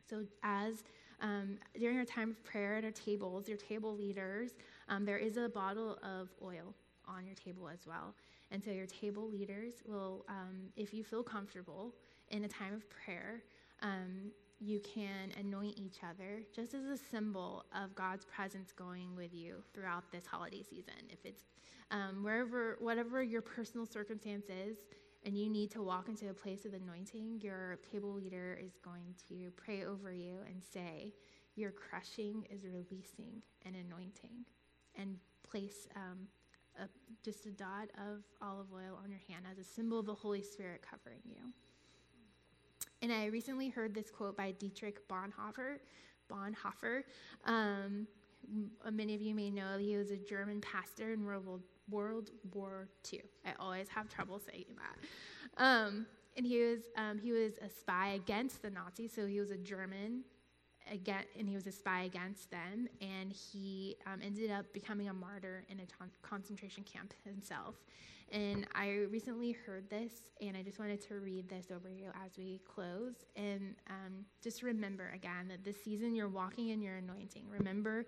So, 0.07 0.23
as 0.43 0.83
um, 1.21 1.57
during 1.79 1.97
our 1.97 2.05
time 2.05 2.29
of 2.31 2.43
prayer 2.43 2.75
at 2.75 2.83
our 2.83 2.91
tables, 2.91 3.47
your 3.47 3.57
table 3.57 3.95
leaders, 3.95 4.51
um, 4.89 5.05
there 5.05 5.17
is 5.17 5.37
a 5.37 5.49
bottle 5.49 5.97
of 6.03 6.29
oil 6.43 6.73
on 7.07 7.25
your 7.25 7.35
table 7.35 7.67
as 7.67 7.85
well. 7.87 8.15
And 8.51 8.63
so 8.63 8.71
your 8.71 8.85
table 8.85 9.29
leaders 9.29 9.73
will, 9.85 10.25
um, 10.29 10.69
if 10.75 10.93
you 10.93 11.03
feel 11.03 11.23
comfortable 11.23 11.93
in 12.29 12.43
a 12.43 12.47
time 12.47 12.73
of 12.73 12.89
prayer, 12.89 13.43
um, 13.81 14.31
you 14.59 14.79
can 14.79 15.31
anoint 15.39 15.77
each 15.77 15.97
other 16.03 16.41
just 16.55 16.73
as 16.73 16.85
a 16.85 16.97
symbol 16.97 17.65
of 17.75 17.93
God's 17.95 18.25
presence 18.25 18.71
going 18.71 19.15
with 19.15 19.33
you 19.33 19.55
throughout 19.73 20.03
this 20.11 20.25
holiday 20.25 20.63
season. 20.63 20.93
If 21.09 21.19
it's 21.25 21.43
um, 21.91 22.23
wherever, 22.23 22.77
whatever 22.79 23.21
your 23.21 23.41
personal 23.41 23.85
circumstance 23.85 24.45
is, 24.45 24.77
and 25.25 25.35
you 25.35 25.49
need 25.49 25.71
to 25.71 25.81
walk 25.81 26.07
into 26.07 26.29
a 26.29 26.33
place 26.33 26.65
of 26.65 26.73
anointing, 26.73 27.39
your 27.41 27.79
table 27.91 28.13
leader 28.13 28.59
is 28.63 28.77
going 28.83 29.15
to 29.27 29.49
pray 29.57 29.83
over 29.83 30.13
you 30.13 30.37
and 30.47 30.61
say, 30.63 31.13
Your 31.55 31.71
crushing 31.71 32.45
is 32.51 32.63
releasing 32.63 33.41
and 33.65 33.75
anointing, 33.75 34.45
and 34.97 35.17
place 35.49 35.87
um, 35.95 36.27
a, 36.79 36.87
just 37.23 37.45
a 37.45 37.51
dot 37.51 37.89
of 37.97 38.23
olive 38.41 38.67
oil 38.73 38.99
on 39.03 39.09
your 39.09 39.21
hand 39.27 39.45
as 39.51 39.57
a 39.57 39.63
symbol 39.63 39.99
of 39.99 40.05
the 40.05 40.13
Holy 40.13 40.41
Spirit 40.41 40.81
covering 40.89 41.21
you. 41.25 41.53
And 43.01 43.11
I 43.11 43.25
recently 43.25 43.69
heard 43.69 43.93
this 43.93 44.09
quote 44.09 44.35
by 44.35 44.51
Dietrich 44.51 45.07
Bonhoeffer. 45.07 45.77
Bonhoeffer. 46.31 47.03
Um, 47.45 48.07
many 48.91 49.15
of 49.15 49.21
you 49.21 49.35
may 49.35 49.49
know 49.49 49.77
he 49.77 49.97
was 49.97 50.11
a 50.11 50.17
German 50.17 50.61
pastor 50.61 51.13
in 51.13 51.23
World, 51.23 51.61
World 51.89 52.31
War 52.53 52.87
II. 53.11 53.21
I 53.45 53.53
always 53.59 53.89
have 53.89 54.09
trouble 54.09 54.39
saying 54.39 54.65
that. 54.77 55.63
Um, 55.63 56.05
and 56.37 56.45
he 56.45 56.59
was 56.59 56.79
um, 56.97 57.19
he 57.19 57.31
was 57.31 57.53
a 57.61 57.69
spy 57.69 58.09
against 58.09 58.61
the 58.61 58.69
Nazis, 58.69 59.13
so 59.13 59.25
he 59.25 59.39
was 59.39 59.51
a 59.51 59.57
German 59.57 60.23
again, 60.91 61.23
and 61.37 61.47
he 61.47 61.55
was 61.55 61.67
a 61.67 61.71
spy 61.71 62.03
against 62.03 62.51
them, 62.51 62.87
and 63.01 63.31
he 63.31 63.95
um, 64.05 64.19
ended 64.23 64.51
up 64.51 64.71
becoming 64.73 65.09
a 65.09 65.13
martyr 65.13 65.63
in 65.69 65.79
a 65.79 66.27
concentration 66.27 66.83
camp 66.83 67.13
himself. 67.23 67.75
And 68.31 68.65
I 68.73 69.05
recently 69.11 69.51
heard 69.51 69.89
this, 69.89 70.11
and 70.41 70.57
I 70.57 70.63
just 70.63 70.79
wanted 70.79 71.01
to 71.07 71.15
read 71.15 71.47
this 71.47 71.67
over 71.71 71.89
you 71.89 72.09
as 72.25 72.37
we 72.37 72.59
close. 72.65 73.13
And 73.35 73.75
um, 73.89 74.25
just 74.43 74.63
remember 74.63 75.11
again 75.13 75.47
that 75.49 75.63
this 75.63 75.81
season 75.83 76.15
you're 76.15 76.27
walking 76.27 76.69
in 76.69 76.81
your 76.81 76.95
anointing. 76.95 77.43
Remember 77.49 78.05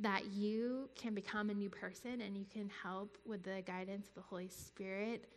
that 0.00 0.26
you 0.26 0.88
can 0.96 1.14
become 1.14 1.50
a 1.50 1.54
new 1.54 1.70
person 1.70 2.20
and 2.20 2.36
you 2.36 2.44
can 2.52 2.70
help 2.82 3.16
with 3.24 3.42
the 3.42 3.62
guidance 3.64 4.08
of 4.08 4.14
the 4.14 4.22
Holy 4.22 4.48
Spirit. 4.48 5.28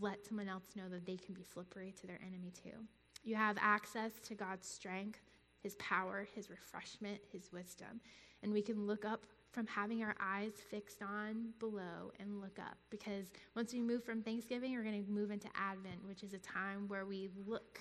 Let 0.00 0.24
someone 0.24 0.48
else 0.48 0.64
know 0.76 0.88
that 0.90 1.06
they 1.06 1.16
can 1.16 1.34
be 1.34 1.42
slippery 1.42 1.94
to 2.00 2.06
their 2.06 2.20
enemy 2.24 2.52
too. 2.62 2.78
You 3.24 3.34
have 3.36 3.56
access 3.60 4.12
to 4.28 4.34
God's 4.34 4.68
strength, 4.68 5.20
His 5.62 5.74
power, 5.76 6.26
His 6.34 6.50
refreshment, 6.50 7.20
His 7.32 7.52
wisdom. 7.52 8.00
And 8.42 8.52
we 8.52 8.62
can 8.62 8.86
look 8.86 9.04
up 9.04 9.26
from 9.52 9.66
having 9.66 10.02
our 10.02 10.14
eyes 10.20 10.52
fixed 10.70 11.02
on 11.02 11.50
below 11.58 12.12
and 12.20 12.40
look 12.40 12.58
up. 12.58 12.78
Because 12.88 13.26
once 13.56 13.72
we 13.72 13.80
move 13.80 14.04
from 14.04 14.22
Thanksgiving, 14.22 14.72
we're 14.72 14.84
going 14.84 15.04
to 15.04 15.10
move 15.10 15.30
into 15.30 15.48
Advent, 15.54 16.06
which 16.06 16.22
is 16.22 16.32
a 16.32 16.38
time 16.38 16.86
where 16.88 17.04
we 17.04 17.30
look 17.46 17.80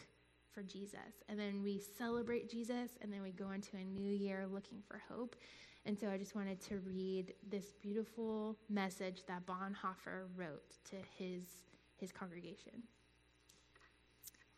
for 0.52 0.64
Jesus. 0.64 1.24
And 1.28 1.40
then 1.40 1.62
we 1.64 1.80
celebrate 1.98 2.50
Jesus, 2.50 2.92
and 3.02 3.14
then 3.14 3.22
we 3.22 3.32
go 3.32 3.52
into 3.52 3.78
a 3.78 3.84
new 3.84 4.12
year 4.12 4.48
looking 4.52 4.82
for 4.88 5.02
hope. 5.10 5.36
And 5.86 5.98
so 5.98 6.10
I 6.10 6.18
just 6.18 6.36
wanted 6.36 6.60
to 6.64 6.80
read 6.80 7.34
this 7.50 7.74
beautiful 7.82 8.58
message 8.70 9.24
that 9.28 9.46
Bonhoeffer 9.46 10.26
wrote 10.36 10.76
to 10.90 10.96
his, 11.18 11.44
his 11.98 12.12
congregation. 12.12 12.84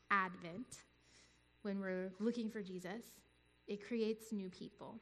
Advent, 0.09 0.83
when 1.63 1.79
we're 1.79 2.11
looking 2.19 2.49
for 2.49 2.61
Jesus, 2.61 3.03
it 3.67 3.85
creates 3.85 4.31
new 4.31 4.49
people. 4.49 4.99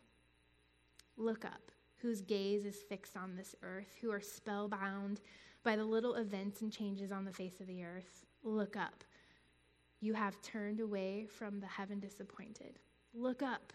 Look 1.17 1.45
up 1.45 1.71
whose 2.01 2.21
gaze 2.21 2.65
is 2.65 2.77
fixed 2.77 3.17
on 3.17 3.35
this 3.35 3.55
earth, 3.61 3.95
who 4.01 4.11
are 4.11 4.21
spellbound 4.21 5.19
by 5.63 5.75
the 5.75 5.83
little 5.83 6.15
events 6.15 6.61
and 6.61 6.71
changes 6.71 7.11
on 7.11 7.25
the 7.25 7.31
face 7.31 7.59
of 7.59 7.67
the 7.67 7.83
earth. 7.83 8.25
Look 8.43 8.77
up. 8.77 9.03
You 9.99 10.13
have 10.13 10.41
turned 10.41 10.79
away 10.79 11.27
from 11.27 11.59
the 11.59 11.67
heaven 11.67 11.99
disappointed. 11.99 12.79
Look 13.13 13.43
up, 13.43 13.73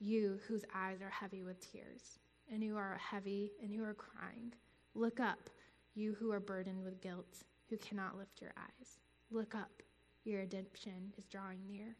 you 0.00 0.38
whose 0.46 0.64
eyes 0.74 1.00
are 1.00 1.10
heavy 1.10 1.42
with 1.42 1.60
tears, 1.72 2.18
and 2.52 2.62
who 2.62 2.76
are 2.76 2.98
heavy 2.98 3.52
and 3.62 3.72
who 3.72 3.84
are 3.84 3.94
crying. 3.94 4.52
Look 4.94 5.18
up, 5.18 5.48
you 5.94 6.12
who 6.12 6.30
are 6.30 6.40
burdened 6.40 6.84
with 6.84 7.00
guilt, 7.00 7.44
who 7.70 7.78
cannot 7.78 8.18
lift 8.18 8.42
your 8.42 8.52
eyes. 8.58 8.98
Look 9.30 9.54
up, 9.54 9.82
your 10.24 10.40
redemption 10.40 11.14
is 11.16 11.24
drawing 11.24 11.60
near. 11.66 11.96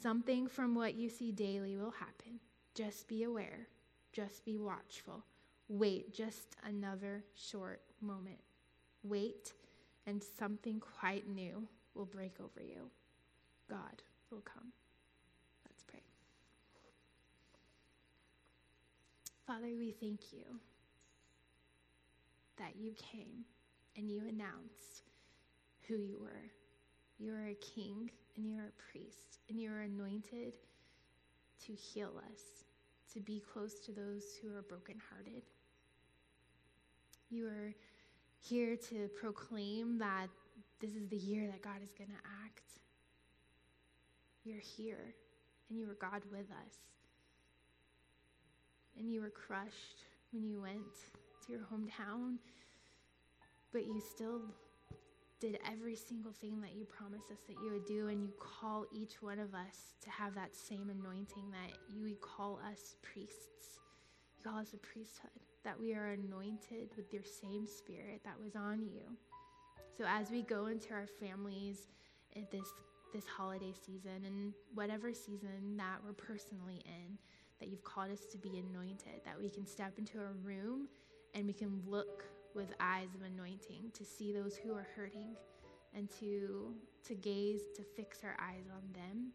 Something 0.00 0.46
from 0.46 0.74
what 0.74 0.94
you 0.94 1.08
see 1.08 1.32
daily 1.32 1.76
will 1.76 1.90
happen. 1.90 2.40
Just 2.74 3.08
be 3.08 3.24
aware 3.24 3.68
just 4.12 4.44
be 4.44 4.58
watchful. 4.58 5.24
Wait 5.68 6.12
just 6.12 6.56
another 6.64 7.24
short 7.34 7.80
moment. 8.00 8.40
Wait, 9.04 9.52
and 10.06 10.22
something 10.38 10.80
quite 10.80 11.28
new 11.28 11.68
will 11.94 12.06
break 12.06 12.34
over 12.40 12.60
you. 12.60 12.90
God 13.70 14.02
will 14.30 14.40
come. 14.40 14.72
Let's 15.66 15.84
pray. 15.84 16.02
Father, 19.46 19.68
we 19.78 19.92
thank 19.92 20.32
you 20.32 20.44
that 22.56 22.74
you 22.76 22.92
came 22.94 23.44
and 23.96 24.10
you 24.10 24.22
announced 24.28 25.02
who 25.86 25.94
you 25.94 26.18
were. 26.20 26.50
You 27.18 27.34
are 27.34 27.46
a 27.46 27.54
king 27.54 28.10
and 28.38 28.46
you 28.46 28.56
are 28.56 28.68
a 28.68 28.92
priest 28.92 29.40
and 29.50 29.60
you 29.60 29.68
are 29.70 29.80
anointed 29.80 30.54
to 31.66 31.72
heal 31.72 32.12
us 32.30 32.40
to 33.12 33.20
be 33.20 33.42
close 33.52 33.80
to 33.80 33.92
those 33.92 34.22
who 34.40 34.54
are 34.54 34.62
brokenhearted. 34.62 35.42
You 37.30 37.48
are 37.48 37.74
here 38.40 38.76
to 38.90 39.08
proclaim 39.20 39.98
that 39.98 40.28
this 40.80 40.92
is 40.94 41.08
the 41.08 41.16
year 41.16 41.48
that 41.48 41.62
God 41.62 41.82
is 41.82 41.92
going 41.92 42.10
to 42.10 42.44
act. 42.44 42.62
You're 44.44 44.60
here, 44.60 45.14
and 45.68 45.78
you 45.78 45.88
were 45.88 45.96
God 46.00 46.22
with 46.30 46.46
us. 46.50 46.74
And 48.96 49.12
you 49.12 49.20
were 49.20 49.30
crushed 49.30 50.04
when 50.32 50.44
you 50.44 50.60
went 50.60 50.94
to 51.46 51.52
your 51.52 51.62
hometown, 51.62 52.36
but 53.72 53.86
you 53.86 54.00
still 54.00 54.42
did 55.40 55.58
every 55.70 55.94
single 55.94 56.32
thing 56.32 56.60
that 56.60 56.74
you 56.74 56.84
promised 56.84 57.30
us 57.30 57.38
that 57.46 57.56
you 57.62 57.70
would 57.70 57.86
do, 57.86 58.08
and 58.08 58.22
you 58.22 58.32
call 58.38 58.86
each 58.92 59.22
one 59.22 59.38
of 59.38 59.54
us 59.54 59.94
to 60.02 60.10
have 60.10 60.34
that 60.34 60.54
same 60.54 60.90
anointing 60.90 61.50
that 61.50 61.78
you 61.94 62.02
would 62.02 62.20
call 62.20 62.60
us 62.70 62.96
priests. 63.02 63.78
You 64.36 64.50
call 64.50 64.60
us 64.60 64.74
a 64.74 64.78
priesthood, 64.78 65.30
that 65.64 65.78
we 65.78 65.94
are 65.94 66.08
anointed 66.08 66.90
with 66.96 67.12
your 67.12 67.22
same 67.22 67.66
spirit 67.66 68.20
that 68.24 68.38
was 68.42 68.56
on 68.56 68.82
you. 68.82 69.02
So 69.96 70.04
as 70.06 70.30
we 70.30 70.42
go 70.42 70.66
into 70.66 70.92
our 70.92 71.06
families 71.20 71.88
at 72.36 72.50
this 72.50 72.68
this 73.14 73.24
holiday 73.26 73.72
season 73.72 74.24
and 74.26 74.52
whatever 74.74 75.14
season 75.14 75.78
that 75.78 75.96
we're 76.04 76.12
personally 76.12 76.82
in, 76.84 77.16
that 77.58 77.70
you've 77.70 77.82
called 77.82 78.10
us 78.10 78.26
to 78.30 78.36
be 78.36 78.62
anointed, 78.70 79.22
that 79.24 79.40
we 79.40 79.48
can 79.48 79.66
step 79.66 79.94
into 79.98 80.18
a 80.18 80.32
room 80.44 80.88
and 81.34 81.46
we 81.46 81.54
can 81.54 81.80
look 81.86 82.24
with 82.54 82.68
eyes 82.80 83.08
of 83.14 83.22
anointing 83.22 83.90
to 83.94 84.04
see 84.04 84.32
those 84.32 84.56
who 84.56 84.72
are 84.74 84.86
hurting 84.96 85.36
and 85.94 86.08
to 86.20 86.74
to 87.06 87.14
gaze 87.14 87.60
to 87.76 87.82
fix 87.82 88.22
our 88.24 88.36
eyes 88.40 88.64
on 88.70 88.82
them 88.92 89.32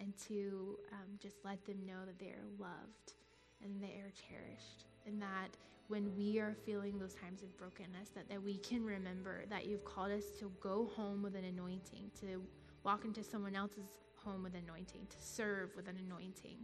and 0.00 0.16
to 0.16 0.78
um, 0.92 1.18
just 1.20 1.36
let 1.44 1.64
them 1.66 1.76
know 1.86 2.06
that 2.06 2.18
they 2.18 2.28
are 2.30 2.46
loved 2.58 3.14
and 3.62 3.80
they 3.82 4.00
are 4.00 4.10
cherished. 4.28 4.86
And 5.06 5.20
that 5.20 5.56
when 5.88 6.14
we 6.16 6.38
are 6.38 6.54
feeling 6.64 6.98
those 6.98 7.14
times 7.14 7.42
of 7.42 7.56
brokenness 7.58 8.10
that, 8.14 8.28
that 8.28 8.42
we 8.42 8.56
can 8.58 8.84
remember 8.84 9.44
that 9.50 9.66
you've 9.66 9.84
called 9.84 10.12
us 10.12 10.24
to 10.38 10.50
go 10.60 10.90
home 10.94 11.22
with 11.22 11.34
an 11.34 11.44
anointing 11.44 12.10
to 12.20 12.42
walk 12.84 13.04
into 13.04 13.22
someone 13.22 13.54
else's 13.54 13.98
home 14.24 14.42
with 14.42 14.54
anointing 14.54 15.06
to 15.10 15.16
serve 15.20 15.70
with 15.76 15.88
an 15.88 15.96
anointing. 16.06 16.58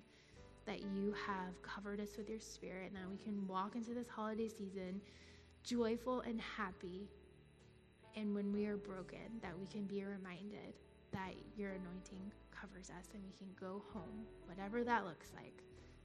That 0.64 0.80
you 0.80 1.14
have 1.26 1.60
covered 1.62 2.00
us 2.00 2.16
with 2.16 2.28
your 2.28 2.40
spirit 2.40 2.90
and 2.92 2.96
that 2.96 3.08
we 3.08 3.16
can 3.16 3.46
walk 3.46 3.76
into 3.76 3.94
this 3.94 4.08
holiday 4.08 4.48
season 4.48 5.00
joyful 5.66 6.20
and 6.20 6.40
happy. 6.40 7.08
And 8.14 8.34
when 8.34 8.52
we 8.52 8.66
are 8.66 8.76
broken, 8.76 9.40
that 9.42 9.58
we 9.58 9.66
can 9.66 9.84
be 9.84 10.04
reminded 10.04 10.72
that 11.12 11.34
your 11.56 11.70
anointing 11.70 12.32
covers 12.50 12.88
us 12.88 13.08
and 13.12 13.22
we 13.24 13.36
can 13.36 13.48
go 13.60 13.82
home, 13.92 14.24
whatever 14.46 14.84
that 14.84 15.04
looks 15.04 15.32
like, 15.34 15.62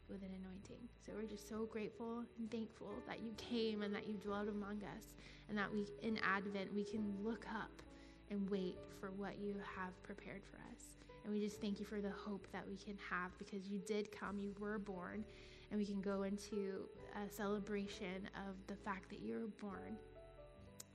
with 0.09 0.21
an 0.23 0.29
anointing. 0.41 0.89
So 1.05 1.13
we're 1.15 1.29
just 1.29 1.47
so 1.47 1.65
grateful 1.71 2.23
and 2.39 2.51
thankful 2.51 2.91
that 3.07 3.21
you 3.21 3.31
came 3.37 3.83
and 3.83 3.93
that 3.93 4.07
you 4.07 4.15
dwelt 4.15 4.49
among 4.49 4.81
us, 4.97 5.13
and 5.47 5.57
that 5.57 5.71
we, 5.71 5.85
in 6.01 6.17
Advent, 6.23 6.73
we 6.73 6.83
can 6.83 7.13
look 7.23 7.45
up 7.53 7.81
and 8.29 8.49
wait 8.49 8.77
for 8.99 9.11
what 9.11 9.37
you 9.39 9.55
have 9.75 10.01
prepared 10.03 10.41
for 10.43 10.57
us. 10.73 10.97
And 11.23 11.31
we 11.31 11.39
just 11.39 11.61
thank 11.61 11.79
you 11.79 11.85
for 11.85 12.01
the 12.01 12.09
hope 12.09 12.47
that 12.51 12.67
we 12.67 12.77
can 12.77 12.97
have 13.09 13.37
because 13.37 13.67
you 13.67 13.79
did 13.85 14.11
come, 14.11 14.39
you 14.39 14.55
were 14.59 14.79
born, 14.79 15.23
and 15.71 15.79
we 15.79 15.85
can 15.85 16.01
go 16.01 16.23
into 16.23 16.87
a 17.15 17.31
celebration 17.31 18.29
of 18.47 18.55
the 18.67 18.75
fact 18.75 19.09
that 19.09 19.21
you 19.21 19.39
were 19.39 19.67
born 19.69 19.97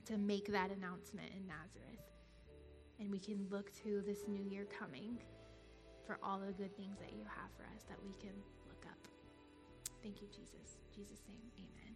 to 0.05 0.17
make 0.17 0.51
that 0.51 0.71
announcement 0.71 1.27
in 1.35 1.45
Nazareth. 1.47 2.05
And 2.99 3.11
we 3.11 3.19
can 3.19 3.47
look 3.49 3.71
to 3.83 4.01
this 4.05 4.27
new 4.27 4.41
year 4.41 4.65
coming 4.65 5.17
for 6.05 6.17
all 6.23 6.39
the 6.39 6.53
good 6.53 6.75
things 6.77 6.97
that 6.99 7.11
you 7.13 7.25
have 7.25 7.49
for 7.57 7.63
us 7.63 7.83
that 7.89 7.97
we 8.05 8.13
can 8.13 8.33
look 8.67 8.85
up. 8.85 9.07
Thank 10.01 10.21
you, 10.21 10.27
Jesus. 10.27 10.77
In 10.77 11.03
Jesus' 11.03 11.21
name, 11.27 11.51
amen. 11.57 11.86